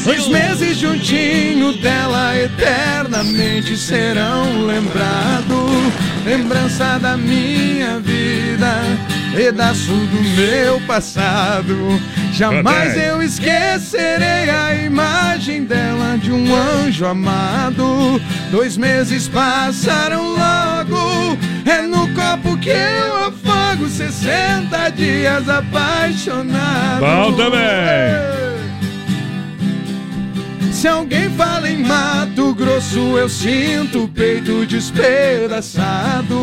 [0.04, 5.68] Dois meses juntinho dela eternamente serão lembrados.
[6.24, 8.74] Lembrança da minha vida,
[9.34, 12.00] pedaço do meu passado.
[12.32, 18.20] Jamais eu esquecerei a imagem dela de um anjo amado.
[18.50, 23.88] Dois meses passaram logo, é no copo que eu afogo.
[23.88, 27.00] 60 dias apaixonado.
[27.00, 28.57] Bom também.
[30.78, 31.82] Se alguém fala em
[32.38, 36.36] Mato Grosso, eu sinto o peito despedaçado.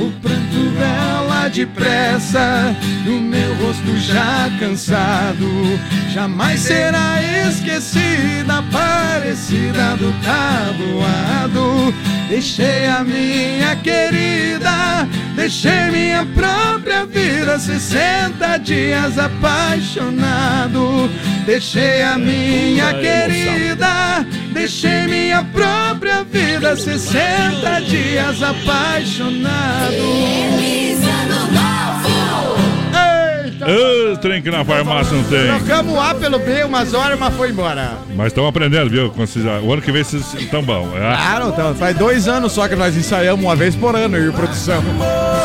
[0.00, 2.74] O pranto dela depressa,
[3.04, 5.78] no meu rosto já cansado.
[6.12, 11.94] Jamais será esquecida, parecida do tabuado.
[12.28, 21.08] Deixei a minha querida, deixei minha própria vida, 60 dias apaixonado.
[21.46, 25.19] Deixei a minha querida, deixei minha
[25.52, 29.96] própria vida, 60 dias apaixonado.
[29.96, 31.19] Novo!
[33.62, 35.46] Ô, trem que na farmácia não tem.
[35.46, 37.92] Trocamos o A pelo B umas horas, mas foi embora.
[38.14, 39.12] Mas estamos aprendendo, viu?
[39.62, 40.88] O ano que vem vocês estão bom.
[40.96, 40.98] É?
[41.00, 44.82] Claro, então, faz dois anos só que nós ensaiamos uma vez por ano, e produção.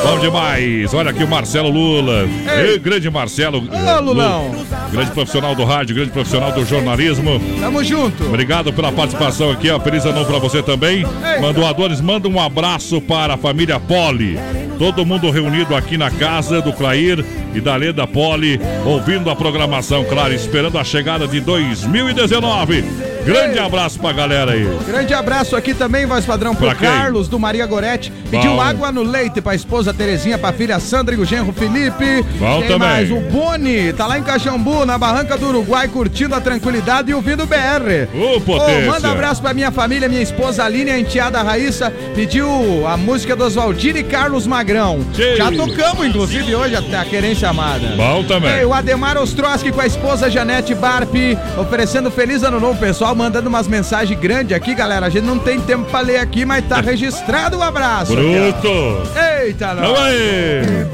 [0.03, 0.93] Bom demais.
[0.93, 2.27] Olha aqui o Marcelo Lula.
[2.57, 3.57] Ei, grande Marcelo.
[3.59, 4.55] Ô, Lulão.
[4.91, 7.41] Grande profissional do rádio, grande profissional do jornalismo.
[7.59, 8.25] Tamo junto.
[8.25, 9.79] Obrigado pela participação aqui, ó.
[9.79, 11.05] Feliz ano pra você também.
[11.41, 14.39] Mandoadores, manda um abraço para a família Poli.
[14.77, 17.23] Todo mundo reunido aqui na casa do Clair
[17.53, 23.14] e da Leda Poli, ouvindo a programação, claro, esperando a chegada de 2019.
[23.25, 24.67] Grande abraço pra galera aí.
[24.85, 26.87] Grande abraço aqui também, voz padrão, pro Pra quem?
[26.87, 28.11] Carlos do Maria Goretti.
[28.29, 28.61] Pediu Bom.
[28.61, 32.23] água no leite pra esposa Terezinha, pra filha Sandra e o genro Felipe.
[32.37, 32.77] Bom Quem também.
[32.77, 33.11] mais?
[33.11, 37.43] O Boni, tá lá em Caxambu, na Barranca do Uruguai, curtindo a tranquilidade e ouvindo
[37.43, 38.07] o BR.
[38.13, 38.91] Ô, potência.
[38.91, 41.91] manda abraço pra minha família, minha esposa Aline, a enteada Raíssa.
[42.13, 42.47] Pediu
[42.87, 44.99] a música do Oswaldir e Carlos Magrão.
[45.13, 45.35] Tchê.
[45.37, 47.87] Já tocamos, inclusive, hoje, até a querência amada.
[47.95, 48.51] Bom também.
[48.59, 53.49] Ei, o Ademar Ostroski com a esposa Janete Barpi, oferecendo feliz ano novo, pessoal, mandando
[53.49, 55.05] umas mensagens grandes aqui, galera.
[55.05, 58.13] A gente não tem tempo pra ler aqui, mas tá registrado o abraço.
[58.13, 58.67] aqui, Bruto.
[58.67, 59.19] ó.
[59.41, 59.95] Eita, Tamo não.
[60.03, 60.85] aí.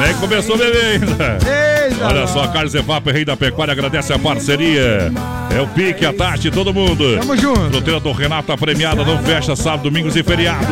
[0.00, 1.38] Nem começou a beber ainda.
[1.86, 2.26] Eita, Olha não.
[2.28, 5.10] só, Carlos Evap, rei da pecuária, agradece a parceria.
[5.56, 7.16] É o Pique, a Tati, todo mundo.
[7.18, 7.70] Tamo junto.
[7.70, 10.66] Fruteira do Renato, a premiada, não fecha sábado, domingos e feriados.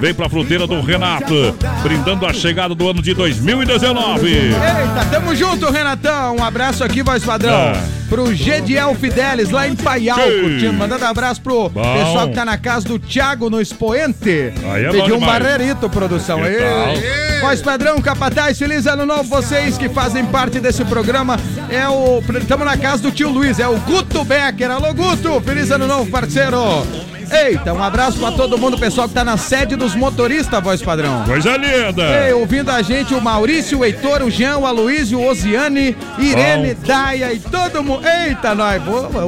[0.00, 4.28] Vem pra Fruteira do Renato, brindando a chegada do ano de 2019.
[4.28, 6.36] Eita, tamo junto, Renatão.
[6.36, 7.52] Um abraço aqui, voz padrão.
[7.54, 8.05] Ah.
[8.08, 10.72] Pro Gediel Fidelis, lá em Paial, curtindo.
[10.72, 11.82] Mandando abraço pro Bom.
[11.82, 14.52] pessoal que tá na casa do Thiago no Expoente.
[14.72, 15.42] Aí é Pediu um demais.
[15.42, 16.38] barreirito, produção.
[16.38, 17.40] Tal?
[17.40, 19.24] Voz padrão, capataz, feliz ano novo.
[19.24, 21.36] Vocês que fazem parte desse programa.
[21.68, 22.22] É o.
[22.40, 24.70] Estamos na casa do tio Luiz, é o Guto Becker.
[24.70, 26.86] Alô, Guto, feliz ano novo, parceiro.
[27.30, 31.24] Eita, um abraço pra todo mundo, pessoal que tá na sede dos motoristas, voz padrão.
[31.24, 32.26] Coisa linda.
[32.26, 36.74] Ei, ouvindo a gente, o Maurício, o Heitor, o Jean, o Aloysio, o Osiane, Irene,
[36.74, 38.02] Daia e todo mundo.
[38.06, 38.80] Eita, nós.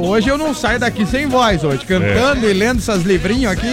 [0.03, 3.67] Hoje eu não saio daqui sem voz hoje, cantando e lendo essas livrinhos aqui.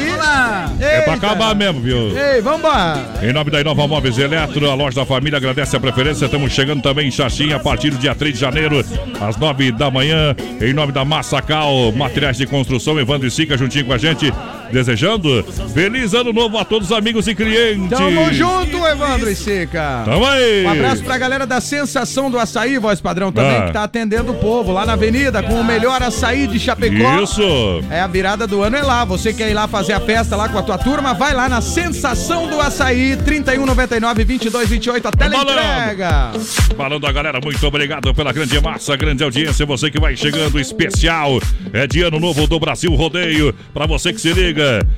[0.81, 2.17] É pra acabar mesmo, viu?
[2.17, 3.05] Ei, vambora.
[3.23, 6.25] Em nome da Inova Móveis Eletro, a loja da família agradece a preferência.
[6.27, 8.85] Estamos chegando também em Xaxim a partir do dia 3 de janeiro,
[9.21, 10.35] às 9 da manhã.
[10.61, 14.16] Em nome da Massacal, materiais de construção, Evandro e Sica juntinho com a gente.
[14.17, 14.56] 将军。
[14.73, 15.45] Desejando
[15.75, 17.91] feliz ano novo a todos os amigos e clientes.
[17.91, 20.03] Tamo junto, Evandro e Sica.
[20.05, 20.65] Tamo aí.
[20.65, 23.67] Um abraço pra galera da Sensação do Açaí, voz padrão, também, Ah.
[23.67, 27.23] que tá atendendo o povo lá na avenida com o melhor açaí de Chapecó.
[27.23, 27.43] Isso.
[27.91, 29.05] É a virada do ano é lá.
[29.05, 31.15] Você quer ir lá fazer a festa lá com a tua turma?
[31.15, 36.33] Vai lá na Sensação do Açaí, 3199 2228, a tela entrega.
[36.77, 39.65] Falando a galera, muito obrigado pela grande massa, grande audiência.
[39.67, 41.41] Você que vai chegando, especial.
[41.73, 43.55] É de ano novo do Brasil Rodeio.
[43.73, 44.56] Pra você que se liga,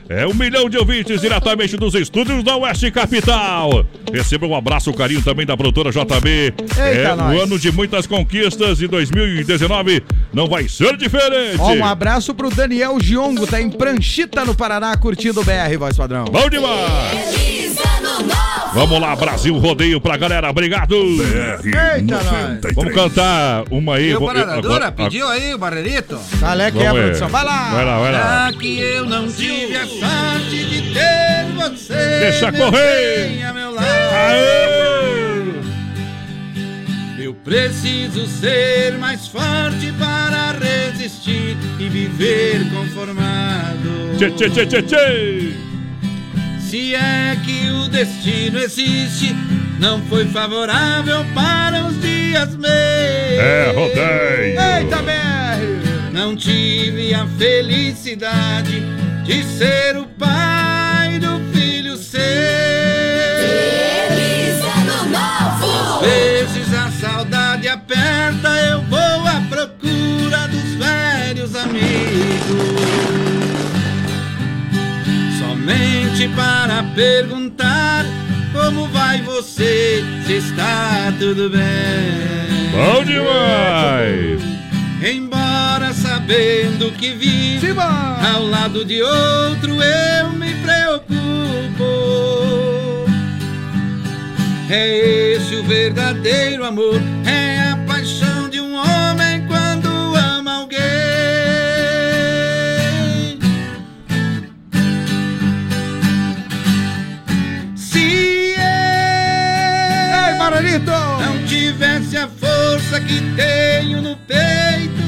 [0.08, 3.84] é um milhão de ouvintes diretamente dos estúdios da Oeste Capital.
[4.12, 6.54] Receba um abraço, carinho também da produtora JB.
[6.78, 7.36] é nós.
[7.36, 10.02] um ano de muitas conquistas e 2019
[10.32, 11.58] não vai ser diferente.
[11.58, 15.96] Ó, um abraço pro Daniel Giongo, tá em Pranchita, no Paraná, curtindo o BR, voz
[15.96, 16.24] padrão.
[16.26, 17.87] Bom demais!
[18.78, 20.48] Vamos lá, Brasil Rodeio pra galera.
[20.50, 20.94] Obrigado.
[20.94, 22.72] Eita, nós.
[22.76, 24.16] Vamos cantar uma aí.
[24.16, 26.16] Paradadora agora- pediu aí o barreirito?
[26.38, 27.28] Qual é que é, produção?
[27.28, 27.70] Vai lá.
[27.74, 28.18] Vai lá, vai lá.
[28.52, 32.20] Já que eu não tive a sorte de ter você.
[32.20, 33.28] Deixa meu correr.
[33.30, 33.84] bem, a meu lado.
[37.18, 44.16] Eu preciso ser mais forte para resistir e viver conformado.
[44.16, 45.67] Tchê, tchê, tchê, tchê, tchê.
[46.68, 49.34] Se é que o destino existe,
[49.80, 52.72] não foi favorável para os dias meus.
[52.72, 54.60] É, rodeio.
[54.60, 56.12] Eita, BR!
[56.12, 58.82] Não tive a felicidade
[59.24, 62.67] de ser o pai do filho seu.
[76.26, 78.04] Para perguntar
[78.52, 81.60] como vai você, se está tudo bem.
[82.72, 84.40] Bom demais.
[85.00, 91.08] Embora sabendo que vive ao lado de outro eu me preocupo.
[94.68, 97.57] É esse o verdadeiro amor, é
[112.88, 115.02] força que tenho no peito,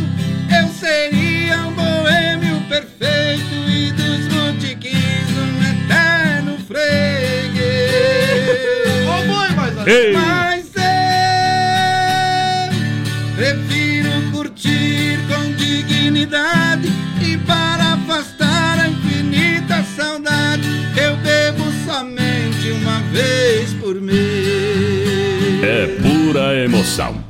[0.55, 7.61] eu seria um boêmio perfeito e dos botiquins um eterno freguês.
[9.87, 10.13] Ei!
[10.13, 10.83] Mas eu
[13.35, 16.93] prefiro curtir com dignidade
[17.23, 24.21] e para afastar a infinita saudade, eu bebo somente uma vez por mês.
[25.63, 27.30] É pura emoção.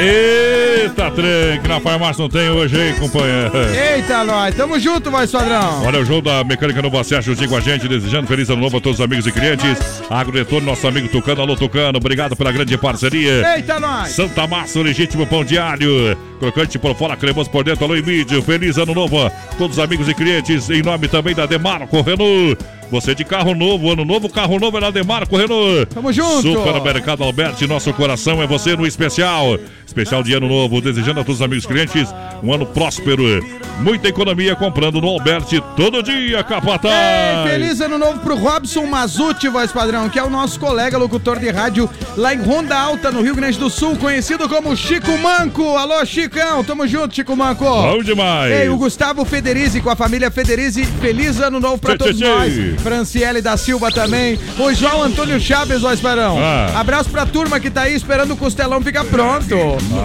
[0.00, 3.50] Eita, trem, que na farmácia não tem hoje, hein, companheiro?
[3.94, 4.54] Eita, nós.
[4.54, 5.82] Tamo junto, voz padrão.
[5.84, 8.76] Olha o jogo da Mecânica Nova Serra juntinho com a gente, desejando feliz ano novo
[8.76, 9.76] a todos os amigos e clientes.
[10.08, 13.56] Agrodetor, nosso amigo Tucano, alô Tucano, obrigado pela grande parceria.
[13.56, 14.10] Eita, nós.
[14.10, 16.16] Santa Massa, o legítimo pão diário.
[16.38, 17.84] Crocante por fora, cremoso por dentro.
[17.84, 18.40] Alô, Emílio.
[18.42, 20.70] Feliz ano novo a todos os amigos e clientes.
[20.70, 22.56] Em nome também da Demarco Renault.
[22.90, 25.86] Você de carro novo, ano novo, carro novo é na Demarco Renault.
[25.86, 26.42] Tamo junto.
[26.42, 29.58] Supermercado Alberti, nosso coração é você no especial.
[29.86, 32.08] Especial de ano novo, desejando a todos os amigos clientes
[32.42, 33.44] um ano próspero.
[33.80, 37.46] Muita economia comprando no Alberti todo dia, capataz.
[37.46, 41.38] Ei, feliz ano novo pro Robson Mazuti, voz padrão, que é o nosso colega locutor
[41.38, 45.76] de rádio lá em Ronda Alta, no Rio Grande do Sul, conhecido como Chico Manco.
[45.76, 47.64] Alô, Chicão, tamo junto, Chico Manco.
[47.64, 48.52] Bom demais.
[48.52, 52.24] Ei, o Gustavo Federizi com a família Federizi, feliz ano novo pra Tchê, todos tchê,
[52.24, 52.77] tchê.
[52.78, 54.38] Franciele da Silva também.
[54.58, 56.38] O João Antônio Chaves, voz padrão.
[56.40, 56.80] Ah.
[56.80, 59.54] Abraço pra turma que tá aí esperando o costelão ficar pronto.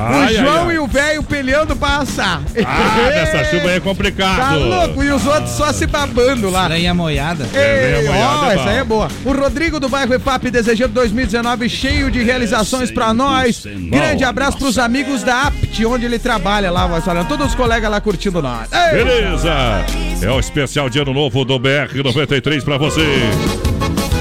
[0.10, 0.76] Ai, o João ai, ai.
[0.76, 2.42] e o velho peleando pra assar.
[2.66, 4.38] Ah, nessa chuva aí é complicado.
[4.38, 5.04] Tá louco?
[5.04, 6.64] E os outros só se babando lá.
[6.64, 7.48] Estranha moiada.
[7.54, 9.08] É, Ei, ó, molhada, é essa aí é boa.
[9.26, 13.64] O Rodrigo do bairro EFAP desejando 2019 cheio de realizações pra nós.
[13.66, 17.26] Grande abraço pros amigos da APT, onde ele trabalha lá, voz padrão.
[17.26, 18.68] Todos os colegas lá curtindo nós.
[18.72, 19.54] Ei, Beleza!
[20.22, 21.60] É o especial de ano novo do
[22.64, 23.02] BR-93 pra você.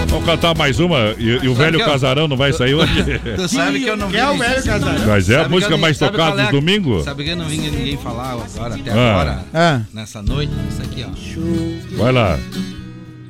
[0.08, 2.92] Vamos cantar mais uma e, e o velho eu- casarão não vai sair hoje?
[3.36, 4.18] Tu sabe que eu não vi.
[4.18, 5.06] é o velho casarão?
[5.06, 7.02] Mas é a Sabe que música mais tocada é no a- domingo?
[7.02, 9.10] Sabe que eu não vi ninguém falar agora, até Ah.
[9.10, 9.80] agora, Ah.
[9.94, 10.52] nessa noite?
[10.70, 11.96] Isso aqui, ó.
[12.02, 12.38] Vai lá.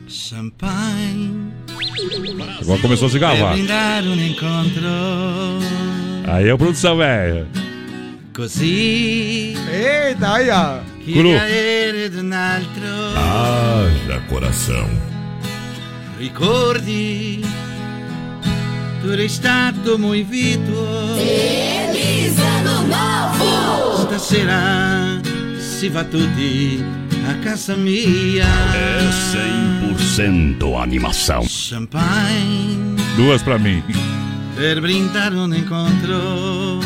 [0.09, 1.52] Champanhe.
[2.60, 4.82] Agora começou a se un incontro
[6.26, 7.47] Aí é a produção, velho.
[8.34, 10.78] così Eita, aí, ó.
[11.04, 11.34] Cru.
[13.16, 14.88] Haja coração.
[16.18, 17.40] Ricordi,
[19.00, 20.72] tu eri stato muito.
[21.18, 24.02] Feliz ano novo!
[24.06, 25.20] Stasera
[25.58, 26.84] si va tutti
[27.28, 28.46] a casa mia.
[28.74, 29.00] É
[29.90, 31.42] 100% animação.
[31.48, 33.82] Champanhe Duas pra mim.
[34.54, 36.80] per brindare un incontro.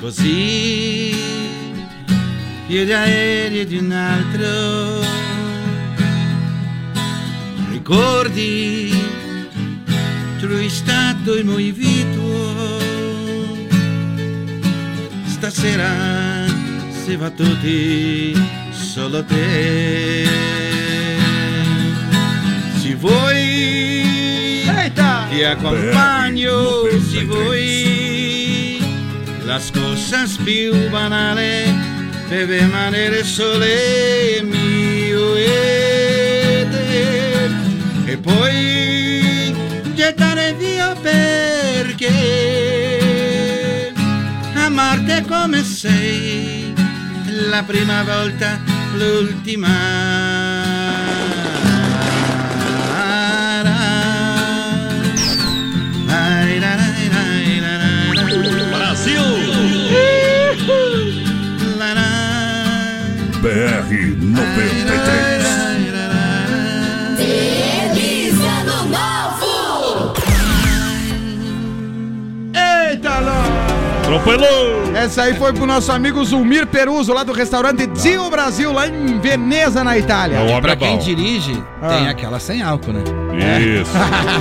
[0.00, 1.14] Così
[2.66, 5.04] piedi aerei di un altro.
[7.70, 8.94] Ricordi,
[10.38, 12.78] tu stato il movimento.
[15.26, 16.46] Stasera
[17.04, 18.32] si va tutti,
[18.70, 20.26] solo te.
[22.80, 24.62] Se vuoi,
[25.28, 28.09] ti accompagno, se vuoi.
[29.50, 31.64] Las cosas più banale
[32.28, 37.50] deve rimanere sole mio e te.
[38.12, 39.52] E poi
[39.92, 42.12] gettare via perché
[44.54, 46.72] amarti come sei
[47.48, 48.56] la prima volta,
[48.94, 49.78] l'ultima.
[74.14, 74.92] Atropelou!
[74.92, 79.20] Essa aí foi pro nosso amigo Zulmir Peruso, lá do restaurante Zio Brasil, lá em
[79.20, 80.36] Veneza, na Itália.
[80.36, 81.88] É Pra quem dirige, Ah.
[81.90, 83.04] tem aquela sem álcool, né?
[83.60, 83.92] Isso.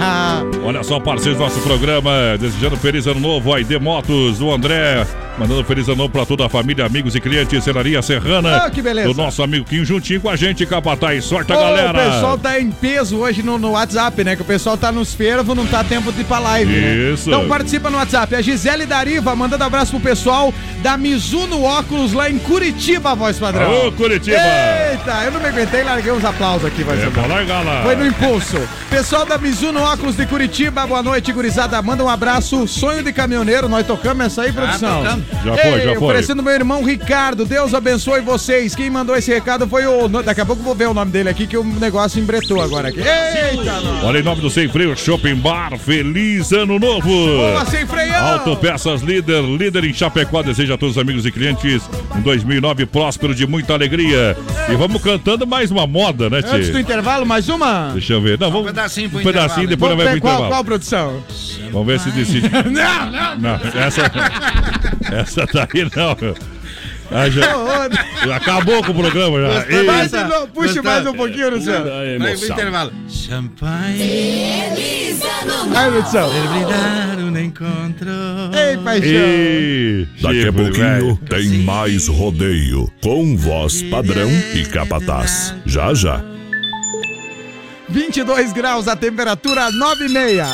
[0.65, 5.05] Olha só, parceiros do nosso programa, desejando feliz ano novo, a ID Motos, o André,
[5.39, 8.57] Mandando feliz ano novo pra toda a família, amigos e clientes, Celaria Serrana.
[8.65, 9.07] Ah, que beleza.
[9.07, 11.23] Do nosso amigo Quinho juntinho com a gente, Capataz.
[11.23, 11.91] Sorte a Ô, galera.
[11.91, 14.35] O pessoal tá em peso hoje no, no WhatsApp, né?
[14.35, 17.13] Que o pessoal tá nos fervos, não tá tempo de ir pra live, né?
[17.13, 17.29] Isso.
[17.29, 18.35] Então participa no WhatsApp.
[18.35, 23.87] A Gisele Dariva mandando abraço pro pessoal da Mizuno Óculos lá em Curitiba, voz padrão.
[23.87, 24.35] Ô, Curitiba.
[24.35, 27.83] Eita, eu não me aguentei, larguei uns aplausos aqui, É, vou largar lá.
[27.83, 28.57] Foi no impulso.
[28.89, 31.81] Pessoal da Mizuno Óculos de Curitiba, boa noite, gurizada.
[31.81, 32.67] Manda um abraço.
[32.67, 35.03] Sonho de caminhoneiro, nós tocamos essa aí, produção.
[35.03, 35.28] tocamos.
[35.43, 36.07] Já foi, já foi.
[36.09, 37.45] Oferecendo meu irmão Ricardo.
[37.45, 38.75] Deus abençoe vocês.
[38.75, 40.07] Quem mandou esse recado foi o.
[40.07, 42.89] Daqui a pouco eu vou ver o nome dele aqui, que o negócio embretou agora
[42.89, 42.99] aqui.
[42.99, 44.03] Eita, nós.
[44.03, 47.09] Olha, em nome do Sem Freio Shopping Bar, feliz ano novo!
[47.09, 48.33] Boa, Sem Freião!
[48.33, 53.33] Autopeças Líder, líder em Chapecó, deseja a todos os amigos e clientes um 2009 próspero
[53.33, 54.37] de muita alegria.
[54.69, 57.91] E vamos cantando mais uma moda, né, Antes do intervalo, mais uma?
[57.93, 58.39] Deixa eu ver.
[58.39, 58.67] Não, vamos.
[58.67, 60.53] Um pedacinho pro um pedacinho, depois nós vamos pro qual, intervalo.
[60.53, 61.23] qual produção?
[61.71, 62.49] Vamos ver se decide.
[62.69, 63.39] não, não.
[63.39, 64.11] Não, essa.
[65.17, 66.35] essa daí não.
[67.11, 67.41] Ah, já,
[68.23, 69.65] já acabou com o programa já.
[70.03, 70.47] Gostou?
[70.49, 71.85] Puxa mais um pouquinho, Luciano.
[71.85, 72.93] Pura Vai pro intervalo.
[73.07, 74.69] Champanhe.
[75.75, 76.31] Ai, produção.
[76.31, 78.11] Celebridade um encontro.
[78.53, 79.11] Ei, paixão.
[79.11, 85.55] Ih, Daqui a pouquinho tem mais rodeio com voz padrão e capataz.
[85.65, 86.23] Já já.
[87.89, 90.53] 22 graus, a temperatura 9 e meia.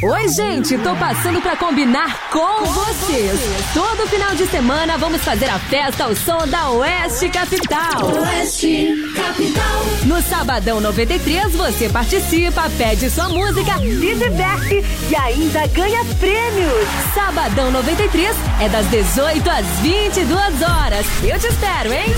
[0.00, 3.40] Oi, gente, tô passando pra combinar com vocês.
[3.74, 8.06] Todo final de semana vamos fazer a festa ao som da Oeste Capital.
[8.06, 9.82] Oeste Capital.
[10.04, 16.88] No Sabadão 93 você participa, pede sua música, se diverte e ainda ganha prêmios.
[17.12, 21.06] Sabadão 93 é das 18 às 22 horas.
[21.24, 22.14] Eu te espero, hein?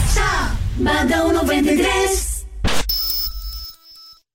[0.76, 2.29] Sabadão 93.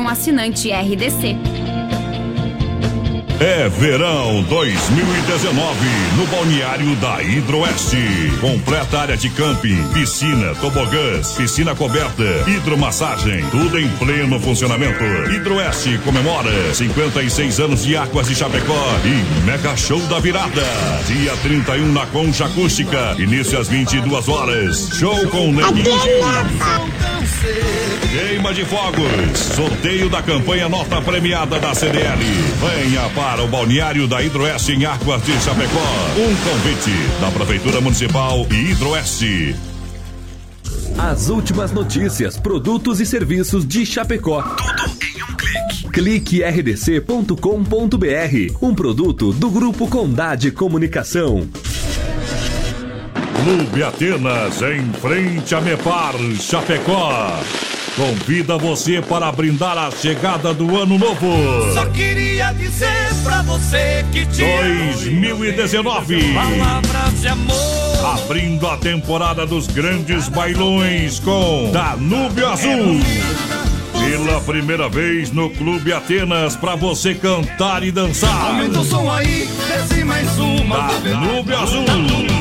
[0.00, 1.75] um assinante RDC.
[3.38, 5.78] É verão 2019
[6.16, 8.32] no balneário da Hidroeste.
[8.40, 15.04] Completa área de camping, piscina, tobogãs, piscina coberta, hidromassagem, tudo em pleno funcionamento.
[15.30, 20.64] Hidroeste comemora 56 anos de Águas de Chapecó e Mega Show da Virada.
[21.06, 24.88] Dia 31 na Concha Acústica, início às 22 horas.
[24.94, 25.84] Show com Ney.
[28.10, 29.38] Queima de fogos.
[29.54, 32.22] Sorteio da campanha nota premiada da CDL.
[32.60, 35.80] Venha para o balneário da Hidroeste em Águas de Chapecó.
[36.16, 39.56] Um convite da Prefeitura Municipal e Hidroeste.
[40.96, 44.42] As últimas notícias, produtos e serviços de Chapecó.
[44.42, 45.88] Tudo em um clique.
[45.90, 47.36] Clique rdc.com.br,
[48.62, 51.48] um produto do grupo Condade Comunicação.
[53.42, 57.40] Clube Atenas, em frente a Mepar, Chapecó.
[57.96, 61.72] Convida você para brindar a chegada do ano novo.
[61.72, 66.34] Só queria dizer pra você que te 2019.
[66.34, 67.56] Palavras de amor.
[68.22, 73.00] Abrindo a temporada dos grandes bailões com Danúbio Azul.
[73.94, 78.48] Pela primeira vez no Clube Atenas para você cantar e dançar.
[78.48, 80.88] Aumenta o som aí, desce mais uma.
[81.02, 82.35] Danúbio Azul.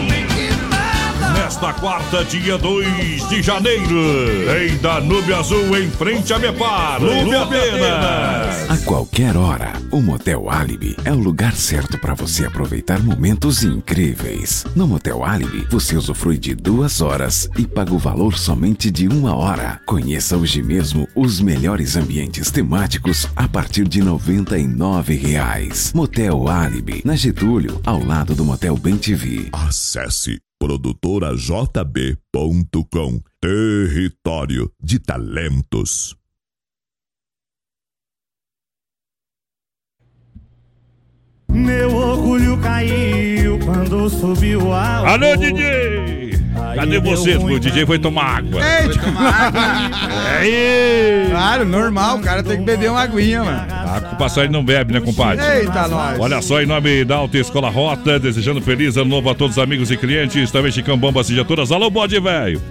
[1.56, 3.96] Nesta quarta, dia 2 de janeiro,
[4.62, 8.70] em Danúbio Azul, em frente a Mepar, Clube Atenas.
[8.70, 14.66] A qualquer hora, o Motel Alibi é o lugar certo para você aproveitar momentos incríveis.
[14.76, 19.34] No Motel Alibi, você usufrui de duas horas e paga o valor somente de uma
[19.34, 19.80] hora.
[19.86, 25.94] Conheça hoje mesmo os melhores ambientes temáticos a partir de 99 reais.
[25.96, 29.48] Motel Alibi, na Getúlio, ao lado do Motel Bem TV.
[29.54, 36.18] Acesse produtorajb.com Território de Talentos.
[41.48, 45.14] Meu orgulho caiu quando subiu a.
[45.14, 46.45] Alô, DJ!
[46.76, 47.36] Cadê você?
[47.38, 48.62] O DJ foi tomar água.
[48.62, 48.90] Ei,
[50.40, 51.26] Aí!
[51.36, 53.68] Claro, normal, o cara tem que beber uma aguinha, mano.
[53.70, 55.44] Ah, o passarinho não bebe, né, compadre?
[55.46, 56.18] Eita, nós.
[56.18, 59.64] Olha só, em nome da Alta Escola Rota, desejando feliz ano novo a todos os
[59.64, 60.50] amigos e clientes.
[60.50, 61.74] Também Chicão Bombas e todas.
[61.74, 62.62] Alô, bode velho.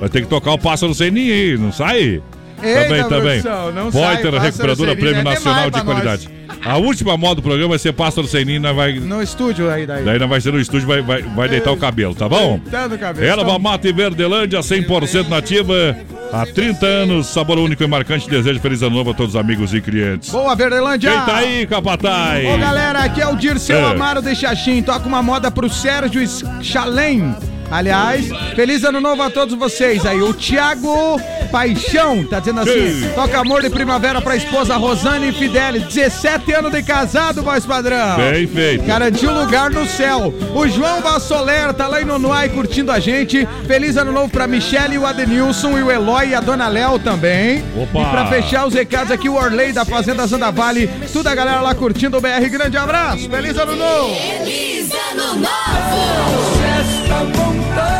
[0.00, 2.20] Vai ter que tocar o pássaro sem ninho aí, não sai?
[2.62, 3.42] Eita, também, também.
[3.42, 5.82] produção, não sai, Poiter, recuperadora Prêmio é Nacional de.
[5.82, 6.28] Qualidade.
[6.64, 8.26] A última moda do programa vai ser pássaro
[8.60, 8.94] nós vai...
[8.94, 10.04] No estúdio aí, daí.
[10.04, 12.58] Daí não vai ser no estúdio, vai, vai, vai deitar o cabelo, tá bom?
[12.58, 13.26] Deitando o cabelo.
[13.26, 15.96] Erva Então, Mata e Verdelândia, 100% nativa.
[16.32, 18.28] Há 30 anos, sabor único e marcante.
[18.28, 20.30] Desejo feliz ano novo a todos os amigos e clientes.
[20.30, 21.10] Boa, Verdelândia!
[21.10, 22.46] Quem tá aí, Capataz?
[22.46, 23.90] Ô galera, aqui é o Dirceu É.
[23.90, 24.82] Amaro de Xaxim.
[24.82, 26.22] Toca uma moda pro Sérgio
[26.62, 27.34] Chalém.
[27.70, 30.20] Aliás, feliz ano novo a todos vocês aí.
[30.22, 31.20] O Thiago
[31.50, 33.10] Paixão tá dizendo assim: Sim.
[33.14, 35.80] toca amor de primavera pra esposa Rosane Fideli.
[35.80, 38.16] 17 anos de casado, voz padrão.
[38.16, 38.84] Bem feito.
[38.84, 40.32] Garantiu lugar no céu.
[40.54, 43.46] O João Vassoler tá lá em Nonuai curtindo a gente.
[43.66, 47.62] Feliz ano novo pra Michele, o Adenilson e o Eloy e a Dona Léo também.
[47.76, 48.00] Opa.
[48.00, 50.88] E pra fechar os recados aqui, o Orley da Fazenda Zanda Vale.
[51.12, 52.48] Toda a galera lá curtindo o BR.
[52.50, 53.28] Grande abraço.
[53.28, 54.14] Feliz ano novo.
[54.14, 56.97] Feliz ano novo!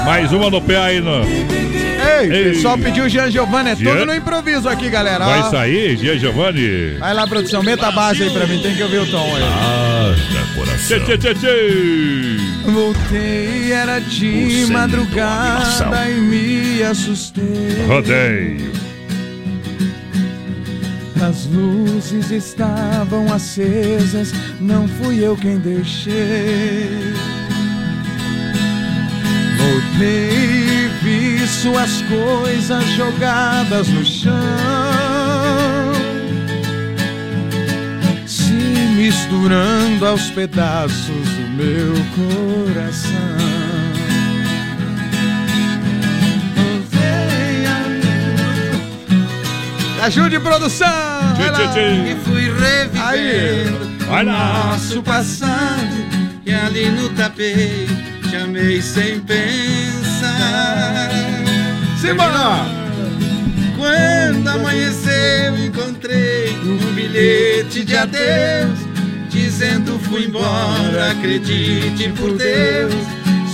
[0.08, 1.22] Mais uma no pé aí, no...
[1.22, 3.72] Ei, o pessoal pediu o Jean Giovanni.
[3.72, 3.92] É Jean?
[3.92, 5.22] tudo no improviso aqui, galera.
[5.22, 5.28] ó.
[5.28, 6.96] Vai sair, Gia Giovanni?
[6.98, 7.62] Vai lá, produção.
[7.62, 8.58] Meta a base aí pra mim.
[8.62, 9.42] Tem que ouvir o tom aí.
[9.42, 11.00] Haja coração.
[11.00, 12.36] Tchê, tchê, tchê.
[12.72, 17.84] Voltei, era de Você madrugada e me assustei.
[17.86, 18.72] Rodeio.
[21.20, 26.88] As luzes estavam acesas, não fui eu quem deixei.
[29.68, 34.32] Voltei, vi suas coisas jogadas no chão,
[38.26, 38.52] se
[38.96, 43.12] misturando aos pedaços do meu coração.
[50.02, 50.88] Ajude, produção!
[51.36, 51.78] Vai lá.
[51.78, 54.68] E fui revivendo Vai o lá.
[54.70, 55.92] nosso passado
[56.46, 61.10] E ali no tapete te amei sem pensar
[62.00, 62.66] Simbora!
[63.76, 68.78] Quando amanheceu encontrei um bilhete de adeus
[69.30, 72.94] Dizendo fui embora, acredite por Deus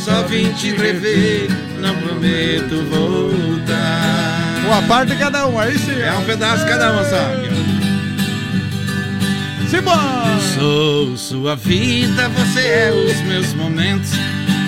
[0.04, 1.48] Só vim te rever,
[1.80, 6.00] não prometo voltar Uma parte cada um, aí sim.
[6.00, 7.54] É um pedaço cada um, sabe?
[9.68, 10.24] Simbora!
[10.54, 14.10] Sou sua vida, você é os meus momentos.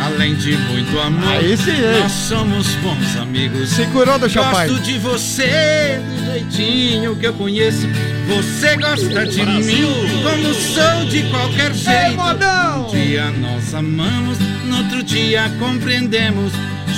[0.06, 2.00] Além de muito amor, Aí sim, hein?
[2.00, 3.70] nós somos bons amigos.
[3.70, 4.70] Se curou do champanhe.
[4.70, 7.88] Gosto de você, do jeitinho que eu conheço.
[8.28, 9.84] Você gosta de mim,
[10.22, 12.20] como sou de qualquer jeito.
[12.20, 16.52] Um dia nós amamos, no outro dia compreendemos.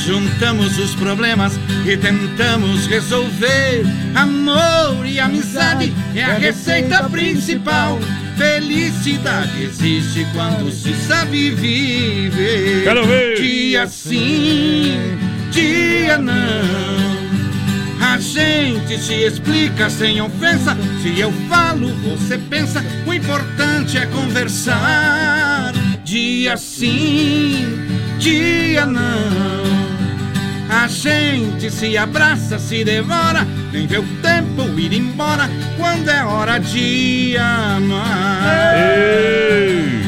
[0.07, 3.85] Juntamos os problemas e tentamos resolver.
[4.15, 7.99] Amor e amizade é a receita principal.
[8.39, 12.85] Felicidade existe quando se sabe viver.
[12.85, 13.35] Quero ver.
[13.43, 14.97] Dia sim,
[15.51, 17.19] dia não.
[18.01, 20.77] A gente se explica sem ofensa.
[21.03, 22.85] Se eu falo, você pensa.
[23.05, 25.73] O importante é conversar.
[26.05, 27.67] Dia sim,
[28.21, 29.88] dia não.
[30.69, 36.59] A gente se abraça, se devora, nem vê o tempo ir embora quando é hora
[36.59, 38.75] de amar.
[38.77, 40.08] Ei.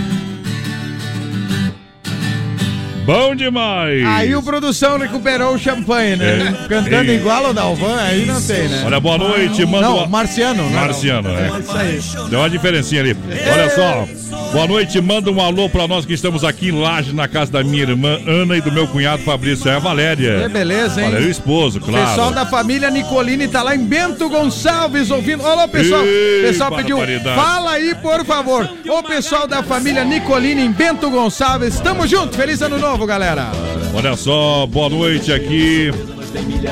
[3.10, 4.04] Bom demais!
[4.06, 6.54] Aí o produção recuperou o champanhe, né?
[6.64, 6.68] É.
[6.68, 7.16] Cantando Ei.
[7.16, 8.84] igual ao Dalvan, aí não tem, né?
[8.86, 10.62] Olha, boa noite, manda Não, Marciano.
[10.70, 10.80] né?
[10.80, 11.58] Marciano, é.
[11.58, 12.28] Isso aí.
[12.30, 13.16] Deu uma diferencinha ali.
[13.52, 14.06] Olha só.
[14.52, 17.62] Boa noite, manda um alô pra nós que estamos aqui em Laje, na casa da
[17.64, 19.68] minha irmã Ana e do meu cunhado Fabrício.
[19.68, 20.42] É a Valéria.
[20.42, 21.06] Que beleza, hein?
[21.08, 22.06] Valéria, o esposo, O claro.
[22.06, 25.42] pessoal da família Nicolini tá lá em Bento Gonçalves ouvindo.
[25.44, 26.02] Olá, pessoal.
[26.02, 26.98] O Ei, pessoal pediu.
[27.34, 28.68] Fala aí, por favor.
[28.88, 31.78] O pessoal da família Nicolini em Bento Gonçalves.
[31.80, 32.36] Tamo junto.
[32.36, 33.50] Feliz ano novo, galera.
[33.94, 35.90] Olha só, boa noite aqui.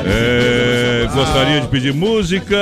[0.07, 2.57] É, gostaria de pedir música.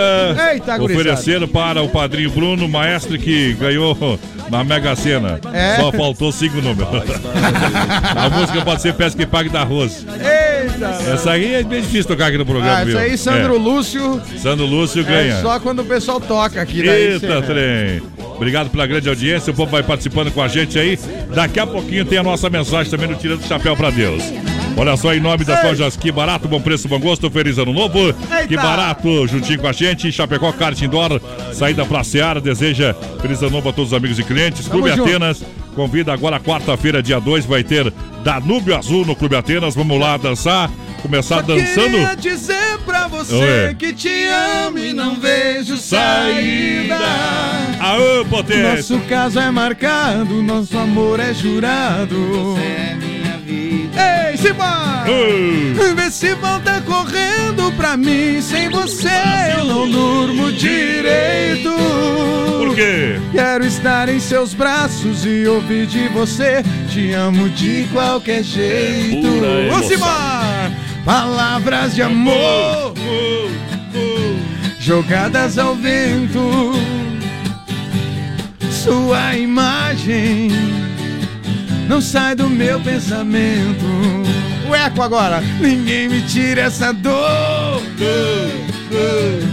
[0.53, 0.81] Eita.
[0.83, 4.19] Oferecendo para o padrinho Bruno, maestro que ganhou
[4.51, 5.39] na Mega Sena.
[5.53, 5.77] É.
[5.77, 6.89] Só faltou cinco números.
[8.17, 10.07] A música pode ser Pesca e Pague da Arroz.
[10.09, 11.11] Eita.
[11.13, 12.99] Essa aí é bem difícil tocar aqui no programa, Ah, isso viu?
[13.01, 13.59] aí, Sandro É.
[13.59, 14.23] Lúcio.
[14.39, 15.35] Sandro Lúcio ganha.
[15.35, 16.83] É só quando o pessoal toca aqui.
[16.83, 18.03] daí Eita, cê- trem.
[18.37, 19.51] Obrigado pela grande audiência.
[19.51, 20.99] O povo vai participando com a gente aí.
[21.35, 24.23] Daqui a pouquinho tem a nossa mensagem também no Tirando o Chapéu pra Deus.
[24.77, 28.13] Olha só, em nome das lojas Que Barato, bom preço, bom gosto, feliz ano novo.
[28.47, 30.13] Que Barato, juntinho com a gente.
[30.13, 31.21] Chapecó Kart Indoor,
[31.53, 34.69] saída pra Seara, deseja feliz ano novo a todos os amigos e clientes.
[34.69, 35.66] Clube junto.
[35.77, 37.93] Convida agora, quarta-feira, dia 2, vai ter
[38.25, 39.75] Danúbio Azul no Clube Atenas.
[39.75, 40.71] Vamos lá dançar.
[41.03, 41.91] Começar dançando.
[41.91, 43.75] Queria dizer pra você Oi.
[43.75, 44.25] que te
[44.65, 46.97] amo e não vejo saída.
[47.79, 48.77] Aô, potência!
[48.77, 52.17] Nosso caso é marcado, nosso amor é jurado.
[52.55, 53.16] Você é minha
[53.97, 55.05] Ei, Simba!
[55.97, 58.41] Vê se volta correndo pra mim.
[58.41, 59.09] Sem você
[59.59, 61.71] eu não durmo direito.
[62.59, 63.19] Por quê?
[63.33, 66.63] Quero estar em seus braços e ouvir de você.
[66.93, 69.27] Te amo de qualquer jeito.
[69.27, 71.05] Ô!
[71.05, 72.95] Palavras de amor
[74.87, 76.73] jogadas ao vento.
[78.71, 80.49] Sua imagem
[81.89, 83.85] não sai do meu pensamento.
[84.69, 85.41] O eco agora.
[85.61, 87.81] Ninguém me tira essa dor.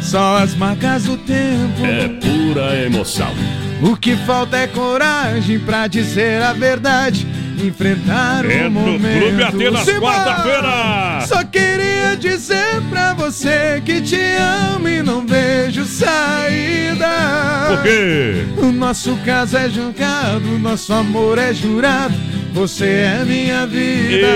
[0.01, 1.85] Só as marcas do tempo.
[1.85, 3.34] É pura emoção.
[3.81, 7.27] O que falta é coragem pra dizer a verdade.
[7.61, 9.19] Enfrentar É o no momento.
[9.19, 11.25] Clube Atenas, quarta-feira.
[11.27, 14.19] Só queria dizer pra você que te
[14.75, 17.07] amo e não vejo saída.
[17.69, 18.45] Por quê?
[18.57, 22.13] O nosso caso é jogado, nosso amor é jurado.
[22.53, 24.27] Você é minha vida.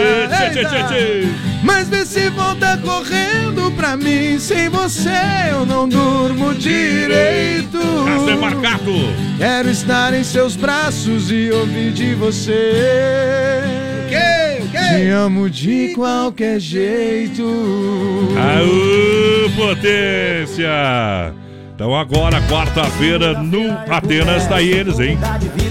[0.56, 0.88] Eita!
[1.64, 4.40] Mas vê se volta correndo pra mim.
[4.40, 5.10] Sem você
[5.52, 7.78] eu não durmo direito.
[8.30, 8.94] É marcado.
[9.38, 13.62] Quero estar em seus braços e ouvir de você.
[14.72, 17.44] Te amo de qualquer jeito.
[18.36, 20.68] Aô, potência!
[21.78, 25.16] Então agora, quarta-feira, no Atenas, tá aí eles, hein?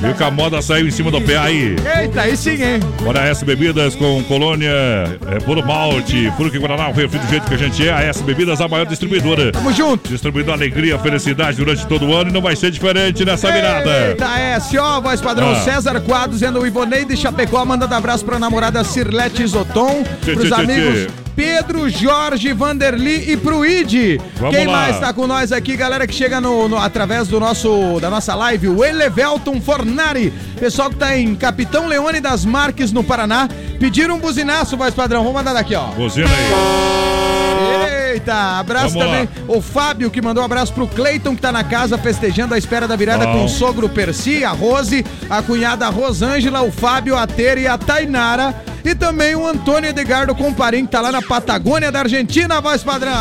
[0.01, 1.75] Viu que a moda saiu em cima do pé aí?
[2.01, 2.79] Eita, aí sim, hein?
[3.05, 7.49] Olha, a S Bebidas com colônia, é, puro malte, fruque Guaraná, o refri do jeito
[7.49, 7.93] que a gente é.
[7.93, 9.51] A S Bebidas, a maior distribuidora.
[9.51, 10.09] Tamo junto.
[10.09, 14.11] Distribuindo alegria, felicidade durante todo o ano e não vai ser diferente nessa virada.
[14.11, 15.57] Eita, S, ó, voz padrão Ah.
[15.57, 20.51] César Quadros e o Ivonei de Chapecó mandando abraço pra namorada Cirlete Isoton, Tchê, pros
[20.51, 21.26] tchê, amigos tchê.
[21.37, 24.19] Pedro, Jorge, Vanderli e pro Id.
[24.37, 24.73] Vamos Quem lá.
[24.73, 28.35] mais tá com nós aqui, galera que chega no, no- através do nosso da nossa
[28.35, 30.33] live, o Elevelton Fornari.
[30.59, 33.49] Pessoal que tá em Capitão Leone das Marques no Paraná,
[33.79, 35.21] pediram um buzinaço, voz padrão.
[35.23, 35.89] Vamos mandar daqui, ó.
[35.89, 37.86] Buzina aí.
[38.17, 39.29] Eita, abraço Vamos também.
[39.47, 42.89] O Fábio que mandou um abraço pro Cleiton que tá na casa festejando a espera
[42.89, 43.33] da virada Bom.
[43.33, 47.77] com o sogro Percy, a Rose, a cunhada Rosângela, o Fábio, a Tere e a
[47.77, 48.55] Tainara.
[48.83, 53.13] E também o Antônio Edgardo Comparim que tá lá na Patagônia da Argentina, voz padrão.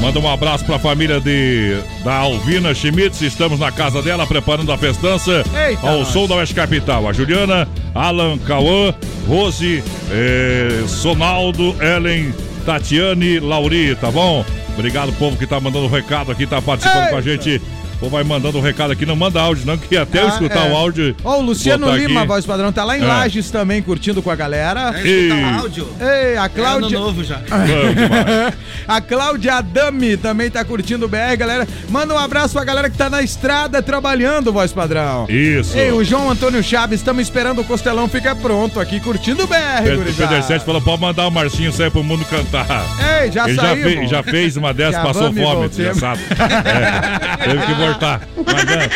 [0.00, 3.20] Manda um abraço pra família de, da Alvina Schmitz.
[3.20, 7.08] Estamos na casa dela preparando a festança Eita, ao som da Oeste Capital.
[7.08, 8.94] A Juliana, Alan, Cauã,
[9.28, 14.44] Rose, eh, Sonaldo, Ellen, Tatiane, Lauri, tá bom?
[14.74, 17.60] Obrigado, povo que tá mandando recado aqui, tá participando com a gente.
[18.00, 20.30] O povo vai mandando um recado aqui, não manda áudio, não, que até eu Ah,
[20.30, 20.70] escutar é.
[20.70, 21.14] o áudio.
[21.22, 22.28] Ó, o Luciano Lima, aqui.
[22.28, 23.06] voz padrão, tá lá em É.
[23.06, 24.94] Lages também, curtindo com a galera.
[24.94, 25.86] O áudio?
[26.00, 26.96] Ei, a Cláudia.
[26.96, 27.40] ano novo já.
[28.88, 31.68] A Cláudia Adami também tá curtindo o BR, galera.
[31.90, 35.26] Manda um abraço pra galera que tá na estrada trabalhando, voz padrão.
[35.28, 35.76] Isso.
[35.76, 39.54] Ei, o João Antônio Chaves, estamos esperando o Costelão fica pronto aqui, curtindo o BR,
[39.84, 40.12] Pedro.
[40.14, 42.84] Pedro 7 falou: pode mandar o Marcinho sair pro mundo cantar.
[43.22, 46.20] Ei, já Ele já, fez, já fez uma dessas, passou fome, desgraçado.
[46.30, 48.20] É, teve que voltar.
[48.46, 48.90] Mas, é,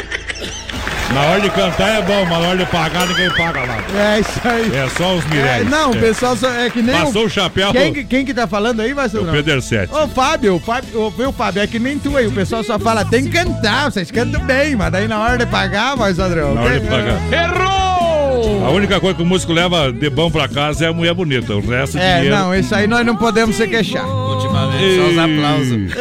[1.13, 3.79] na hora de cantar é bom, mas na hora de pagar ninguém paga lá.
[3.97, 4.73] É isso aí.
[4.77, 5.71] É só os É, miréis.
[5.71, 6.95] não, o pessoal só, é que nem.
[6.97, 7.73] Passou o chapéu.
[7.73, 9.93] Quem, que- quem que tá falando aí, vai ser O Pedro 7.
[9.95, 12.79] Ô, Fábio, o Fábio, ô, viu, Fábio, é que nem tu aí, o pessoal só
[12.79, 16.55] fala, tem que cantar, vocês cantam bem, mas daí na hora de pagar, voz padrão.
[16.55, 17.19] Na hora de pagar.
[17.33, 18.67] Errou!
[18.67, 21.55] A única coisa que o músico leva de bom pra casa é a mulher bonita.
[21.55, 22.37] O resto É, dinheiro.
[22.37, 24.05] não, isso aí nós não podemos se queixar.
[24.35, 25.95] Ultimamente, só os aplausos.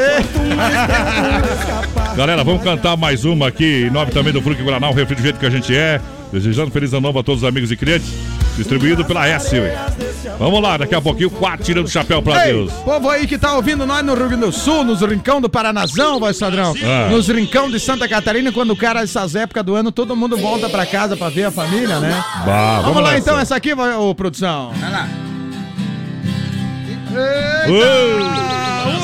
[2.15, 5.21] Galera, vamos cantar mais uma aqui, em nome também do Fruque Guaraná, o refri do
[5.21, 5.99] jeito que a gente é.
[6.31, 8.07] Desejando feliz ano novo a todos os amigos e clientes.
[8.57, 9.55] Distribuído pela S.
[10.39, 12.71] Vamos lá, daqui a pouquinho, quatro tirando o chapéu pra Ei, Deus.
[12.73, 16.19] povo aí que tá ouvindo nós no Rio Grande do Sul, nos rincão do Paranazão,
[16.19, 17.07] voz padrão, Ah.
[17.11, 20.67] nos rincão de Santa Catarina, quando o cara, essas épocas do ano, todo mundo volta
[20.69, 22.23] pra casa pra ver a família, né?
[22.45, 23.19] Bah, vamos, lá nessa.
[23.19, 24.71] então, essa aqui, vai- ô produção.
[24.79, 25.07] Vai lá.
[27.13, 29.02] Vamos lá!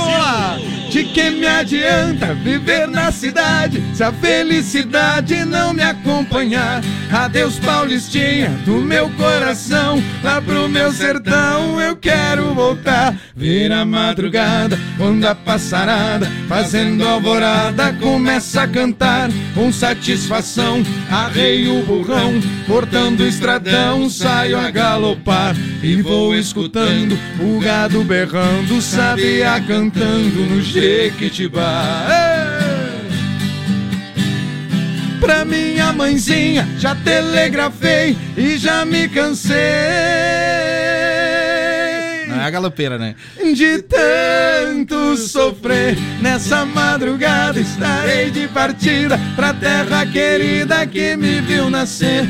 [0.90, 6.82] De que me adianta viver na cidade se a felicidade não me acompanhar?
[7.12, 13.16] Adeus, Paulistinha, do meu coração, lá pro meu sertão eu quero voltar.
[13.36, 20.84] Ver a madrugada, quando a passarada, fazendo alvorada, começa a cantar com satisfação.
[21.10, 22.34] Arreio o burrão,
[22.66, 30.62] cortando o estradão, saio a galopar e vou escutando o gado berrando, sabia cantando no
[30.80, 32.08] Jequitibá.
[32.10, 32.40] Ei!
[35.20, 39.56] pra minha mãezinha, já telegrafei e já me cansei.
[42.28, 43.16] Não é a galopeira, né?
[43.56, 52.28] De tanto sofrer, nessa madrugada estarei de partida pra terra querida que me viu nascer.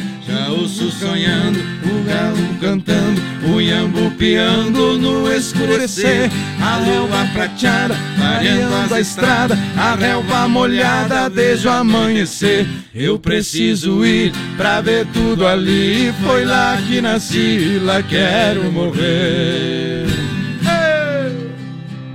[0.49, 3.21] Ouço sonhando, o galo cantando,
[3.53, 6.29] o iambu piando no escurecer.
[6.61, 12.67] A lua prateada, variando a estrada, a relva molhada desde o amanhecer.
[12.93, 20.05] Eu preciso ir pra ver tudo ali, foi lá que nasci, lá quero morrer.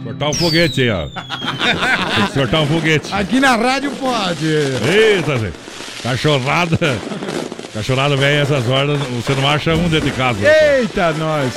[0.04, 1.06] Cortar um foguete aí, ó.
[1.06, 3.12] Tem que cortar um foguete.
[3.12, 4.46] Aqui na rádio pode.
[4.46, 5.50] Eita, Zé.
[6.02, 6.78] Cachorrada.
[7.74, 10.38] Cachorrada velha essas horas, você não acha um dentro de casa.
[10.78, 11.52] Eita, nós.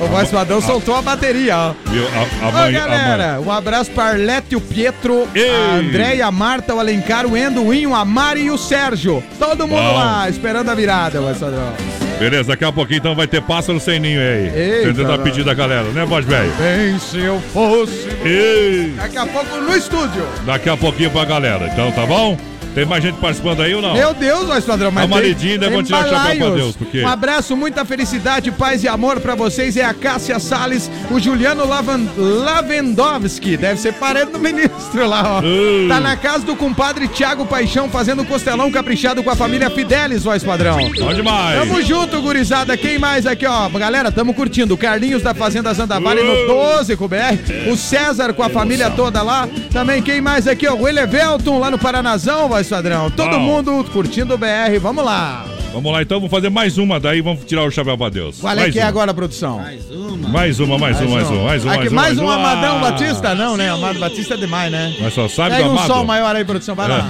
[0.00, 1.74] O voz padrão soltou a bateria, ó.
[1.86, 2.04] Viu?
[2.08, 3.46] A, a Ô, mãe, a galera, mãe.
[3.46, 7.72] um abraço para Arlete, o Pietro, a Andréia, a Marta, o Alencar, o Endo, o
[7.74, 9.22] Inho, a Mari e o Sérgio.
[9.38, 9.94] Todo mundo Bom.
[9.94, 11.72] lá, esperando a virada, voz padrão.
[12.18, 14.52] Beleza, daqui a pouquinho então vai ter pássaro sem ninho aí.
[14.54, 16.52] Eita, Tentando a pedir da galera, né, voz velho?
[16.58, 18.08] Bem, se eu fosse.
[18.24, 18.94] Ei.
[18.96, 20.24] Daqui a pouco no estúdio.
[20.44, 21.66] Daqui a pouquinho pra galera.
[21.72, 22.36] Então, tá bom?
[22.74, 23.94] Tem mais gente participando aí ou não?
[23.94, 26.54] Meu Deus, voz padrão, mas A maridinha vão tem tirar o chapéu pra balaios.
[26.56, 29.76] Deus, porque- Um abraço, muita felicidade, paz e amor pra vocês.
[29.76, 32.00] É a Cássia Salles, o Juliano Lavan...
[32.16, 35.40] Lavendowski, deve ser parente do ministro lá, ó.
[35.40, 35.88] Uh.
[35.88, 40.42] Tá na casa do compadre Tiago Paixão, fazendo costelão caprichado com a família Fidelis, voz
[40.42, 40.78] padrão.
[40.98, 41.58] Bom demais.
[41.60, 42.76] Tamo junto, gurizada.
[42.76, 43.68] Quem mais aqui, ó?
[43.68, 44.74] Galera, tamo curtindo.
[44.74, 46.24] O Carlinhos da Fazenda Zandavale Uh.
[46.24, 47.70] no 12 com o BR.
[47.70, 49.48] O César com a família toda lá.
[49.72, 50.74] Também quem mais aqui, ó?
[50.74, 53.10] O Elevelton lá no Paranazão, voz padrão.
[53.10, 53.40] Todo Bom.
[53.40, 54.78] mundo curtindo o BR.
[54.80, 55.44] Vamos lá.
[55.72, 58.38] Vamos lá então, vamos fazer mais uma, daí vamos tirar o chapéu pra Deus.
[58.38, 58.88] Qual é mais que é uma.
[58.88, 59.58] agora, produção?
[59.58, 61.74] Mais uma, mais uma, mais uma, mais uma, mais uma.
[61.74, 62.34] Aqui, mais um uma.
[62.34, 63.34] Amadão Batista?
[63.34, 63.70] Não, né?
[63.70, 64.94] Amado Batista é demais, né?
[65.00, 65.86] Mas só sabe Pega do um amado.
[65.88, 66.76] sol maior aí, produção.
[66.76, 67.08] Vai lá.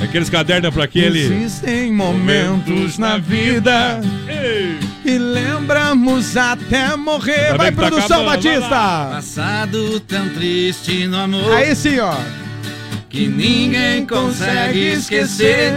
[0.00, 0.04] É.
[0.04, 1.18] Aqueles cadernos pra aquele.
[1.18, 4.00] Existem momentos na vida
[5.02, 7.48] que lembramos até morrer.
[7.48, 9.08] Tá Vai, que tá produção, acabando, vai Batista!
[9.10, 11.52] Passado tão triste no amor.
[11.54, 12.14] Aí sim, ó.
[13.10, 15.72] Que ninguém consegue esquecer.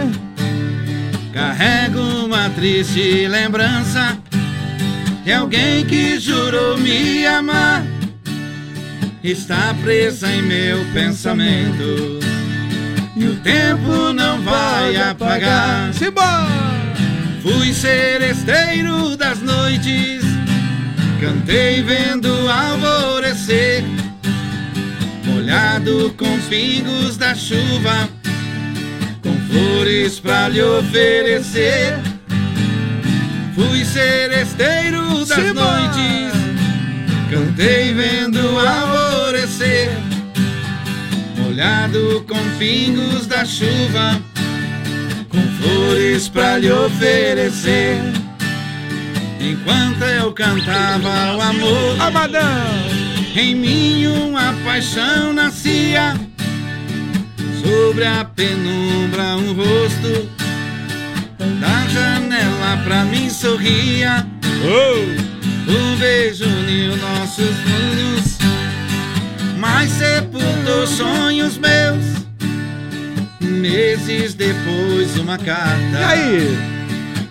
[1.32, 4.18] Carrego uma triste lembrança
[5.24, 7.84] de alguém que jurou me amar.
[9.24, 12.20] Está presa em meu pensamento.
[13.16, 15.90] E o tempo não vai apagar.
[17.42, 20.22] Fui seresteiro das noites.
[21.20, 23.84] Cantei vendo alvorecer.
[25.42, 28.08] Molhado com pingos da chuva
[29.20, 31.98] com flores pra lhe oferecer.
[33.52, 35.54] Fui seresteiro das Simba!
[35.64, 36.32] noites,
[37.28, 39.90] cantei vendo alvorecer.
[41.36, 44.22] Molhado com pingos da chuva,
[45.28, 47.96] com flores pra lhe oferecer.
[49.40, 56.14] Enquanto eu cantava o amor, Amadão, em mim uma paixão nascia.
[57.62, 60.28] Sobre a penumbra um rosto
[61.60, 64.26] Da janela pra mim sorria
[65.68, 68.38] Um beijo uniu nossos mundos
[69.58, 72.04] Mas sepultou sonhos meus
[73.40, 76.58] Meses depois uma carta E aí?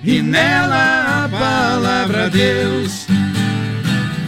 [0.03, 3.05] E nela a palavra Deus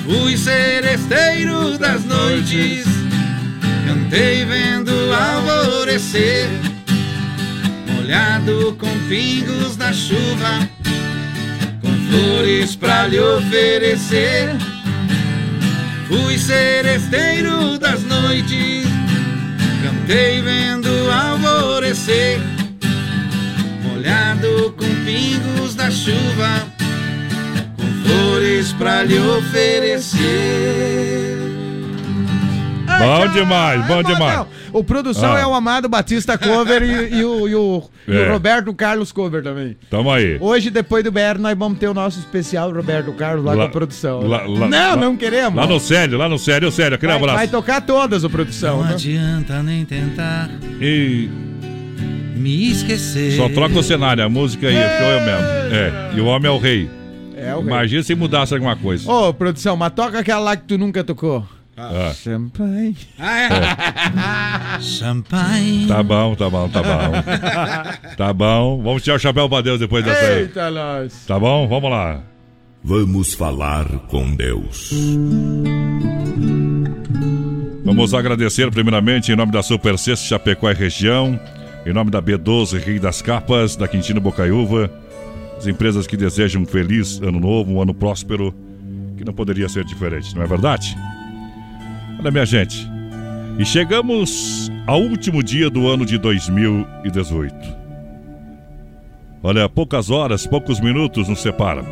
[0.05, 3.03] Fui seresteiro das noites
[4.13, 6.47] Cantei vendo alvorecer,
[7.87, 10.69] molhado com pingos da chuva,
[11.81, 14.55] com flores pra lhe oferecer.
[16.07, 18.85] Fui seresteiro das noites,
[19.83, 22.39] cantei vendo alvorecer,
[23.81, 26.67] molhado com pingos da chuva,
[28.13, 30.21] flores pra lhe oferecer.
[32.99, 34.45] Bom demais, bom demais.
[34.71, 35.39] O produção Ah.
[35.39, 38.29] é o Amado Batista Cover e, e o, e o- e o É.
[38.31, 39.75] Roberto Carlos Cover também.
[39.89, 40.37] Tamo aí.
[40.39, 43.69] Hoje, depois do BR, nós vamos ter o nosso especial Roberto Carlos lá, Lá- com
[43.69, 44.21] a produção.
[44.21, 45.55] lá- lá- não, lá- não queremos.
[45.55, 47.37] Lá no sério, lá no sério, sério, aquele vai, abraço.
[47.37, 48.77] vai tocar todas o produção.
[48.77, 48.93] Não né?
[48.93, 50.49] adianta nem tentar
[50.79, 51.29] E
[52.35, 53.33] me esquecer.
[53.37, 55.47] só troca o cenário, a música aí, o show é o mesmo.
[55.75, 56.89] É, e o homem é o rei.
[57.43, 57.67] É o rei.
[57.67, 59.11] Imagina se mudasse alguma coisa.
[59.11, 61.45] Ô, produção, mas toca aquela lá que tu nunca tocou.
[61.75, 62.13] Ah.
[62.13, 62.95] Champanhe.
[63.17, 64.79] Ah, é?
[64.79, 65.87] Champanhe.
[65.87, 68.15] Tá bom, tá bom, tá bom.
[68.15, 68.81] tá bom.
[68.83, 70.39] Vamos tirar o chapéu pra Deus depois dessa aí.
[70.41, 71.25] Eita, nós.
[71.25, 71.67] Tá bom?
[71.67, 72.21] Vamos lá.
[72.83, 74.91] Vamos falar com Deus.
[77.83, 81.39] Vamos agradecer primeiramente em nome da Super Sexta Chapecó e região.
[81.85, 84.89] Em nome da B12, Rei das Capas, da Quintino Bocaiúva,
[85.63, 88.53] as empresas que desejam um feliz ano novo, um ano próspero,
[89.15, 90.93] que não poderia ser diferente, não é verdade?
[92.19, 92.85] Olha, minha gente,
[93.57, 97.55] e chegamos ao último dia do ano de 2018.
[99.41, 101.85] Olha, poucas horas, poucos minutos nos separam.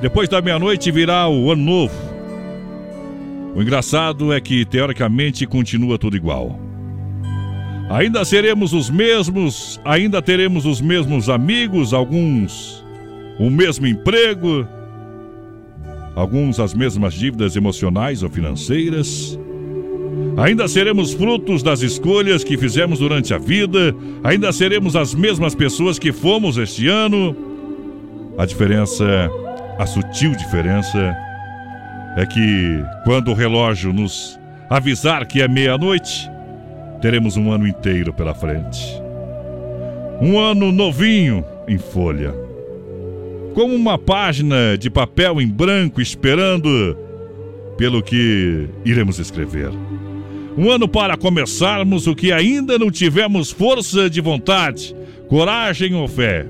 [0.00, 1.94] Depois da meia-noite virá o ano novo.
[3.54, 6.58] O engraçado é que, teoricamente, continua tudo igual.
[7.88, 12.84] Ainda seremos os mesmos, ainda teremos os mesmos amigos, alguns
[13.38, 14.66] o mesmo emprego,
[16.14, 19.38] alguns as mesmas dívidas emocionais ou financeiras.
[20.36, 23.94] Ainda seremos frutos das escolhas que fizemos durante a vida,
[24.24, 27.36] ainda seremos as mesmas pessoas que fomos este ano.
[28.36, 29.30] A diferença,
[29.78, 31.16] a sutil diferença,
[32.16, 34.38] é que quando o relógio nos
[34.68, 36.28] avisar que é meia-noite,
[37.00, 38.80] teremos um ano inteiro pela frente.
[40.20, 42.34] Um ano novinho em folha.
[43.54, 46.96] Como uma página de papel em branco esperando
[47.76, 49.70] pelo que iremos escrever.
[50.56, 54.96] Um ano para começarmos o que ainda não tivemos força de vontade,
[55.28, 56.46] coragem ou fé.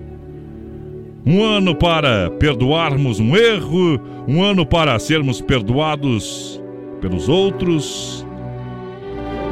[1.24, 6.60] Um ano para perdoarmos um erro, um ano para sermos perdoados
[7.00, 8.25] pelos outros,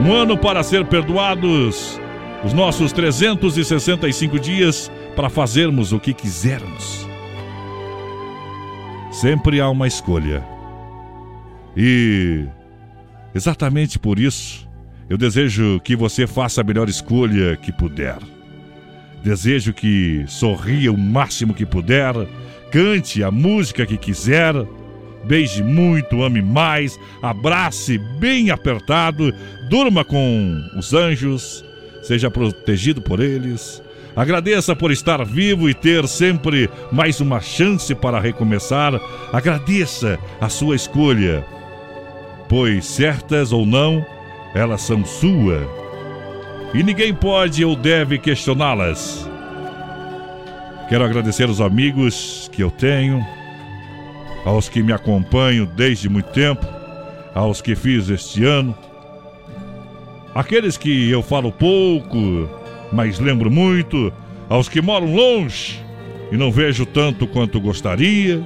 [0.01, 2.01] um ano para ser perdoados,
[2.45, 7.09] os nossos 365 dias para fazermos o que quisermos.
[9.11, 10.45] Sempre há uma escolha.
[11.77, 12.45] E
[13.35, 14.69] exatamente por isso,
[15.09, 18.19] eu desejo que você faça a melhor escolha que puder.
[19.23, 22.15] Desejo que sorria o máximo que puder,
[22.71, 24.55] cante a música que quiser
[25.27, 29.33] beije muito, ame mais, abrace bem apertado,
[29.69, 31.65] durma com os anjos,
[32.03, 33.83] seja protegido por eles.
[34.17, 38.95] Agradeça por estar vivo e ter sempre mais uma chance para recomeçar.
[39.33, 41.45] Agradeça a sua escolha,
[42.49, 44.07] pois certas ou não,
[44.55, 45.69] elas são sua.
[46.73, 49.29] E ninguém pode ou deve questioná-las.
[50.89, 53.25] Quero agradecer os amigos que eu tenho,
[54.45, 56.67] aos que me acompanham desde muito tempo,
[57.35, 58.77] aos que fiz este ano,
[60.35, 62.49] aqueles que eu falo pouco,
[62.93, 64.13] mas lembro muito,
[64.49, 65.83] aos que moram longe
[66.31, 68.43] e não vejo tanto quanto gostaria,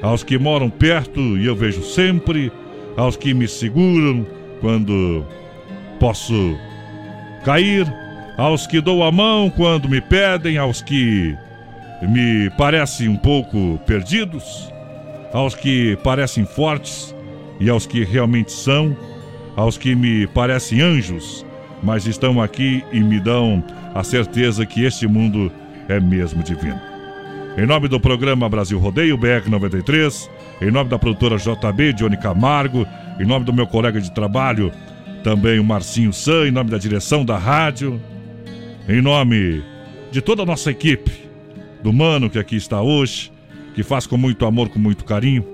[0.00, 2.52] aos que moram perto e eu vejo sempre,
[2.96, 4.24] aos que me seguram
[4.60, 5.24] quando
[5.98, 6.56] posso
[7.44, 7.86] cair,
[8.36, 11.36] aos que dou a mão quando me pedem, aos que
[12.06, 14.72] me parecem um pouco perdidos,
[15.32, 17.14] aos que parecem fortes
[17.60, 18.96] e aos que realmente são,
[19.56, 21.44] aos que me parecem anjos,
[21.82, 23.62] mas estão aqui e me dão
[23.94, 25.50] a certeza que este mundo
[25.88, 26.80] é mesmo divino.
[27.56, 30.28] Em nome do programa Brasil Rodeio BR93,
[30.62, 32.86] em nome da produtora JB, Johnny Camargo,
[33.18, 34.70] em nome do meu colega de trabalho,
[35.24, 38.00] também o Marcinho San, em nome da direção da rádio,
[38.88, 39.62] em nome
[40.12, 41.27] de toda a nossa equipe,
[41.82, 43.32] do mano que aqui está hoje,
[43.74, 45.44] que faz com muito amor, com muito carinho.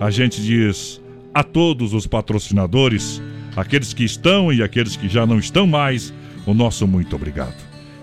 [0.00, 1.00] A gente diz
[1.32, 3.22] a todos os patrocinadores,
[3.56, 6.12] aqueles que estão e aqueles que já não estão mais,
[6.46, 7.54] o nosso muito obrigado.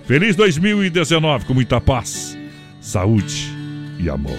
[0.05, 2.37] Feliz 2019 com muita paz,
[2.79, 3.51] saúde
[3.99, 4.37] e amor.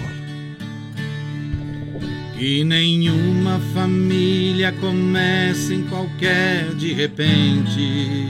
[2.37, 8.29] Que nenhuma família comece em qualquer de repente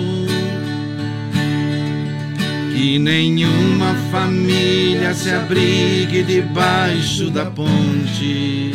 [2.81, 8.71] que nenhuma família se abrigue debaixo da ponte.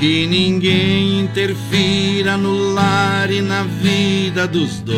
[0.00, 4.96] Que ninguém interfira no lar e na vida dos dois.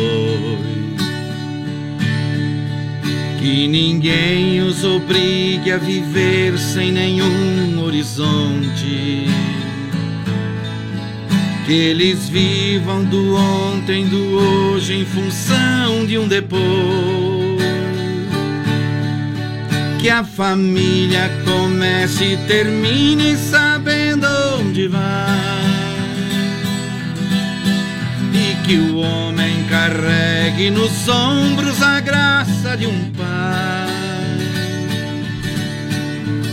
[3.39, 9.27] Que ninguém os obrigue a viver sem nenhum horizonte
[11.65, 16.61] que eles vivam do ontem, do hoje, em função de um depois.
[19.99, 24.27] Que a família comece e termine sabendo
[24.59, 25.01] onde vai.
[28.31, 33.84] E que o homem carregue nos ombros a graça de um pai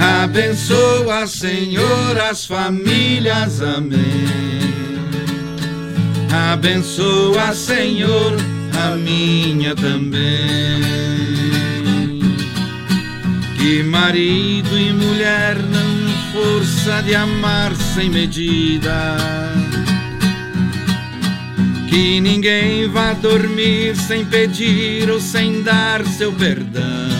[0.00, 4.00] Abençoa, Senhor, as famílias, amém.
[6.52, 8.34] Abençoa, Senhor,
[8.82, 10.80] a minha também.
[13.58, 16.00] Que marido e mulher não
[16.32, 19.18] força de amar sem medida.
[21.90, 27.19] Que ninguém vá dormir sem pedir ou sem dar seu perdão.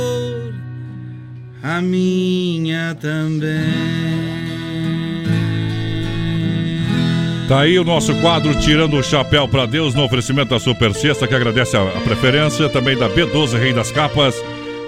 [1.63, 4.01] a minha também.
[7.47, 11.27] Tá aí o nosso quadro Tirando o Chapéu para Deus no oferecimento da Super Sexta,
[11.27, 14.35] que agradece a, a preferência, também da B12 Rei das Capas,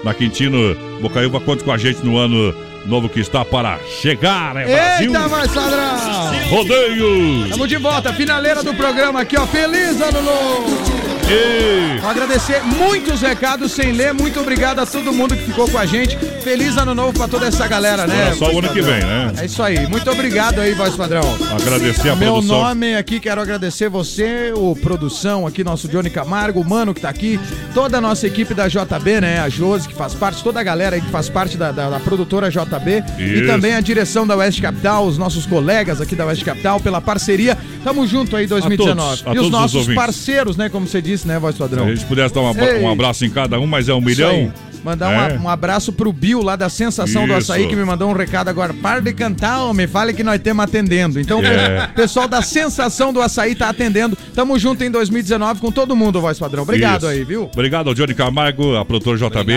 [0.02, 1.40] na Quintino Bocaiúva.
[1.40, 2.54] Conte com a gente no ano
[2.86, 5.14] novo que está para chegar, é Brasil.
[5.14, 6.48] Eita, mais padrão!
[6.48, 7.44] Rodeio!
[7.44, 9.46] Estamos de volta, finaleira do programa aqui, ó.
[9.46, 10.93] Feliz ano novo!
[11.30, 11.98] E...
[12.00, 14.12] Vou agradecer muitos recados sem ler.
[14.12, 16.16] Muito obrigado a todo mundo que ficou com a gente.
[16.42, 18.24] Feliz ano novo pra toda essa galera, né?
[18.32, 19.32] Agora só o ano que vem, né?
[19.38, 19.86] É isso aí.
[19.86, 21.22] Muito obrigado aí, voz padrão.
[21.58, 22.58] Agradecer a Meu produção.
[22.62, 27.08] nome aqui, quero agradecer você, o produção aqui, nosso Johnny Camargo, o Mano que tá
[27.08, 27.40] aqui,
[27.72, 29.40] toda a nossa equipe da JB, né?
[29.40, 32.00] A Josi, que faz parte, toda a galera aí que faz parte da, da- da
[32.00, 33.02] produtora JB.
[33.18, 33.46] E Isso.
[33.46, 37.56] também a direção da West Capital, os nossos colegas aqui da West Capital, pela parceria.
[37.82, 39.00] Tamo junto aí 2019.
[39.00, 39.94] A todos, a e os os nossos ouvintes.
[39.96, 40.68] parceiros, né?
[40.68, 41.84] Como você disse, né, voz padrão?
[41.84, 42.80] Se a gente pudesse dar um, Ei.
[42.82, 44.52] um abraço em cada um, mas é um milhão.
[44.82, 45.38] Mandar um É.
[45.38, 47.50] um, abraço pro Bill lá da Sensação do Isso.
[47.52, 48.74] Açaí, que me mandou um recado agora.
[48.74, 51.18] Para de cantar, homem, fale que nós temos atendendo.
[51.18, 51.86] Então, É.
[51.90, 54.14] o pessoal da Sensação do Açaí tá atendendo.
[54.34, 56.64] Tamo junto em 2019 com todo mundo, voz padrão.
[56.64, 57.06] Obrigado Isso.
[57.06, 57.44] aí, viu?
[57.50, 59.52] Obrigado ao Johnny Camargo, a produtor JB.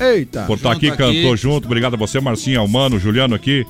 [0.00, 0.42] Eita.
[0.42, 0.96] Por estar Junto aqui, aqui.
[0.98, 1.64] cantou junto.
[1.64, 3.66] Obrigado a você, Marcinho, ao Mano, Juliano aqui.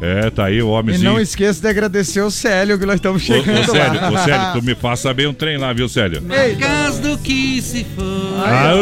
[0.00, 1.12] É, tá aí o E homenzinho.
[1.12, 4.10] não esqueça de agradecer o Célio, que nós estamos Ô, chegando ô, Célio, lá.
[4.10, 6.22] ô, Célio, tu me faça bem um trem lá, viu, Célio?
[6.22, 8.04] Marcas do que se foi.
[8.46, 8.72] Ah,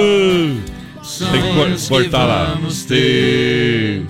[1.33, 2.55] tem que cortar lá.
[2.55, 4.05] vamos ter.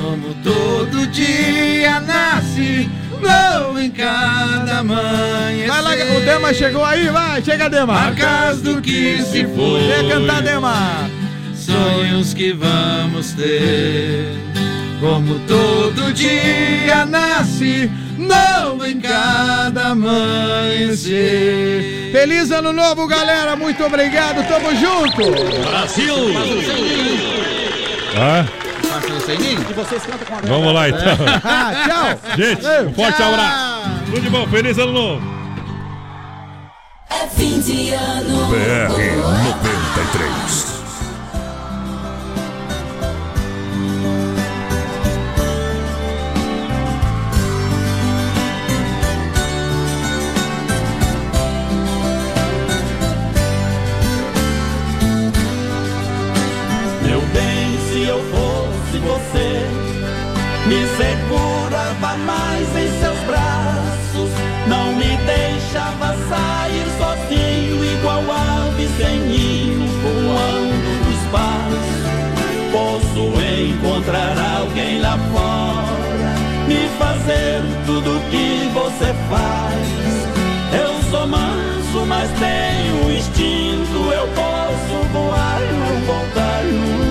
[0.00, 2.88] Como todo dia nasce,
[3.20, 5.66] novo em cada manhã.
[5.68, 7.92] Vai lá, o Dema chegou aí, vai, chega Dema.
[7.92, 9.86] Marcas do que se foi.
[9.86, 11.08] Vem cantar, Dema.
[11.54, 14.47] Sonhos que vamos ter.
[15.00, 21.18] Como todo dia nasce, novo em cada amanhecer.
[22.12, 23.54] Feliz ano novo, galera.
[23.54, 24.46] Muito obrigado.
[24.48, 25.30] Tamo junto.
[25.68, 26.14] Brasil!
[28.16, 28.44] Ah,
[29.78, 31.00] vocês cantam com a vamos lá então.
[31.44, 32.18] Ah, tchau.
[32.36, 34.04] Gente, um forte abraço.
[34.06, 35.22] Tudo de bom, feliz ano novo.
[37.10, 38.46] É fim de ano.
[38.48, 39.77] BR 93.
[62.16, 64.30] mais em seus braços.
[64.66, 71.98] Não me deixava sair sozinho, igual ave sem ninho, voando no espaço.
[72.72, 76.34] Posso encontrar alguém lá fora,
[76.66, 79.88] me fazer tudo o que você faz.
[80.72, 84.12] Eu sou manso, mas tenho instinto.
[84.12, 87.07] Eu posso voar e não voltar nunca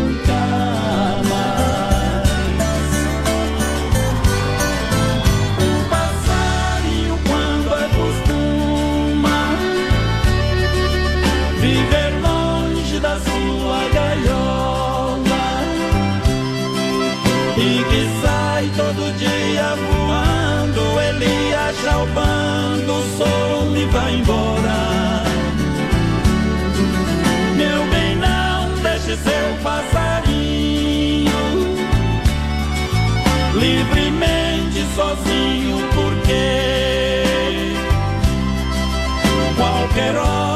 [39.98, 40.47] qualquer